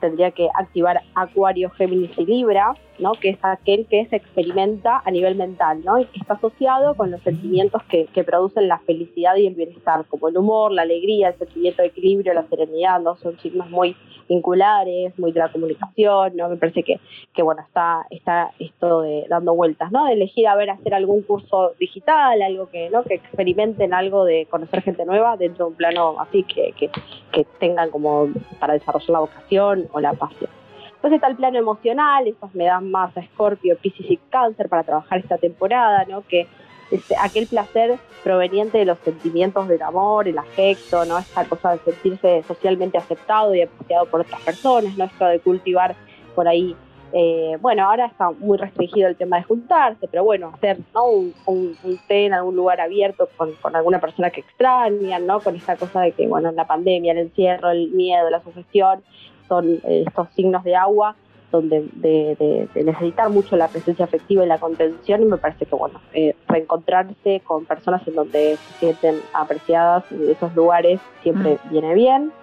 tendría 0.00 0.30
que 0.30 0.48
activar 0.54 1.02
Acuario, 1.14 1.70
Géminis 1.70 2.10
y 2.16 2.26
Libra, 2.26 2.74
¿no? 2.98 3.12
que 3.12 3.30
es 3.30 3.38
aquel 3.42 3.86
que 3.86 4.06
se 4.06 4.16
experimenta 4.16 5.02
a 5.04 5.10
nivel 5.10 5.36
mental 5.36 5.82
¿no? 5.84 5.96
que 5.96 6.18
está 6.18 6.34
asociado 6.34 6.94
con 6.94 7.10
los 7.10 7.20
sentimientos 7.22 7.82
que, 7.84 8.06
que 8.06 8.24
producen 8.24 8.68
la 8.68 8.78
felicidad 8.80 9.36
y 9.36 9.46
el 9.46 9.54
bienestar, 9.54 10.04
como 10.06 10.28
el 10.28 10.36
humor, 10.36 10.72
la 10.72 10.82
alegría, 10.82 11.28
el 11.28 11.38
sentimiento 11.38 11.82
de 11.82 11.88
equilibrio, 11.88 12.34
la 12.34 12.48
serenidad, 12.48 13.00
¿no? 13.00 13.16
son 13.16 13.38
signos 13.40 13.70
muy 13.70 13.96
vinculares, 14.28 15.16
muy 15.18 15.32
de 15.32 15.40
la 15.40 15.52
comunicación, 15.52 16.36
¿no? 16.36 16.48
me 16.48 16.56
parece 16.56 16.82
que, 16.82 17.00
que 17.34 17.42
bueno, 17.42 17.62
está, 17.62 18.06
está 18.10 18.50
esto 18.58 19.02
de 19.02 19.26
dando 19.28 19.54
vueltas, 19.54 19.92
¿no? 19.92 20.06
de 20.06 20.14
elegir 20.14 20.48
a 20.48 20.56
ver 20.56 20.70
hacer 20.70 20.94
algún 20.94 21.22
curso 21.22 21.74
digital, 21.78 22.42
algo 22.42 22.68
que, 22.68 22.90
¿no? 22.90 23.04
que 23.04 23.14
experimenten 23.14 23.94
algo 23.94 24.24
de 24.24 24.46
conocer 24.46 24.82
gente 24.82 25.04
nueva 25.04 25.36
dentro 25.36 25.66
de 25.66 25.70
un 25.70 25.76
plano 25.76 26.16
así 26.20 26.42
que, 26.42 26.72
que, 26.72 26.90
que 27.32 27.44
tengan 27.60 27.90
como 27.90 28.28
para 28.58 28.74
desarrollar 28.74 29.10
la 29.10 29.20
vocación 29.20 29.85
o 29.92 30.00
la 30.00 30.12
pasión. 30.14 30.50
Después 30.92 31.12
está 31.12 31.28
el 31.28 31.36
plano 31.36 31.58
emocional, 31.58 32.26
esas 32.26 32.54
me 32.54 32.64
dan 32.64 32.90
más 32.90 33.16
a 33.16 33.22
Scorpio, 33.22 33.76
Pisces 33.78 34.10
y 34.10 34.16
Cáncer 34.30 34.68
para 34.68 34.82
trabajar 34.82 35.18
esta 35.18 35.36
temporada, 35.38 36.04
¿no? 36.08 36.22
Que 36.26 36.46
es 36.90 37.02
aquel 37.20 37.46
placer 37.46 37.98
proveniente 38.24 38.78
de 38.78 38.84
los 38.86 38.98
sentimientos 39.00 39.68
del 39.68 39.82
amor, 39.82 40.26
el 40.26 40.38
afecto, 40.38 41.04
¿no? 41.04 41.18
Esta 41.18 41.44
cosa 41.44 41.72
de 41.72 41.78
sentirse 41.78 42.42
socialmente 42.48 42.96
aceptado 42.98 43.54
y 43.54 43.62
apreciado 43.62 44.06
por 44.06 44.20
otras 44.22 44.40
personas, 44.42 44.96
¿no? 44.96 45.04
Esto 45.04 45.26
de 45.26 45.40
cultivar 45.40 45.94
por 46.34 46.48
ahí 46.48 46.74
eh, 47.12 47.56
bueno, 47.60 47.88
ahora 47.88 48.06
está 48.06 48.32
muy 48.32 48.58
restringido 48.58 49.06
el 49.08 49.16
tema 49.16 49.36
de 49.36 49.44
juntarse, 49.44 50.08
pero 50.08 50.24
bueno, 50.24 50.50
hacer 50.52 50.78
¿no? 50.92 51.06
un, 51.06 51.34
un- 51.46 51.76
un 51.84 51.98
té 52.08 52.26
en 52.26 52.34
algún 52.34 52.56
lugar 52.56 52.80
abierto 52.80 53.28
con, 53.36 53.52
con 53.62 53.76
alguna 53.76 54.00
persona 54.00 54.30
que 54.30 54.40
extrañan, 54.40 55.24
¿no? 55.24 55.38
Con 55.40 55.54
esta 55.54 55.76
cosa 55.76 56.00
de 56.00 56.12
que, 56.12 56.26
bueno, 56.26 56.50
la 56.50 56.66
pandemia, 56.66 57.12
el 57.12 57.18
encierro, 57.18 57.70
el 57.70 57.90
miedo, 57.92 58.28
la 58.28 58.40
sugestión, 58.42 59.02
son 59.48 59.80
eh, 59.84 60.04
estos 60.06 60.28
signos 60.34 60.64
de 60.64 60.76
agua 60.76 61.16
donde 61.52 61.88
de, 61.92 62.36
de- 62.38 62.70
de 62.74 62.84
necesitar 62.84 63.30
mucho 63.30 63.56
la 63.56 63.70
presencia 63.70 64.04
afectiva 64.04 64.44
y 64.44 64.48
la 64.48 64.58
contención 64.58 65.22
y 65.22 65.26
me 65.26 65.38
parece 65.38 65.66
que, 65.66 65.74
bueno, 65.76 66.02
eh, 66.12 66.34
reencontrarse 66.48 67.40
con 67.44 67.66
personas 67.66 68.06
en 68.08 68.14
donde 68.14 68.60
se 68.66 68.74
sienten 68.74 69.22
apreciadas 69.32 70.04
en 70.10 70.28
esos 70.30 70.52
lugares 70.54 71.00
siempre 71.22 71.60
viene 71.62 71.94
bien. 71.94 72.34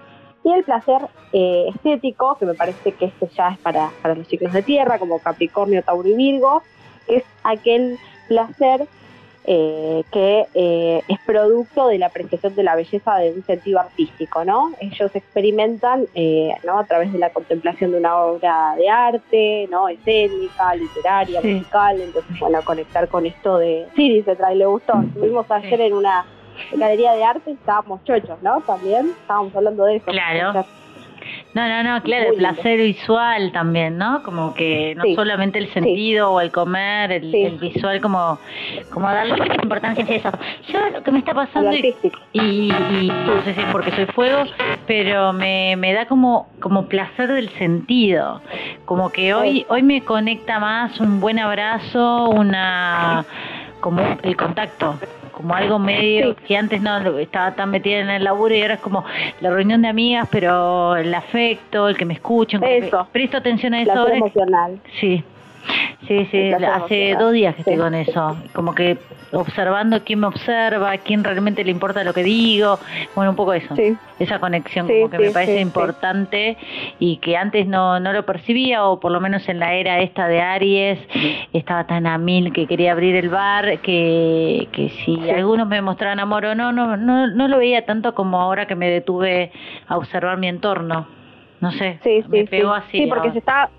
Y 0.43 0.51
el 0.54 0.64
placer 0.64 1.01
eh, 1.32 1.68
estético, 1.76 2.38
que 2.39 2.45
me 2.45 2.56
parece 2.56 2.95
que 2.95 3.06
este 3.06 3.28
ya 3.38 3.49
es 3.49 3.60
para, 3.60 3.95
para 4.01 4.16
los 4.16 4.28
signos 4.28 4.54
de 4.54 4.64
tierra, 4.64 4.99
como 4.99 5.22
Capricornio, 5.22 5.84
Tauro 5.84 6.08
y 6.10 6.16
Virgo, 6.16 6.66
que 7.06 7.18
es 7.18 7.24
aquel 7.43 7.99
placer 8.28 8.89
eh, 9.46 10.04
que 10.12 10.48
eh, 10.54 11.02
es 11.08 11.20
producto 11.26 11.88
de 11.88 11.98
la 11.98 12.08
apreciación 12.08 12.56
de 12.56 12.64
la 12.64 12.76
belleza 12.76 13.16
de 13.18 13.32
un 13.32 13.44
sentido 13.46 13.80
artístico, 13.80 14.46
¿no? 14.46 14.72
Ellos 14.80 15.12
experimentan, 15.14 16.06
eh, 16.16 16.54
¿no? 16.64 16.80
A 16.80 16.86
través 16.86 17.12
de 17.12 17.20
la 17.20 17.30
contemplación 17.32 17.91
de 17.91 17.98
una 17.98 18.16
obra 18.18 18.76
de 18.78 18.89
arte, 18.89 19.68
¿no? 19.70 19.89
Escénica, 19.89 20.76
literaria, 20.76 21.41
Sí. 21.41 21.48
musical, 21.56 22.00
entonces, 22.02 22.39
bueno, 22.39 22.60
conectar 22.64 23.08
con 23.08 23.26
esto 23.26 23.58
de... 23.58 23.88
Sí, 23.96 24.10
dice, 24.14 24.36
trae, 24.36 24.56
le 24.56 24.66
gustó. 24.66 24.94
Estuvimos 25.02 25.50
ayer 25.52 25.82
en 25.82 25.94
una 25.94 26.26
galería 26.72 27.14
de 27.14 27.24
arte, 27.24 27.52
estábamos 27.52 28.04
chochos, 28.04 28.41
¿no? 28.41 28.62
También 28.62 29.12
estábamos 29.22 29.56
hablando 29.56 29.86
de 29.86 29.98
eso. 29.98 30.06
Claro. 30.06 30.66
No, 31.54 31.68
no, 31.70 31.84
no, 31.84 32.01
claro, 32.01 32.32
el 32.32 32.36
placer 32.38 32.78
visual 32.80 33.51
también, 33.51 33.97
¿no? 33.97 34.24
Como 34.24 34.56
que 34.56 34.95
no 34.95 35.04
Sí. 35.04 35.14
solamente 35.16 35.60
el 35.60 35.72
sentido 35.72 36.32
o 36.32 36.41
el 36.41 36.51
comer, 36.51 37.12
el, 37.12 37.32
Sí. 37.32 37.43
el 37.43 37.58
visual, 37.60 38.01
como, 38.01 38.39
como 38.91 39.08
darle 39.08 39.36
importancia 39.62 40.04
a 40.04 40.10
eso. 40.10 40.32
Yo 40.70 40.80
lo 40.89 41.04
que 41.04 41.12
me 41.12 41.20
está 41.20 41.34
pasando 41.36 41.72
y, 41.76 41.95
y, 42.34 42.39
y 42.72 43.08
no 43.08 43.43
sé 43.43 43.54
si 43.54 43.60
es 43.62 43.68
porque 43.72 43.91
soy 43.91 44.06
fuego, 44.08 44.43
pero 44.88 45.32
me, 45.32 45.76
me 45.78 45.93
da 45.93 46.08
como, 46.08 46.47
como 46.60 46.88
placer 46.88 47.32
del 47.32 47.49
sentido. 47.49 48.41
Como 48.86 49.12
que 49.12 49.36
hoy, 49.36 49.66
hoy 49.70 49.84
me 49.84 50.01
conecta 50.04 50.60
más 50.60 50.99
un 50.99 51.20
buen 51.20 51.38
abrazo, 51.38 52.30
una 52.30 53.26
como 53.80 54.01
el 54.24 54.36
contacto, 54.38 54.97
como 55.34 55.54
algo 55.54 55.80
medio 55.80 56.36
que 56.48 56.56
antes 56.56 56.82
no 56.82 56.98
estaba 57.18 57.56
tan 57.56 57.72
metida 57.72 58.00
en 58.00 58.10
el 58.10 58.24
laburo 58.24 58.56
y 58.56 58.62
ahora 58.62 58.76
es 58.76 58.80
como 58.80 59.04
la 59.42 59.50
reunión 59.50 59.82
de 59.82 59.90
amigas, 59.90 60.28
pero 60.32 60.96
el 60.96 61.14
afecto, 61.14 61.90
el 61.90 61.98
que 61.98 62.06
me 62.06 62.14
escuchen, 62.14 62.60
como 62.62 62.72
que 62.72 62.92
presto 63.12 63.38
atención 63.38 63.74
a 63.74 63.82
eso 63.82 63.92
ahora. 63.92 64.16
emocional. 64.16 64.80
Sí, 65.00 65.24
sí, 66.07 66.26
sí, 66.32 66.51
hace 66.53 67.16
dos 67.18 67.32
días 67.34 67.55
que 67.55 67.61
estoy 67.61 67.76
Sí. 67.76 67.80
con 67.80 67.93
eso, 67.95 68.38
como 68.53 68.74
que 68.76 68.97
observando 69.32 70.03
quién 70.03 70.20
me 70.20 70.28
observa, 70.28 70.95
quién 70.99 71.24
realmente 71.24 71.64
le 71.64 71.72
importa 71.72 72.03
lo 72.03 72.14
que 72.14 72.24
digo, 72.24 72.80
bueno, 73.16 73.32
un 73.32 73.36
poco 73.36 73.53
eso, 73.53 73.76
Sí. 73.76 73.97
esa 74.20 74.39
conexión 74.39 74.88
Sí, 74.88 74.93
como 75.01 75.09
que 75.09 75.18
me 75.20 75.32
parece 75.32 75.59
importante 75.59 76.55
y 76.99 77.18
que 77.18 77.36
antes 77.36 77.66
no, 77.66 77.99
no 77.99 78.14
lo 78.14 78.26
percibía 78.26 78.86
o 78.86 78.99
por 78.99 79.11
lo 79.11 79.20
menos 79.20 79.47
en 79.49 79.59
la 79.59 79.74
era 79.74 80.01
esta 80.01 80.28
de 80.28 80.41
Aries 80.41 80.99
estaba 81.51 81.88
tan 81.88 82.05
a 82.05 82.18
mil 82.20 82.53
que 82.53 82.68
quería 82.68 82.91
abrir 82.91 83.16
el 83.16 83.30
bar 83.30 83.80
que, 83.80 84.68
que 84.72 84.89
si 84.89 85.30
algunos 85.32 85.68
me 85.68 85.82
mostraban 85.82 86.20
amor 86.20 86.45
o 86.45 86.55
no, 86.55 86.72
no, 86.72 86.95
no, 86.95 87.28
no 87.28 87.47
lo 87.47 87.57
veía 87.57 87.86
tanto 87.86 88.14
como 88.14 88.39
ahora 88.39 88.68
que 88.68 88.76
me 88.76 88.89
detuve 88.89 89.51
a 89.88 89.97
observar 89.97 90.38
mi 90.38 90.47
entorno. 90.47 91.07
No 91.59 91.72
sé, 91.72 91.99
Sí, 92.03 92.22
sí, 92.22 92.28
me 92.30 92.39
sí. 92.41 92.47
pegó 92.47 92.74
así. 92.74 92.97
Sí, 92.99 93.07
porque 93.07 93.32
se 93.32 93.39
está 93.39 93.70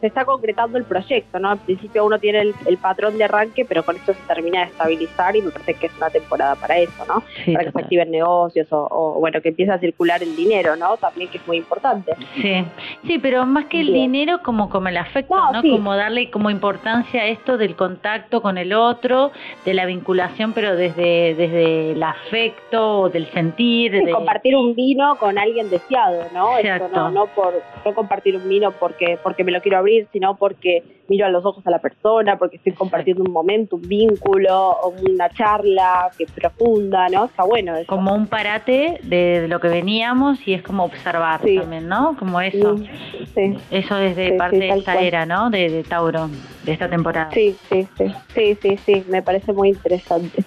se 0.00 0.06
está 0.06 0.24
concretando 0.24 0.78
el 0.78 0.84
proyecto, 0.84 1.38
¿no? 1.38 1.50
Al 1.50 1.58
principio 1.58 2.04
uno 2.04 2.18
tiene 2.18 2.40
el, 2.40 2.54
el 2.66 2.76
patrón 2.78 3.16
de 3.18 3.24
arranque, 3.24 3.64
pero 3.64 3.84
con 3.84 3.96
esto 3.96 4.12
se 4.14 4.20
termina 4.26 4.60
de 4.60 4.66
estabilizar 4.66 5.34
y 5.36 5.42
me 5.42 5.50
parece 5.50 5.74
que 5.74 5.86
es 5.86 5.96
una 5.96 6.10
temporada 6.10 6.54
para 6.54 6.76
eso, 6.78 7.04
¿no? 7.06 7.22
Sí, 7.44 7.52
para 7.52 7.64
que 7.64 7.70
se 7.70 7.72
total. 7.72 7.84
activen 7.84 8.10
negocios 8.10 8.72
o, 8.72 8.86
o, 8.90 9.20
bueno, 9.20 9.40
que 9.40 9.48
empiece 9.48 9.72
a 9.72 9.78
circular 9.78 10.22
el 10.22 10.34
dinero, 10.36 10.76
¿no? 10.76 10.96
También 10.96 11.30
que 11.30 11.38
es 11.38 11.46
muy 11.46 11.56
importante. 11.58 12.14
Sí, 12.40 12.64
sí, 13.06 13.18
pero 13.18 13.46
más 13.46 13.66
que 13.66 13.80
el 13.80 13.86
Bien. 13.92 14.12
dinero, 14.12 14.40
como, 14.42 14.68
como 14.68 14.88
el 14.88 14.96
afecto, 14.96 15.34
No, 15.34 15.52
¿no? 15.52 15.62
sí. 15.62 15.70
Como 15.70 15.94
darle 15.96 16.30
como 16.30 16.50
importancia 16.50 17.22
a 17.22 17.26
esto 17.26 17.56
del 17.58 17.76
contacto 17.76 18.42
con 18.42 18.58
el 18.58 18.72
otro, 18.72 19.32
de 19.64 19.74
la 19.74 19.86
vinculación, 19.86 20.52
pero 20.52 20.76
desde, 20.76 21.34
desde 21.34 21.92
el 21.92 22.02
afecto 22.02 23.00
o 23.00 23.08
del 23.08 23.26
sentir. 23.32 23.92
Sí, 23.92 24.04
de... 24.04 24.12
compartir 24.12 24.56
un 24.56 24.74
vino 24.74 25.16
con 25.16 25.38
alguien 25.38 25.70
deseado, 25.70 26.24
¿no? 26.32 26.58
Esto 26.58 26.68
Exacto. 26.68 26.96
no, 26.96 27.10
no 27.10 27.26
por 27.28 27.54
no 27.84 27.94
compartir 27.94 28.36
un 28.36 28.48
vino 28.48 28.72
porque 28.72 29.18
porque 29.22 29.44
me 29.44 29.52
lo 29.52 29.60
quiero 29.60 29.78
abrir, 29.78 29.85
sino 30.12 30.36
porque 30.36 30.82
miro 31.08 31.24
a 31.26 31.28
los 31.30 31.44
ojos 31.44 31.64
a 31.66 31.70
la 31.70 31.78
persona, 31.78 32.36
porque 32.36 32.56
estoy 32.56 32.72
compartiendo 32.72 33.22
un 33.22 33.30
momento, 33.32 33.76
un 33.76 33.82
vínculo, 33.82 34.76
una 35.08 35.28
charla 35.30 36.10
que 36.18 36.26
profunda, 36.26 37.08
¿no? 37.08 37.26
Está 37.26 37.44
bueno 37.44 37.76
eso. 37.76 37.86
Como 37.86 38.12
un 38.12 38.26
parate 38.26 38.98
de, 39.04 39.42
de 39.42 39.48
lo 39.48 39.60
que 39.60 39.68
veníamos 39.68 40.38
y 40.48 40.54
es 40.54 40.62
como 40.62 40.84
observar 40.84 41.40
Sí. 41.44 41.58
también, 41.58 41.86
¿no? 41.88 42.16
Como 42.18 42.40
eso. 42.40 42.74
Mm, 42.74 42.84
Sí. 43.34 43.56
Eso 43.70 43.94
desde 43.96 44.30
Sí, 44.32 44.36
parte 44.36 44.58
de 44.58 44.68
esta 44.70 44.94
cual. 44.94 45.04
era, 45.04 45.26
¿no? 45.26 45.50
De, 45.50 45.68
de 45.70 45.84
Tauro, 45.84 46.28
de 46.64 46.72
esta 46.72 46.88
temporada. 46.88 47.30
Sí, 47.32 47.54
sí, 47.68 47.86
sí, 47.96 48.12
sí, 48.34 48.58
sí, 48.60 48.76
sí, 48.78 49.04
me 49.08 49.22
parece 49.22 49.52
muy 49.52 49.68
interesante. 49.68 50.42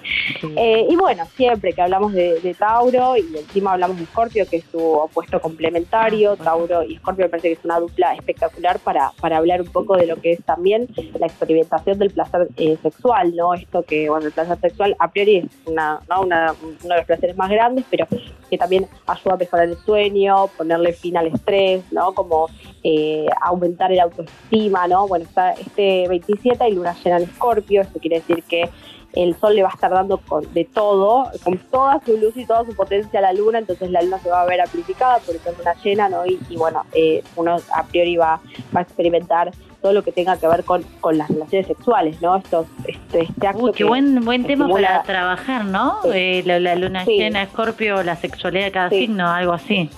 Eh, 0.57 0.87
y 0.89 0.95
bueno, 0.95 1.23
siempre 1.35 1.71
que 1.73 1.81
hablamos 1.81 2.13
de, 2.13 2.39
de 2.41 2.53
Tauro 2.55 3.15
y 3.15 3.21
encima 3.37 3.73
hablamos 3.73 3.97
de 3.97 4.03
Escorpio, 4.03 4.45
que 4.49 4.57
es 4.57 4.65
su 4.71 4.79
opuesto 4.79 5.39
complementario, 5.39 6.35
Ah. 6.39 6.43
Tauro 6.43 6.83
y 6.83 6.95
Escorpio 6.95 7.25
me 7.25 7.29
parece 7.29 7.49
que 7.49 7.53
es 7.53 7.63
una 7.65 7.79
dupla 7.79 8.13
espectacular 8.15 8.79
para, 8.79 9.11
para 9.21 9.28
hablar 9.34 9.61
un 9.61 9.67
poco 9.67 9.95
de 9.97 10.05
lo 10.07 10.15
que 10.17 10.32
es 10.32 10.43
también 10.43 10.88
la 11.19 11.27
experimentación 11.27 11.99
del 11.99 12.11
placer 12.11 12.47
eh, 12.57 12.77
sexual, 12.82 13.36
¿no? 13.36 13.53
Esto 13.53 13.84
que, 13.84 14.09
bueno, 14.09 14.27
el 14.27 14.32
placer 14.32 14.59
sexual 14.59 14.95
a 14.99 15.11
priori 15.11 15.38
es 15.38 15.45
una, 15.65 15.99
¿no? 16.09 16.21
una, 16.21 16.53
uno 16.61 16.77
de 16.82 16.97
los 16.97 17.05
placeres 17.05 17.38
más 17.38 17.49
grandes, 17.49 17.86
pero 17.89 18.07
que 18.49 18.57
también 18.57 18.88
ayuda 19.05 19.34
a 19.34 19.38
mejorar 19.38 19.67
el 19.67 19.77
sueño, 19.77 20.47
ponerle 20.57 20.93
fin 20.93 21.17
al 21.17 21.27
estrés, 21.27 21.84
¿no? 21.91 22.13
Como 22.13 22.47
eh, 22.84 23.27
aumentar 23.41 23.91
el 23.91 23.99
autoestima, 23.99 24.88
¿no? 24.88 25.07
Bueno, 25.07 25.25
está 25.25 25.51
este 25.51 26.07
27 26.07 26.63
hay 26.63 26.73
luna 26.73 26.95
llena 27.03 27.17
en 27.17 27.23
Escorpio, 27.23 27.82
esto 27.82 27.99
quiere 27.99 28.17
decir 28.17 28.43
que 28.43 28.69
el 29.14 29.36
sol 29.39 29.55
le 29.55 29.64
va 29.64 29.70
a 29.70 29.74
estar 29.74 29.91
dando 29.91 30.18
con, 30.20 30.51
de 30.53 30.66
todo, 30.66 31.30
con 31.43 31.57
toda 31.57 31.99
su 32.05 32.16
luz 32.18 32.38
y 32.38 32.45
toda 32.45 32.66
su 32.66 32.76
potencia 32.76 33.20
a 33.20 33.24
la 33.24 33.34
luna, 33.34 33.60
entonces 33.60 33.89
la 33.89 34.01
luna 34.01 34.20
se 34.20 34.30
va 34.30 34.41
a 34.41 34.45
ver 34.45 34.62
amplificada 34.62 35.18
por 35.20 35.36
esa 35.36 35.51
luna 35.51 35.74
llena, 35.84 36.10
¿no? 36.10 36.26
Y, 36.26 36.39
y 36.49 36.57
bueno, 36.57 36.84
eh, 36.93 37.24
uno 37.36 37.57
a 37.74 37.84
priori 37.84 38.18
va, 38.18 38.39
va 38.76 38.80
a 38.80 38.84
experimentar 38.84 39.51
todo 39.82 39.93
lo 39.93 40.03
que 40.03 40.12
tenga 40.12 40.36
que 40.38 40.45
ver 40.47 40.64
con, 40.66 40.84
con 40.99 41.18
las 41.18 41.30
relaciones 41.30 41.66
sexuales, 41.68 42.22
¿no? 42.22 42.36
Estos, 42.36 42.68
este, 42.86 43.22
este 43.24 43.47
acto 43.47 43.64
Uy, 43.64 43.72
qué 43.72 43.78
que- 43.80 43.84
buen, 43.86 44.24
buen 44.26 44.45
tema 44.45 44.68
para 44.68 45.01
trabajar, 45.03 45.64
¿no? 45.66 46.01
Sí. 46.03 46.10
Eh, 46.14 46.43
la, 46.45 46.60
la 46.60 46.76
luna 46.76 47.05
Sí. 47.05 47.18
llena, 47.18 47.41
Escorpio, 47.43 48.03
la 48.03 48.16
sexualidad 48.18 48.66
de 48.66 48.72
cada 48.72 48.89
Sí. 48.89 48.99
signo, 48.99 49.28
algo 49.30 49.53
así. 49.53 49.89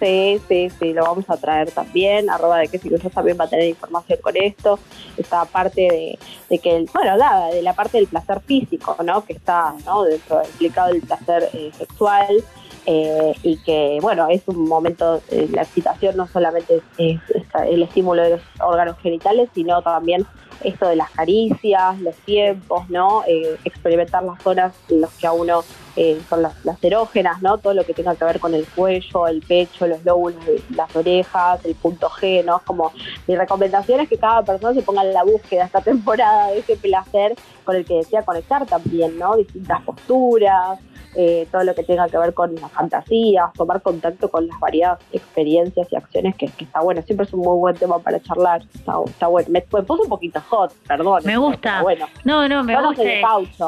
Lo 0.00 1.02
vamos 1.04 1.24
a 1.28 1.36
traer 1.36 1.70
también. 1.70 2.30
Arroba 2.30 2.58
de 2.58 2.68
que 2.68 2.78
si 2.78 2.88
también 3.10 3.36
va 3.38 3.44
a 3.44 3.48
tener 3.48 3.68
información 3.68 4.18
con 4.22 4.36
esto. 4.36 4.78
Esta 5.16 5.44
parte 5.44 5.80
de, 5.82 6.18
de 6.48 6.58
que, 6.58 6.76
el, 6.76 6.90
bueno, 6.94 7.16
nada, 7.16 7.48
de 7.48 7.62
la 7.62 7.74
parte 7.74 7.98
del 7.98 8.06
placer 8.06 8.40
físico, 8.40 8.96
¿no? 9.04 9.24
Que 9.24 9.32
está, 9.34 9.74
¿no? 9.84 10.04
Dentro 10.04 10.42
implicado 10.44 10.90
el 10.90 11.00
placer 11.02 11.48
eh, 11.52 11.70
sexual. 11.76 12.42
eh, 12.90 13.34
y 13.42 13.58
que, 13.58 13.98
bueno, 14.00 14.28
es 14.30 14.40
un 14.46 14.66
momento, 14.66 15.20
eh, 15.30 15.46
la 15.52 15.60
excitación 15.62 16.16
no 16.16 16.26
solamente 16.26 16.76
es, 16.76 16.82
es- 16.96 17.36
es 17.36 17.44
el 17.66 17.82
estímulo 17.82 18.22
de 18.22 18.30
los 18.30 18.40
órganos 18.60 18.96
genitales, 19.02 19.50
sino 19.54 19.82
también 19.82 20.24
esto 20.64 20.88
de 20.88 20.96
las 20.96 21.10
caricias, 21.10 22.00
los 22.00 22.14
tiempos, 22.24 22.88
¿no? 22.88 23.24
Eh, 23.28 23.58
experimentar 23.64 24.22
las 24.24 24.42
zonas 24.42 24.72
en 24.88 25.02
las 25.02 25.10
que 25.18 25.26
a 25.26 25.32
uno 25.32 25.62
eh, 26.00 26.20
son 26.30 26.42
las, 26.42 26.64
las 26.64 26.82
erógenas, 26.84 27.42
¿no? 27.42 27.58
Todo 27.58 27.74
lo 27.74 27.84
que 27.84 27.92
tenga 27.92 28.14
que 28.14 28.24
ver 28.24 28.38
con 28.38 28.54
el 28.54 28.64
cuello, 28.68 29.26
el 29.26 29.40
pecho, 29.42 29.88
los 29.88 30.04
lóbulos, 30.04 30.44
las 30.70 30.94
orejas, 30.94 31.64
el 31.64 31.74
punto 31.74 32.08
G, 32.08 32.44
¿no? 32.44 32.62
Como 32.64 32.92
mi 33.26 33.34
recomendación 33.34 33.98
es 33.98 34.08
que 34.08 34.16
cada 34.16 34.44
persona 34.44 34.74
se 34.74 34.82
ponga 34.82 35.02
en 35.02 35.12
la 35.12 35.24
búsqueda 35.24 35.64
esta 35.64 35.80
temporada 35.90 36.52
de 36.52 36.60
ese 36.60 36.76
placer 36.76 37.34
con 37.64 37.74
el 37.74 37.84
que 37.84 37.94
desea 37.94 38.22
conectar 38.22 38.64
también, 38.64 39.18
¿no? 39.18 39.36
Distintas 39.36 39.82
posturas, 39.82 40.78
eh, 41.14 41.46
todo 41.50 41.64
lo 41.64 41.74
que 41.74 41.82
tenga 41.82 42.08
que 42.08 42.18
ver 42.18 42.34
con 42.34 42.54
las 42.54 42.70
fantasías, 42.72 43.52
tomar 43.54 43.80
contacto 43.82 44.30
con 44.30 44.46
las 44.46 44.58
variadas 44.60 44.98
experiencias 45.12 45.86
y 45.90 45.96
acciones 45.96 46.34
que, 46.36 46.46
que 46.48 46.64
está 46.64 46.80
bueno. 46.80 47.02
Siempre 47.02 47.26
es 47.26 47.32
un 47.32 47.40
muy 47.40 47.58
buen 47.58 47.76
tema 47.76 47.98
para 47.98 48.20
charlar. 48.20 48.62
Está, 48.74 48.94
está 49.06 49.26
bueno. 49.28 49.48
Me, 49.50 49.64
me 49.72 49.82
puse 49.82 50.02
un 50.02 50.08
poquito 50.08 50.40
hot, 50.48 50.72
perdón. 50.86 51.22
Me 51.24 51.36
gusta. 51.36 51.70
pero 51.72 51.82
Bueno, 51.82 52.06
No, 52.24 52.48
no, 52.48 52.64
me 52.64 52.72
no 52.74 52.88
gusta. 52.88 53.02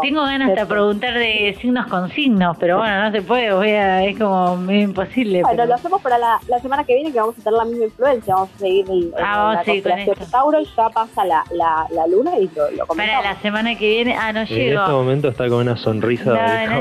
Tengo 0.03 0.23
ganas 0.23 0.55
de 0.55 0.67
preguntar 0.67 1.15
de 1.15 1.57
signos 1.61 1.87
con 1.87 2.09
signos, 2.11 2.57
pero 2.59 2.79
bueno, 2.79 3.03
no 3.05 3.13
se 3.13 3.23
puede, 3.23 3.53
voy 3.53 3.71
a- 3.71 4.05
es 4.05 4.19
como 4.19 4.57
medio 4.57 4.83
imposible. 4.83 5.43
Bueno, 5.43 5.57
pero- 5.57 5.67
lo 5.69 5.75
hacemos 5.75 6.01
para 6.03 6.19
la, 6.19 6.39
la 6.49 6.59
semana 6.61 6.85
que 6.85 6.95
viene, 6.95 7.13
que 7.13 7.21
vamos 7.21 7.35
a 7.39 7.43
tener 7.43 7.53
la 7.59 7.65
misma 7.65 7.85
influencia. 7.85 8.35
Vamos 8.35 8.51
a 8.55 8.59
seguir 8.59 8.91
el, 8.91 9.15
Ah, 9.19 9.37
vamos 9.55 9.67
la 9.67 10.15
con 10.15 10.31
Tauro. 10.31 10.59
Ya 10.61 10.89
pasa 10.91 11.25
la, 11.25 11.45
la, 11.53 11.87
la 11.91 12.07
luna 12.07 12.39
y 12.39 12.49
lo, 12.55 12.71
lo 12.71 12.77
Para 12.79 12.87
comentamos. 12.87 13.25
la 13.25 13.37
semana 13.41 13.77
que 13.77 13.89
viene, 13.89 14.15
ah, 14.19 14.33
no 14.33 14.41
En 14.41 14.47
llego. 14.47 14.81
este 14.81 14.93
momento 14.93 15.29
está 15.29 15.49
con 15.49 15.59
una 15.59 15.77
sonrisa 15.77 16.25
No, 16.25 16.33
de 16.35 16.67
no 16.67 16.81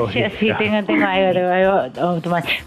sí, 0.57 0.63
tengo, 0.63 0.85
tengo 0.85 1.05
algo. 1.05 2.21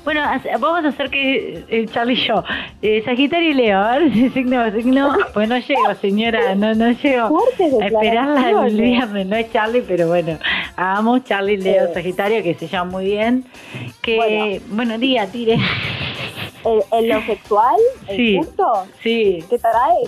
Bueno, 0.04 0.22
vamos 0.60 0.84
a 0.84 0.88
hacer 0.88 1.10
que 1.10 1.64
eh, 1.68 1.86
Charlie 1.92 2.14
y 2.14 2.26
yo, 2.26 2.44
eh, 2.82 3.02
Sagitario 3.04 3.50
y 3.50 3.54
Leo, 3.54 3.78
a 3.78 3.98
ver 3.98 4.12
si 4.12 4.28
signo 4.30 4.70
signo, 4.72 5.16
pues 5.34 5.48
no 5.48 5.58
llego, 5.58 5.94
señora, 6.00 6.54
no, 6.54 6.74
no 6.74 6.90
llego. 6.92 7.38
A 7.80 7.86
esperarla 7.86 8.66
el 8.66 8.80
viernes, 8.80 9.26
no 9.26 9.36
es 9.36 9.52
Charlie, 9.52 9.82
pero 9.86 10.08
bueno, 10.08 10.38
hagamos 10.76 11.24
Charlie, 11.24 11.56
Leo. 11.56 11.92
Sagitario, 11.92 12.42
que 12.42 12.54
se 12.54 12.68
llama 12.68 12.90
muy 12.92 13.04
bien. 13.06 13.44
Que, 14.02 14.60
bueno, 14.68 14.98
diga, 14.98 15.26
tire. 15.26 15.58
En, 16.64 16.80
en 16.92 17.08
lo 17.08 17.20
sexual, 17.26 17.76
el 18.08 18.16
Sí. 18.16 18.36
punto, 18.38 18.86
Sí, 19.02 19.44
¿qué 19.50 19.58
trae? 19.58 20.04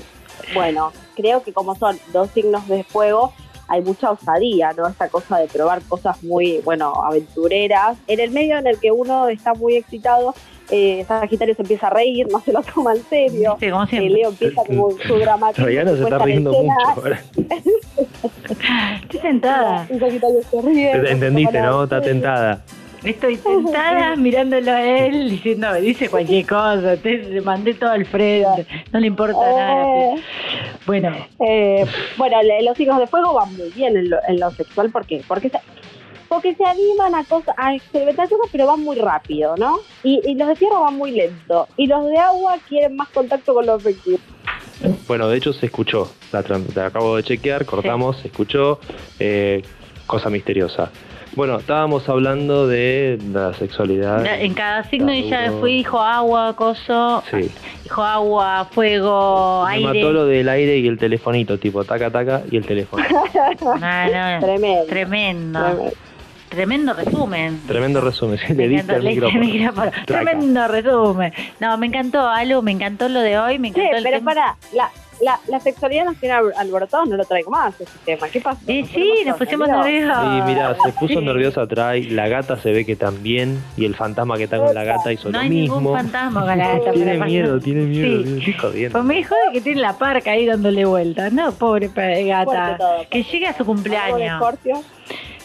Bueno, 0.55 0.93
creo 1.17 1.43
que 1.43 1.53
como 1.53 1.75
son 1.75 1.99
dos 2.13 2.29
signos 2.31 2.67
de 2.69 2.85
fuego, 2.85 3.33
hay 3.69 3.83
mucha 3.83 4.11
osadía, 4.11 4.73
¿no? 4.77 4.87
Esta 4.87 5.09
cosa 5.09 5.39
de 5.39 5.49
probar 5.49 5.83
cosas 5.83 6.23
muy, 6.23 6.61
bueno, 6.65 6.93
aventureras. 7.05 7.97
En 8.07 8.21
el 8.21 8.31
medio 8.31 8.59
en 8.59 8.67
el 8.67 8.79
que 8.79 8.91
uno 8.93 9.29
está 9.29 9.55
muy 9.55 9.77
excitado, 9.77 10.35
eh, 10.71 11.05
Sagitario 11.07 11.55
se 11.55 11.63
empieza 11.63 11.89
a 11.89 11.91
reír, 11.91 12.27
no 12.31 12.41
se 12.41 12.53
lo 12.53 12.63
toma 12.63 12.95
en 12.95 13.03
serio. 13.05 13.57
viste, 13.61 13.71
como 13.71 13.87
Eh. 14.07 14.11
Leo 14.11 14.29
empieza 14.31 14.63
como 14.65 14.91
su 14.93 15.15
dramático. 15.19 15.57
Todavía 15.63 15.85
no 15.85 15.97
se 15.97 16.03
está 16.03 16.19
riendo 16.19 16.53
mucho 16.53 16.73
ahora. 16.97 17.23
Estoy 19.03 19.21
sentada. 19.21 19.87
Un 19.91 20.01
Sagitario 20.01 20.41
se 20.51 20.63
ríe. 20.63 20.93
Entendiste, 21.11 21.61
¿no? 21.61 21.85
Está 21.85 22.01
tentada. 22.01 22.63
Estoy 23.05 23.37
sentada 23.45 24.17
mirándolo 24.17 24.71
a 24.73 24.83
él 24.83 25.31
diciendo, 25.31 25.73
dice 25.75 26.09
cualquier 26.09 26.47
cosa, 26.47 26.97
te, 26.97 27.19
le 27.19 27.41
mandé 27.41 27.75
todo 27.75 27.91
al 27.91 28.07
frente, 28.07 28.67
no 28.93 29.01
le 29.01 29.07
importa 29.07 29.39
nada. 29.39 29.85
Eh, 29.87 30.15
Bueno, 30.87 31.15
eh, 31.41 31.85
bueno, 32.17 32.37
los 32.63 32.79
hijos 32.81 32.99
de 32.99 33.07
fuego 33.07 33.35
van 33.35 33.55
muy 33.57 33.71
bien 33.71 33.97
en 33.97 34.11
lo, 34.11 34.19
en 34.27 34.41
lo 34.41 34.51
sexual. 34.53 34.91
¿Por 34.91 35.07
qué? 35.07 35.23
Porque 35.27 35.51
se, 35.51 35.59
porque 36.29 36.55
se 36.55 36.65
animan 36.65 37.15
a 37.15 37.25
cosas, 37.25 37.55
a 37.59 37.75
experimentaciones, 37.75 38.49
pero 38.51 38.67
van 38.67 38.81
muy 38.83 38.97
rápido, 38.97 39.55
¿no? 39.57 39.79
Y, 40.03 40.21
y 40.25 40.35
los 40.35 40.49
de 40.49 40.55
tierra 40.57 40.79
van 40.79 40.97
muy 40.97 41.13
lento. 41.13 41.69
Y 41.77 41.87
los 41.87 42.07
de 42.09 42.19
agua 42.19 42.57
quieren 42.69 42.97
más 42.97 43.09
contacto 43.09 43.55
con 43.55 43.67
lo 43.67 43.75
afectivo. 43.75 44.19
Bueno, 45.07 45.29
de 45.29 45.37
hecho 45.37 45.53
se 45.53 45.67
escuchó. 45.67 46.11
La 46.33 46.41
acabo 46.87 47.17
de 47.17 47.23
chequear, 47.23 47.65
cortamos, 47.65 48.19
se 48.19 48.29
escuchó. 48.29 48.81
eh, 49.19 49.63
cosa 50.07 50.29
misteriosa. 50.29 50.91
Bueno, 51.37 51.59
estábamos 51.59 52.09
hablando 52.09 52.69
de 52.69 53.19
la 53.33 53.53
sexualidad. 53.55 54.25
en 54.41 54.55
cada 54.55 54.85
signo 54.85 55.11
ella 55.11 55.51
fui, 55.59 55.75
dijo 55.79 56.01
agua, 56.01 56.55
coso, 56.55 57.25
Sí. 57.31 57.51
dijo 57.83 58.03
agua, 58.05 58.69
fuego, 58.71 59.65
Me 59.69 59.81
mató 59.81 59.91
aire. 59.97 60.13
lo 60.13 60.27
del 60.27 60.49
aire 60.49 60.79
y 60.79 60.87
el 60.87 60.97
telefonito, 60.99 61.59
tipo 61.59 61.85
taca 61.85 62.11
taca 62.11 62.43
y 62.51 62.57
el 62.57 62.65
teléfono. 62.65 63.05
Ah, 63.83 64.39
no, 64.41 64.47
Tremendo. 64.47 64.87
tremendo, 64.87 65.61
Tremendo. 65.61 65.93
tremendo 66.49 66.95
resumen. 66.95 67.61
Tremendo 67.67 68.01
resumen, 68.01 68.39
sí, 68.39 68.55
Me 68.55 68.69
le 68.69 68.77
diste 68.77 68.95
el 68.95 69.03
micrófono. 69.03 69.91
Tremendo 70.07 70.69
resumen. 70.69 71.33
No, 71.59 71.77
me 71.79 71.87
encantó, 71.87 72.29
Alu, 72.29 72.63
me 72.63 72.71
encantó 72.71 73.09
lo 73.09 73.21
de 73.21 73.39
hoy, 73.39 73.59
me 73.59 73.73
Sí, 73.73 73.81
encantó 73.81 73.97
el 73.99 74.05
pero 74.05 74.17
tema. 74.19 74.31
para, 74.35 74.57
la, 74.73 74.91
la, 75.25 75.41
la 75.49 75.59
sexualidad 75.61 76.05
nos 76.05 76.17
tiene 76.17 76.35
al- 76.35 76.53
alborotados, 76.57 77.09
no 77.09 77.17
lo 77.17 77.25
traigo 77.25 77.51
más 77.51 77.75
ese 77.81 77.91
tema. 78.05 78.29
¿Qué 78.29 78.41
pasa? 78.41 78.61
Sí, 78.67 78.85
nos 79.27 79.37
pusimos 79.39 79.67
nerviosos. 79.69 80.17
Sí, 80.23 80.43
mira, 80.47 80.77
se 80.85 80.93
puso 80.93 81.21
nerviosa 81.21 81.63
atrás, 81.63 81.97
la 82.11 82.29
gata 82.29 82.57
se 82.57 82.71
ve 82.73 82.85
que 82.85 82.95
también, 82.97 83.59
y 83.77 83.85
el 83.85 83.95
fantasma 83.95 84.37
que 84.37 84.45
está 84.45 84.59
con 84.59 84.75
la 84.75 84.85
gata 84.85 85.13
hizo 85.13 85.31
No 85.31 85.39
lo 85.39 85.45
hay 85.45 85.49
mismo. 85.51 85.77
ningún 85.81 85.95
fantasma 85.97 86.41
con 86.47 86.59
la 86.59 86.69
gata. 86.79 86.93
tiene 86.93 87.13
pero 87.13 87.25
miedo, 87.25 87.61
tiene 87.61 87.81
miedo, 87.87 88.19
Sí. 88.25 88.25
tiene- 88.45 88.59
jodiendo. 88.59 88.93
Pues 88.93 89.05
me 89.05 89.25
jode 89.25 89.53
que 89.53 89.61
tiene 89.61 89.81
la 89.81 89.93
parca 89.99 90.31
ahí 90.33 90.47
dándole 90.47 90.85
vueltas, 90.85 91.33
¿no? 91.33 91.51
Pobre 91.53 91.89
gata. 92.25 92.77
Todo. 92.79 93.07
Que 93.11 93.23
llegue 93.23 93.47
a 93.47 93.57
su 93.57 93.65
cumpleaños. 93.65 94.43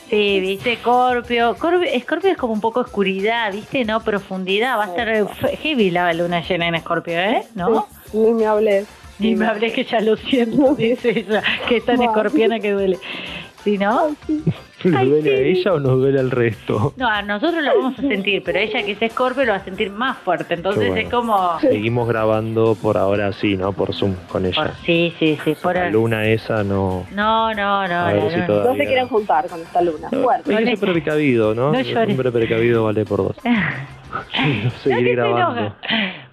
Sí, 0.10 0.40
viste, 0.40 0.76
Scorpio. 0.78 1.54
Scorpio. 1.56 1.88
Es 1.92 2.04
como 2.38 2.54
un 2.54 2.62
poco 2.62 2.80
oscuridad, 2.80 3.52
viste, 3.54 3.86
¿no? 3.86 4.00
Profundidad. 4.02 4.78
Va 4.80 4.86
a 4.86 4.96
ser 4.96 5.28
fe- 5.28 5.56
heavy 5.58 5.92
la 5.92 6.12
luna 6.14 6.42
llena 6.42 6.68
en 6.68 6.80
Scorpio, 6.80 7.14
¿eh? 7.20 7.44
¿no? 7.54 7.86
Sí, 8.12 8.18
Ni 8.18 8.34
me 8.34 8.46
hables. 8.48 8.88
Ni 9.20 9.36
me 9.36 9.46
hablé 9.48 9.72
que 9.74 9.84
ya 9.84 10.00
lo 10.02 10.16
siento, 10.18 10.76
dice 10.76 11.10
ella, 11.20 11.44
que 11.68 11.78
es 11.78 11.86
tan 11.86 11.98
Wow. 11.98 12.06
escorpiana 12.06 12.60
que 12.60 12.72
duele. 12.72 12.98
¿Sí, 13.64 13.78
no? 13.78 14.16
¿Le 14.84 14.98
Ay, 14.98 15.10
duele 15.10 15.34
a 15.34 15.38
sí. 15.40 15.44
ella 15.60 15.74
o 15.74 15.80
nos 15.82 15.98
duele 16.00 16.18
al 16.22 16.32
resto? 16.32 16.94
No, 16.96 17.06
a 17.10 17.22
nosotros 17.22 17.62
lo 17.62 17.76
vamos 17.78 18.00
a 18.00 18.02
sentir, 18.04 18.42
pero 18.46 18.58
ella 18.60 18.82
que 18.82 18.94
es 18.94 19.12
Scorpio 19.12 19.44
lo 19.44 19.52
va 19.52 19.58
a 19.58 19.64
sentir 19.66 19.92
más 19.92 20.18
fuerte. 20.20 20.54
Entonces 20.54 20.88
bueno. 20.88 21.02
es 21.06 21.10
como. 21.14 21.60
Seguimos 21.60 22.08
grabando 22.08 22.76
por 22.82 22.98
ahora 22.98 23.34
sí, 23.34 23.58
¿no? 23.58 23.74
Por 23.74 23.94
Zoom 23.94 24.16
con 24.32 24.46
ella. 24.46 24.56
Por- 24.56 24.76
sí, 24.86 25.14
sí, 25.20 25.38
sí. 25.44 25.56
Por 25.62 25.76
la 25.76 25.90
luna 25.90 26.26
esa 26.26 26.64
no... 26.64 27.06
No, 27.12 27.54
no, 27.54 27.86
no. 27.90 27.94
A 27.94 28.14
ver 28.14 28.32
si 28.32 28.42
todo- 28.48 28.64
No 28.64 28.76
se 28.78 28.86
quieren 28.86 29.10
juntar 29.10 29.50
con 29.50 29.60
esta 29.60 29.82
luna. 29.82 30.08
No, 30.14 30.24
Fuerte. 30.24 30.56
hay 30.56 30.64
que 30.64 30.78
ser 30.78 30.94
precavido, 30.94 31.54
¿no? 31.54 31.74
No 31.74 31.80
El 31.80 31.98
hombre 32.12 32.32
precavido 32.32 32.86
vale 32.86 33.04
por 33.04 33.18
dos. 33.18 33.36
No, 34.10 34.72
Seguir 34.84 35.16
grabando. 35.18 35.76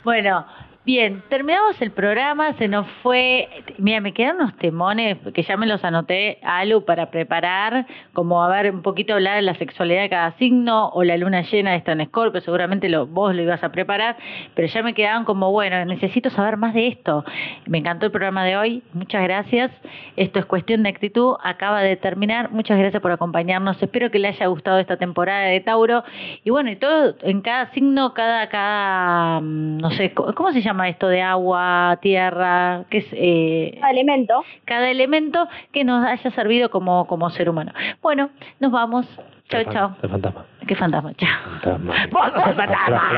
Bueno, 0.05 0.47
bien, 0.87 1.21
terminamos 1.29 1.83
el 1.83 1.91
programa, 1.91 2.53
se 2.55 2.69
nos 2.69 2.87
fue, 3.03 3.49
mira, 3.77 4.01
me 4.01 4.15
quedan 4.15 4.37
unos 4.37 4.57
temones 4.57 5.19
que 5.35 5.43
ya 5.43 5.57
me 5.57 5.67
los 5.67 5.85
anoté, 5.85 6.39
Alu, 6.45 6.85
para 6.85 7.11
preparar, 7.11 7.87
como 8.13 8.41
a 8.41 8.49
ver, 8.49 8.73
un 8.73 8.83
poquito 8.83 9.15
hablar 9.15 9.35
de 9.35 9.43
la 9.43 9.57
sexualidad 9.57 10.03
de 10.03 10.11
cada 10.11 10.31
signo, 10.39 10.91
o 10.91 11.03
la 11.03 11.17
luna 11.17 11.43
llena 11.43 11.75
está 11.75 11.91
en 11.91 12.03
Escorpio, 12.03 12.41
seguramente 12.41 12.89
lo, 12.89 13.05
vos 13.05 13.35
lo 13.35 13.43
ibas 13.43 13.65
a 13.65 13.73
preparar, 13.73 14.17
pero 14.55 14.69
ya 14.69 14.85
me 14.85 14.95
quedaban 14.95 15.25
como, 15.25 15.51
bueno, 15.51 15.85
necesito 15.87 16.31
saber 16.31 16.57
más 16.57 16.73
de 16.73 16.87
esto. 16.87 17.25
Me 17.67 17.79
encantó 17.79 18.07
el 18.07 18.13
programa 18.13 18.45
de 18.45 18.57
hoy, 18.57 18.83
muchas 18.93 19.25
gracias. 19.25 19.73
Esto 20.15 20.39
es 20.39 20.47
cuestión 20.47 20.85
de 20.85 20.91
actitud, 20.91 21.35
acaba 21.43 21.83
de 21.83 21.97
terminar, 21.97 22.53
muchas 22.53 22.79
gracias 22.79 23.03
por 23.03 23.11
acompañarnos, 23.11 23.83
espero 23.83 24.13
que 24.13 24.21
le 24.21 24.29
haya 24.29 24.47
gustado 24.47 24.79
esta 24.79 24.97
temporada 24.97 25.47
de 25.47 25.59
Tauro, 25.59 26.05
y 26.45 26.51
bueno, 26.51 26.71
y 26.71 26.77
todo 26.77 27.17
en 27.23 27.41
cada 27.41 27.73
signo, 27.73 28.15
cada, 28.15 28.49
cada, 28.49 29.41
mm, 29.41 29.79
no 29.79 29.91
sé, 29.91 30.15
¿cómo 30.15 30.33
cómo 30.33 30.53
se 30.53 30.63
llama 30.63 30.76
esto 30.85 31.09
de 31.09 31.23
agua, 31.23 31.99
tierra? 32.03 32.85
¿Qué 32.91 32.99
es? 32.99 33.07
Eh, 33.13 33.81
Elemento. 33.91 34.45
cada 34.65 34.91
elemento 34.91 35.49
que 35.73 35.85
nos 35.85 36.05
haya 36.07 36.31
servido 36.33 36.71
como, 36.71 37.07
como 37.07 37.31
ser 37.31 37.49
humano. 37.49 37.73
Bueno, 38.03 38.31
nos 38.61 38.73
vamos. 38.73 39.07
Chao, 39.49 39.63
chao. 39.73 39.97
El 40.03 40.11
fantasma. 40.11 40.45
Qué 40.67 40.75
fantasma, 40.75 41.15
chao. 41.15 41.29
Fantasma. 41.63 41.95
Vos 42.11 42.33
sos 42.33 42.55
fantasma. 42.55 43.11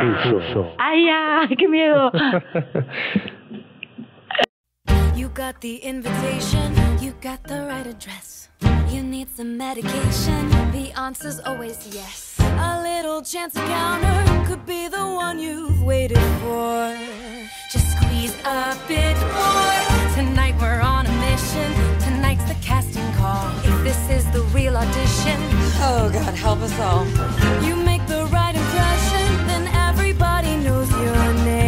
Ay, 0.78 1.08
ay, 1.08 1.56
qué 1.56 1.68
miedo. 1.68 2.12
You 5.14 5.28
got 5.30 5.60
the 5.60 5.74
invitation, 5.84 6.72
you 7.02 7.12
got 7.20 7.42
the 7.42 7.66
right 7.66 7.86
address. 7.86 8.50
You 8.88 9.02
need 9.02 9.28
some 9.28 9.58
medication, 9.58 10.48
the 10.70 10.92
answer's 10.96 11.40
always 11.40 11.92
yes. 11.92 12.27
A 12.60 12.82
little 12.82 13.22
chance 13.22 13.54
encounter 13.54 14.46
could 14.46 14.66
be 14.66 14.88
the 14.88 15.06
one 15.24 15.38
you've 15.38 15.82
waited 15.82 16.26
for. 16.42 16.96
Just 17.70 17.92
squeeze 17.96 18.34
a 18.44 18.76
bit 18.88 19.16
more. 19.38 20.14
Tonight 20.14 20.54
we're 20.60 20.80
on 20.80 21.06
a 21.06 21.12
mission. 21.28 21.72
Tonight's 22.00 22.44
the 22.44 22.56
casting 22.60 23.10
call. 23.12 23.48
If 23.64 23.84
this 23.84 24.10
is 24.10 24.24
the 24.32 24.42
real 24.56 24.76
audition, 24.76 25.38
oh 25.88 26.10
God, 26.12 26.34
help 26.34 26.60
us 26.60 26.76
all. 26.80 27.06
You 27.64 27.76
make 27.76 28.04
the 28.06 28.26
right 28.32 28.56
impression, 28.56 29.46
then 29.46 29.68
everybody 29.88 30.56
knows 30.56 30.90
your 30.90 31.34
name. 31.44 31.67